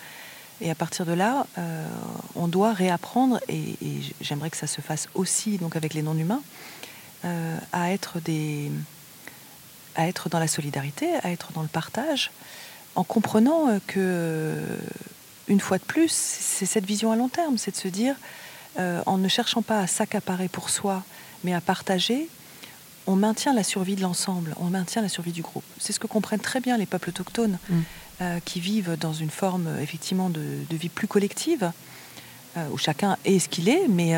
Et 0.62 0.70
à 0.70 0.74
partir 0.74 1.04
de 1.04 1.12
là, 1.12 1.46
on 2.34 2.48
doit 2.48 2.72
réapprendre, 2.72 3.40
et, 3.48 3.76
et 3.82 4.00
j'aimerais 4.22 4.48
que 4.48 4.56
ça 4.56 4.66
se 4.66 4.80
fasse 4.80 5.08
aussi 5.14 5.58
donc 5.58 5.76
avec 5.76 5.92
les 5.92 6.00
non-humains, 6.00 6.40
euh, 7.24 7.56
à, 7.72 7.92
être 7.92 8.18
des, 8.20 8.70
à 9.94 10.08
être 10.08 10.28
dans 10.28 10.40
la 10.40 10.48
solidarité, 10.48 11.14
à 11.22 11.30
être 11.30 11.52
dans 11.52 11.62
le 11.62 11.68
partage, 11.68 12.32
en 12.96 13.04
comprenant 13.04 13.68
euh, 13.68 13.78
que, 13.86 14.56
une 15.46 15.60
fois 15.60 15.78
de 15.78 15.84
plus, 15.84 16.10
c'est 16.10 16.66
cette 16.66 16.84
vision 16.84 17.12
à 17.12 17.16
long 17.16 17.28
terme, 17.28 17.58
c'est 17.58 17.70
de 17.70 17.76
se 17.76 17.86
dire, 17.86 18.16
euh, 18.80 19.02
en 19.06 19.18
ne 19.18 19.28
cherchant 19.28 19.62
pas 19.62 19.78
à 19.78 19.86
s'accaparer 19.86 20.48
pour 20.48 20.68
soi, 20.68 21.04
mais 21.44 21.54
à 21.54 21.60
partager, 21.60 22.28
on 23.06 23.14
maintient 23.14 23.54
la 23.54 23.62
survie 23.62 23.94
de 23.94 24.02
l'ensemble, 24.02 24.56
on 24.58 24.66
maintient 24.66 25.00
la 25.00 25.08
survie 25.08 25.32
du 25.32 25.42
groupe. 25.42 25.64
C'est 25.78 25.92
ce 25.92 26.00
que 26.00 26.08
comprennent 26.08 26.40
très 26.40 26.60
bien 26.60 26.76
les 26.76 26.86
peuples 26.86 27.10
autochtones, 27.10 27.58
mm. 27.68 28.40
qui 28.44 28.60
vivent 28.60 28.96
dans 29.00 29.12
une 29.12 29.30
forme 29.30 29.68
effectivement 29.80 30.30
de, 30.30 30.64
vie 30.70 30.88
plus 30.88 31.08
collective, 31.08 31.72
où 32.70 32.78
chacun 32.78 33.16
est 33.24 33.40
ce 33.40 33.48
qu'il 33.48 33.68
est, 33.68 33.88
mais 33.88 34.14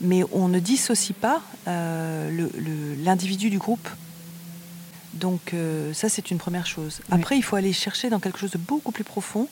mais 0.00 0.22
on 0.32 0.48
ne 0.48 0.58
dissocie 0.58 1.16
pas 1.16 1.42
euh, 1.68 2.48
l'individu 2.98 3.50
du 3.50 3.58
groupe. 3.58 3.88
Donc 5.14 5.52
euh, 5.52 5.92
ça, 5.92 6.08
c'est 6.08 6.30
une 6.30 6.38
première 6.38 6.66
chose. 6.66 7.00
Après, 7.10 7.36
il 7.36 7.42
faut 7.42 7.56
aller 7.56 7.72
chercher 7.72 8.10
dans 8.10 8.20
quelque 8.20 8.38
chose 8.38 8.52
de 8.52 8.58
beaucoup 8.58 8.92
plus 8.92 9.04
profond, 9.04 9.48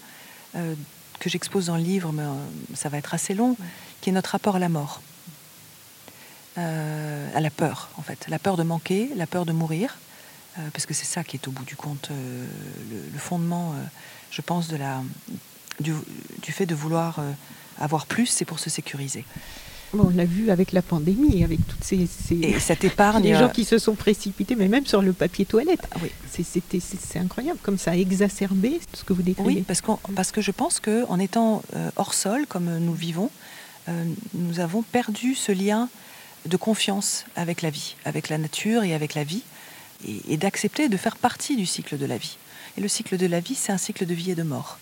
euh, 0.57 0.75
que 1.21 1.29
j'expose 1.29 1.67
dans 1.67 1.77
le 1.77 1.83
livre, 1.83 2.13
mais 2.13 2.23
ça 2.75 2.89
va 2.89 2.99
être 2.99 3.13
assez 3.13 3.35
long, 3.35 3.57
qui 4.01 4.11
est 4.11 4.13
notre 4.13 4.31
rapport 4.31 4.57
à 4.57 4.59
la 4.59 4.69
mort, 4.69 5.03
à 6.57 7.41
la 7.41 7.51
peur, 7.51 7.91
en 7.97 8.03
fait. 8.03 8.27
La 8.29 8.39
peur 8.39 8.57
de 8.57 8.63
manquer, 8.63 9.11
la 9.17 9.27
peur 9.27 9.45
de 9.45 9.53
mourir, 9.53 9.99
parce 10.73 10.87
que 10.87 10.95
c'est 10.95 11.05
ça 11.05 11.25
qui 11.25 11.37
est 11.37 11.49
au 11.49 11.51
bout 11.51 11.65
du 11.65 11.75
compte 11.75 12.11
le, 12.11 13.19
fondement, 13.19 13.75
je 14.31 14.43
pense, 14.43 14.69
de 14.69 14.77
la, 14.77 15.03
du, 15.81 15.93
fait 16.53 16.67
de 16.67 16.75
vouloir 16.75 17.21
avoir 17.81 18.07
plus, 18.07 18.27
c'est 18.27 18.45
pour 18.45 18.61
se 18.61 18.71
sécuriser. 18.71 19.25
On 19.97 20.11
l'a 20.11 20.25
vu 20.25 20.51
avec 20.51 20.73
la 20.73 20.83
pandémie, 20.83 21.45
avec 21.45 21.61
toutes 21.67 21.85
ces, 21.85 22.07
et 22.31 22.59
cette 22.59 22.85
épargne, 22.85 23.23
les 23.23 23.35
gens 23.35 23.49
qui 23.49 23.65
se 23.65 23.79
sont 23.79 23.95
précipités, 23.95 24.55
mais 24.55 24.69
même 24.69 24.87
sur 24.87 25.03
le 25.03 25.13
papier 25.13 25.45
toilette. 25.45 25.81
Ah 25.93 25.97
oui. 26.03 26.11
C'est 26.31 27.19
incroyable, 27.19 27.59
comme 27.63 27.79
ça 27.79 27.93
a 27.93 27.97
exacerbé 27.97 28.81
ce 28.95 29.05
que 29.05 29.13
vous 29.13 29.23
décrivez. 29.23 29.49
Oui, 29.49 29.65
parce, 29.67 29.83
parce 30.15 30.33
que 30.33 30.41
je 30.41 30.51
pense 30.51 30.81
qu'en 30.81 31.19
étant 31.19 31.63
hors 31.97 32.15
sol, 32.15 32.47
comme 32.47 32.79
nous 32.79 32.95
vivons, 32.95 33.31
nous 34.35 34.61
avons 34.61 34.83
perdu 34.83 35.35
ce 35.35 35.53
lien 35.53 35.89
de 36.47 36.57
confiance 36.57 37.25
avec 37.37 37.63
la 37.63 37.71
vie, 37.71 37.97
avec 38.05 38.29
la 38.29 38.39
nature 38.39 38.83
et 38.83 38.95
avec 38.95 39.15
la 39.15 39.25
vie, 39.25 39.43
et, 40.07 40.37
d'accepter 40.37 40.89
de 40.89 40.97
faire 40.97 41.17
partie 41.17 41.57
du 41.57 41.67
cycle 41.67 41.99
de 41.99 42.07
la 42.07 42.17
vie. 42.17 42.37
Et 42.77 42.81
le 42.81 42.89
cycle 42.89 43.17
de 43.17 43.27
la 43.27 43.41
vie, 43.41 43.55
c'est 43.55 43.73
un 43.73 43.79
cycle 43.79 44.07
de 44.07 44.15
vie 44.15 44.31
et 44.31 44.35
de 44.35 44.43
mort. 44.43 44.79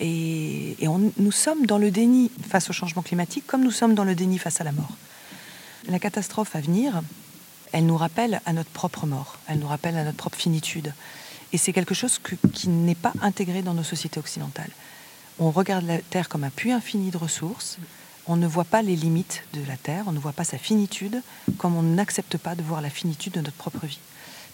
Et, 0.00 0.76
nous 1.18 1.32
sommes 1.32 1.66
dans 1.66 1.78
le 1.78 1.90
déni 1.90 2.30
face 2.48 2.70
au 2.70 2.72
changement 2.72 3.02
climatique 3.02 3.46
comme 3.46 3.62
nous 3.62 3.70
sommes 3.70 3.94
dans 3.94 4.04
le 4.04 4.14
déni 4.14 4.38
face 4.38 4.60
à 4.60 4.64
la 4.64 4.72
mort. 4.72 4.96
La 5.88 5.98
catastrophe 5.98 6.56
à 6.56 6.60
venir, 6.60 7.02
elle 7.72 7.86
nous 7.86 7.96
rappelle 7.96 8.40
à 8.46 8.52
notre 8.52 8.70
propre 8.70 9.06
mort, 9.06 9.38
elle 9.46 9.58
nous 9.58 9.68
rappelle 9.68 9.96
à 9.96 10.04
notre 10.04 10.16
propre 10.16 10.38
finitude. 10.38 10.92
Et 11.52 11.58
c'est 11.58 11.72
quelque 11.72 11.94
chose 11.94 12.20
qui 12.52 12.68
n'est 12.68 12.94
pas 12.94 13.12
intégré 13.22 13.62
dans 13.62 13.74
nos 13.74 13.82
sociétés 13.82 14.20
occidentales. 14.20 14.70
On 15.38 15.50
regarde 15.50 15.86
la 15.86 15.98
Terre 15.98 16.28
comme 16.28 16.44
un 16.44 16.50
puits 16.50 16.72
infini 16.72 17.10
de 17.10 17.16
ressources, 17.16 17.78
on 18.26 18.36
ne 18.36 18.46
voit 18.46 18.64
pas 18.64 18.82
les 18.82 18.96
limites 18.96 19.42
de 19.54 19.66
la 19.66 19.76
Terre, 19.76 20.04
on 20.06 20.12
ne 20.12 20.18
voit 20.18 20.32
pas 20.32 20.44
sa 20.44 20.58
finitude, 20.58 21.22
comme 21.58 21.76
on 21.76 21.82
n'accepte 21.82 22.36
pas 22.36 22.54
de 22.54 22.62
voir 22.62 22.80
la 22.80 22.90
finitude 22.90 23.32
de 23.32 23.40
notre 23.40 23.56
propre 23.56 23.86
vie. 23.86 23.98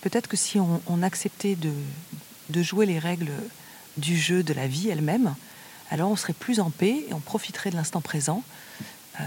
Peut-être 0.01 0.29
que 0.29 0.37
si 0.37 0.59
on, 0.61 1.03
acceptait 1.03 1.57
de, 1.57 2.63
jouer 2.63 2.87
les 2.87 2.99
règles 2.99 3.33
du 3.97 4.17
jeu 4.17 4.43
de 4.43 4.53
la 4.53 4.67
vie 4.67 4.89
elle-même, 4.89 5.35
alors 5.91 6.11
on 6.11 6.17
serait 6.17 6.33
plus 6.33 6.61
en 6.61 6.71
paix 6.71 7.05
et 7.09 7.15
on 7.15 7.21
profiterait 7.21 7.71
de 7.71 7.77
l'instant 7.77 8.01
présent, 8.01 8.43
euh, 9.21 9.23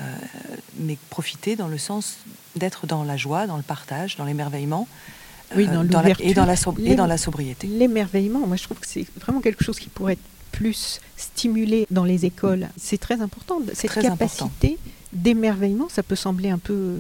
mais 0.80 0.97
profiter 1.09 1.55
dans 1.55 1.67
le 1.67 1.78
sens 1.78 2.17
d'être 2.55 2.86
dans 2.86 3.03
la 3.03 3.17
joie, 3.17 3.47
dans 3.47 3.57
le 3.57 3.63
partage, 3.63 4.17
dans 4.17 4.26
l'émerveillement. 4.26 4.88
Oui, 5.55 5.65
dans, 5.65 5.84
euh, 5.84 6.03
la, 6.03 6.13
et, 6.20 6.36
dans 6.36 6.45
la 6.45 6.53
et 6.86 6.95
dans 6.95 7.07
la 7.07 7.17
sobriété. 7.17 7.65
L'émerveillement, 7.65 8.45
moi 8.45 8.55
je 8.55 8.63
trouve 8.63 8.78
que 8.80 8.86
c'est 8.86 9.07
vraiment 9.20 9.41
quelque 9.41 9.63
chose 9.63 9.80
qui 9.80 9.89
pourrait 9.89 10.13
être 10.13 10.20
plus 10.51 10.99
stimulé 11.17 11.88
dans 11.89 12.03
les 12.03 12.26
écoles. 12.26 12.67
C'est 12.78 12.99
très 12.99 13.22
important. 13.22 13.59
Cette 13.74 13.93
capacité 13.93 14.78
d'émerveillement, 15.14 15.89
ça 15.89 16.03
peut 16.03 16.16
sembler 16.16 16.49
un 16.51 16.57
peu, 16.57 16.95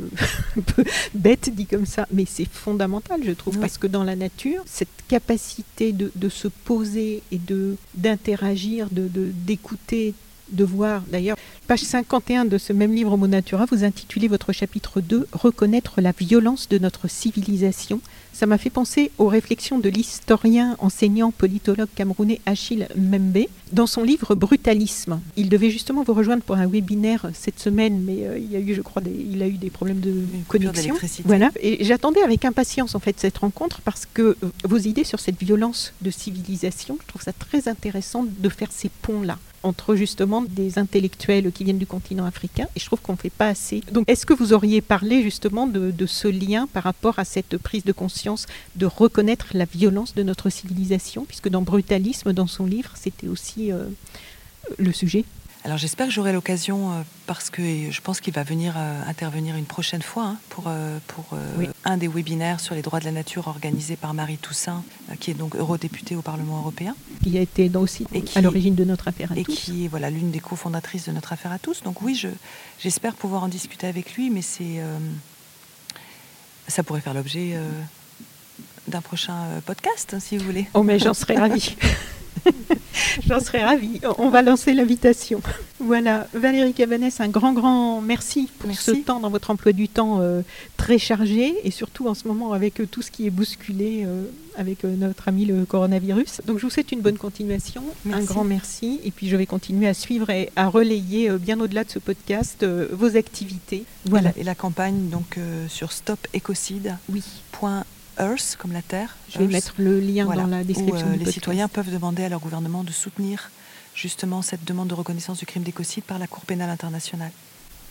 bête 1.13 1.49
dit 1.53 1.65
comme 1.65 1.85
ça, 1.85 2.07
mais 2.11 2.25
c'est 2.25 2.47
fondamental, 2.47 3.21
je 3.25 3.31
trouve, 3.31 3.59
parce 3.59 3.77
que 3.77 3.87
dans 3.87 4.03
la 4.03 4.15
nature, 4.15 4.63
cette 4.65 4.89
capacité 5.07 5.91
de, 5.91 6.29
se 6.29 6.47
poser 6.47 7.23
et 7.31 7.37
de 7.37 7.75
d'interagir, 7.95 8.89
de 8.91 9.09
d'écouter, 9.33 10.13
de, 10.51 10.63
voir. 10.63 11.01
D'ailleurs, 11.11 11.37
page 11.67 11.81
51 11.81 12.45
de 12.45 12.57
ce 12.57 12.73
même 12.73 12.93
livre 12.93 13.13
Homo 13.13 13.27
Natura, 13.27 13.65
vous 13.65 13.83
intitulez 13.83 14.27
votre 14.27 14.53
chapitre 14.53 15.01
2 15.01 15.27
Reconnaître 15.31 16.01
la 16.01 16.11
violence 16.11 16.69
de 16.69 16.77
notre 16.77 17.09
civilisation 17.09 18.01
ça 18.33 18.45
m'a 18.45 18.57
fait 18.57 18.69
penser 18.69 19.11
aux 19.17 19.27
réflexions 19.27 19.79
de 19.79 19.89
l'historien, 19.89 20.75
enseignant, 20.79 21.31
politologue 21.31 21.89
camerounais 21.95 22.39
Achille 22.45 22.87
Membe 22.95 23.45
dans 23.73 23.87
son 23.87 24.03
livre 24.03 24.35
Brutalisme. 24.35 25.19
Il 25.35 25.49
devait 25.49 25.69
justement 25.69 26.03
vous 26.03 26.13
rejoindre 26.13 26.43
pour 26.43 26.55
un 26.55 26.67
webinaire 26.67 27.29
cette 27.33 27.59
semaine, 27.59 28.01
mais 28.01 28.25
euh, 28.25 28.37
il 28.37 28.51
y 28.51 28.55
a 28.55 28.59
eu, 28.59 28.73
je 28.73 28.81
crois, 28.81 29.01
des, 29.01 29.11
il 29.11 29.41
a 29.43 29.47
eu 29.47 29.57
des 29.57 29.69
problèmes 29.69 29.99
de 29.99 30.23
connexion. 30.47 30.95
Voilà. 31.25 31.51
Et 31.59 31.83
j'attendais 31.83 32.21
avec 32.21 32.45
impatience 32.45 32.95
en 32.95 32.99
fait 32.99 33.19
cette 33.19 33.37
rencontre 33.37 33.81
parce 33.81 34.05
que 34.05 34.21
euh, 34.21 34.51
vos 34.63 34.77
idées 34.77 35.03
sur 35.03 35.19
cette 35.19 35.39
violence 35.39 35.93
de 36.01 36.09
civilisation, 36.09 36.97
je 37.01 37.07
trouve 37.07 37.21
ça 37.21 37.33
très 37.33 37.67
intéressant 37.67 38.25
de 38.25 38.49
faire 38.49 38.71
ces 38.71 38.89
ponts-là 39.01 39.37
entre 39.63 39.95
justement 39.95 40.41
des 40.41 40.79
intellectuels 40.79 41.51
qui 41.51 41.63
viennent 41.63 41.77
du 41.77 41.85
continent 41.85 42.25
africain 42.25 42.67
et 42.75 42.79
je 42.79 42.85
trouve 42.85 42.99
qu'on 43.01 43.13
ne 43.13 43.17
fait 43.17 43.29
pas 43.29 43.47
assez. 43.47 43.81
Donc 43.91 44.09
est-ce 44.09 44.25
que 44.25 44.33
vous 44.33 44.53
auriez 44.53 44.81
parlé 44.81 45.21
justement 45.23 45.67
de, 45.67 45.93
ce 46.05 46.27
lien 46.27 46.67
par 46.67 46.83
rapport 46.83 47.19
à 47.19 47.25
cette 47.25 47.57
prise 47.57 47.83
de 47.83 47.91
conscience 47.91 48.18
de 48.75 48.85
reconnaître 48.85 49.47
la 49.53 49.65
violence 49.65 50.15
de 50.15 50.23
notre 50.23 50.49
civilisation 50.49 51.25
puisque 51.25 51.49
dans 51.49 51.61
Brutalisme, 51.61 52.33
dans 52.33 52.47
son 52.47 52.65
livre, 52.65 52.91
c'était 52.95 53.27
aussi 53.27 53.71
euh, 53.71 53.85
le 54.77 54.91
sujet 54.91 55.25
alors 55.65 55.77
j'espère 55.77 56.07
que 56.07 56.13
j'aurai 56.13 56.31
l'occasion, 56.31 56.91
euh, 56.91 57.01
parce 57.25 57.49
que 57.49 57.61
je 57.91 58.01
pense 58.01 58.21
qu'il 58.21 58.33
va 58.33 58.43
venir 58.43 58.75
euh, 58.77 59.01
intervenir 59.07 59.55
une 59.57 59.65
prochaine 59.65 60.01
fois 60.01 60.23
hein, 60.23 60.37
pour, 60.47 60.65
euh, 60.67 60.99
pour 61.07 61.37
un 61.83 61.97
des 61.97 62.07
webinaires 62.07 62.61
sur 62.61 62.75
les 62.75 62.81
droits 62.81 62.99
de 62.99 63.05
la 63.05 63.11
nature 63.11 63.47
organisé 63.47 63.97
par 63.97 64.13
Marie 64.13 64.37
Toussaint, 64.37 64.83
qui 65.19 65.31
est 65.31 65.33
donc 65.33 65.55
eurodéputée 65.55 66.15
au 66.15 66.21
Parlement 66.21 66.59
européen. 66.59 66.95
Qui 67.23 67.37
a 67.37 67.41
été 67.41 67.69
aussi 67.75 68.05
à 68.35 68.41
l'origine 68.41 68.75
de 68.75 68.85
notre 68.85 69.09
affaire 69.09 69.33
à 69.33 69.37
et 69.37 69.43
tous. 69.43 69.51
Et 69.51 69.55
qui 69.55 69.85
est 69.85 69.87
voilà, 69.89 70.09
l'une 70.09 70.31
des 70.31 70.39
cofondatrices 70.39 71.07
de 71.07 71.11
notre 71.11 71.33
affaire 71.33 71.51
à 71.51 71.59
tous. 71.59 71.83
Donc 71.83 72.01
oui, 72.01 72.21
j'espère 72.79 73.15
pouvoir 73.15 73.43
en 73.43 73.49
discuter 73.49 73.87
avec 73.87 74.13
lui, 74.13 74.29
mais 74.29 74.41
c'est 74.41 74.81
ça 76.67 76.83
pourrait 76.83 77.01
faire 77.01 77.15
l'objet 77.15 77.57
d'un 78.89 79.01
prochain 79.01 79.35
podcast, 79.65 80.15
si 80.19 80.37
vous 80.37 80.45
voulez. 80.45 80.67
Oh 80.73 80.83
mais 80.83 80.99
j'en 80.99 81.13
serais 81.13 81.35
ravie. 81.35 81.75
J'en 83.27 83.39
serais 83.39 83.63
ravie. 83.63 83.99
On 84.17 84.29
va 84.29 84.41
lancer 84.41 84.73
l'invitation. 84.73 85.41
Voilà, 85.79 86.27
Valérie 86.33 86.73
Cabanès, 86.73 87.19
un 87.21 87.29
grand, 87.29 87.53
grand 87.53 88.01
merci 88.01 88.49
pour 88.59 88.73
ce 88.73 88.91
temps 88.91 89.19
dans 89.19 89.29
votre 89.29 89.49
emploi 89.49 89.71
du 89.71 89.87
temps 89.87 90.19
euh, 90.19 90.41
très 90.77 90.97
chargé 90.97 91.55
et 91.63 91.71
surtout 91.71 92.07
en 92.07 92.13
ce 92.13 92.27
moment 92.27 92.53
avec 92.53 92.81
euh, 92.81 92.85
tout 92.85 93.01
ce 93.01 93.11
qui 93.11 93.25
est 93.25 93.29
bousculé 93.29 94.03
euh, 94.05 94.23
avec 94.57 94.83
notre 94.83 95.27
ami 95.27 95.45
le 95.45 95.65
coronavirus. 95.65 96.41
Donc 96.45 96.59
je 96.59 96.63
vous 96.63 96.69
souhaite 96.69 96.91
une 96.91 97.01
bonne 97.01 97.17
continuation, 97.17 97.83
un 98.11 98.23
grand 98.23 98.43
merci 98.43 98.99
et 99.03 99.11
puis 99.11 99.29
je 99.29 99.37
vais 99.37 99.45
continuer 99.45 99.87
à 99.87 99.93
suivre 99.93 100.29
et 100.29 100.51
à 100.55 100.67
relayer 100.67 101.29
bien 101.37 101.59
au-delà 101.59 101.83
de 101.83 101.89
ce 101.89 101.99
podcast 101.99 102.65
vos 102.65 103.15
activités. 103.15 103.85
Voilà. 104.05 104.31
Et 104.35 104.43
la, 104.43 104.55
campagne 104.55 105.09
donc 105.09 105.37
sur 105.69 105.93
stopécocide. 105.93 106.97
Oui. 107.09 107.23
Earth, 108.19 108.55
comme 108.57 108.73
la 108.73 108.81
Terre. 108.81 109.15
Je 109.29 109.39
vais 109.39 109.47
mettre 109.47 109.73
le 109.77 109.99
lien 109.99 110.25
dans 110.25 110.47
la 110.47 110.63
description. 110.63 111.07
Où, 111.13 111.17
les 111.17 111.31
citoyens 111.31 111.67
peuvent 111.67 111.91
demander 111.91 112.23
à 112.23 112.29
leur 112.29 112.39
gouvernement 112.39 112.83
de 112.83 112.91
soutenir 112.91 113.51
justement 113.95 114.41
cette 114.41 114.63
demande 114.65 114.87
de 114.87 114.93
reconnaissance 114.93 115.39
du 115.39 115.45
crime 115.45 115.63
d'écocide 115.63 116.03
par 116.03 116.19
la 116.19 116.27
Cour 116.27 116.45
pénale 116.45 116.69
internationale. 116.69 117.31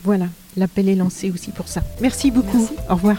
Voilà, 0.03 0.27
l'appel 0.55 0.87
est 0.87 0.95
lancé 0.95 1.29
aussi 1.29 1.51
pour 1.51 1.67
ça. 1.67 1.81
Merci 1.99 2.31
beaucoup. 2.31 2.69
Au, 2.89 2.95
revoir. 2.95 3.17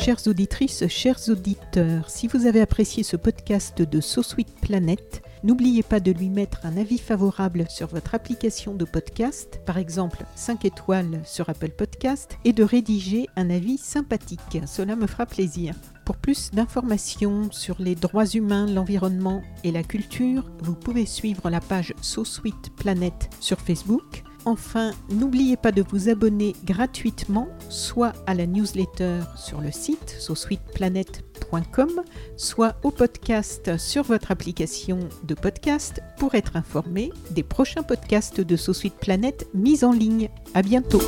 Chères 0.00 0.26
auditrices, 0.26 0.86
chers 0.88 1.28
auditeurs, 1.28 2.08
si 2.10 2.28
vous 2.28 2.46
avez 2.46 2.60
apprécié 2.60 3.02
ce 3.02 3.16
podcast 3.16 3.82
de 3.82 4.00
So 4.00 4.22
Sweet 4.22 4.48
Planet, 4.60 5.22
N'oubliez 5.44 5.82
pas 5.82 6.00
de 6.00 6.10
lui 6.10 6.30
mettre 6.30 6.64
un 6.64 6.78
avis 6.78 6.96
favorable 6.96 7.66
sur 7.68 7.86
votre 7.86 8.14
application 8.14 8.74
de 8.74 8.86
podcast, 8.86 9.60
par 9.66 9.76
exemple 9.76 10.24
5 10.36 10.64
étoiles 10.64 11.20
sur 11.26 11.50
Apple 11.50 11.68
Podcast, 11.68 12.38
et 12.46 12.54
de 12.54 12.64
rédiger 12.64 13.26
un 13.36 13.50
avis 13.50 13.76
sympathique. 13.76 14.62
Cela 14.64 14.96
me 14.96 15.06
fera 15.06 15.26
plaisir. 15.26 15.74
Pour 16.06 16.16
plus 16.16 16.50
d'informations 16.50 17.52
sur 17.52 17.76
les 17.78 17.94
droits 17.94 18.24
humains, 18.24 18.66
l'environnement 18.66 19.42
et 19.64 19.70
la 19.70 19.82
culture, 19.82 20.50
vous 20.62 20.74
pouvez 20.74 21.04
suivre 21.04 21.50
la 21.50 21.60
page 21.60 21.92
So 22.00 22.24
Sweet 22.24 22.74
Planet 22.76 23.28
sur 23.38 23.60
Facebook. 23.60 24.24
Enfin, 24.46 24.92
n'oubliez 25.10 25.56
pas 25.56 25.72
de 25.72 25.82
vous 25.82 26.08
abonner 26.08 26.54
gratuitement 26.64 27.48
soit 27.70 28.12
à 28.26 28.34
la 28.34 28.46
newsletter 28.46 29.20
sur 29.36 29.60
le 29.60 29.70
site 29.70 30.16
sosweetplanet.com, 30.18 32.02
soit 32.36 32.76
au 32.82 32.90
podcast 32.90 33.78
sur 33.78 34.02
votre 34.02 34.30
application 34.30 34.98
de 35.22 35.34
podcast 35.34 36.00
pour 36.18 36.34
être 36.34 36.56
informé 36.56 37.10
des 37.30 37.42
prochains 37.42 37.82
podcasts 37.82 38.40
de 38.40 38.56
So 38.56 38.72
Sweet 38.72 38.96
Planet 38.96 39.48
mis 39.54 39.84
en 39.84 39.92
ligne. 39.92 40.28
À 40.52 40.62
bientôt. 40.62 41.00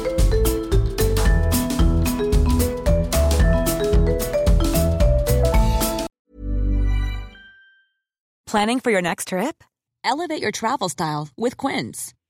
Planning 8.47 8.81
for 8.81 8.91
your 8.91 9.03
next 9.03 9.29
trip? 9.29 9.63
Elevate 10.03 10.41
your 10.41 10.53
travel 10.53 10.89
style 10.89 11.29
with 11.37 11.57
Quince. 11.57 12.16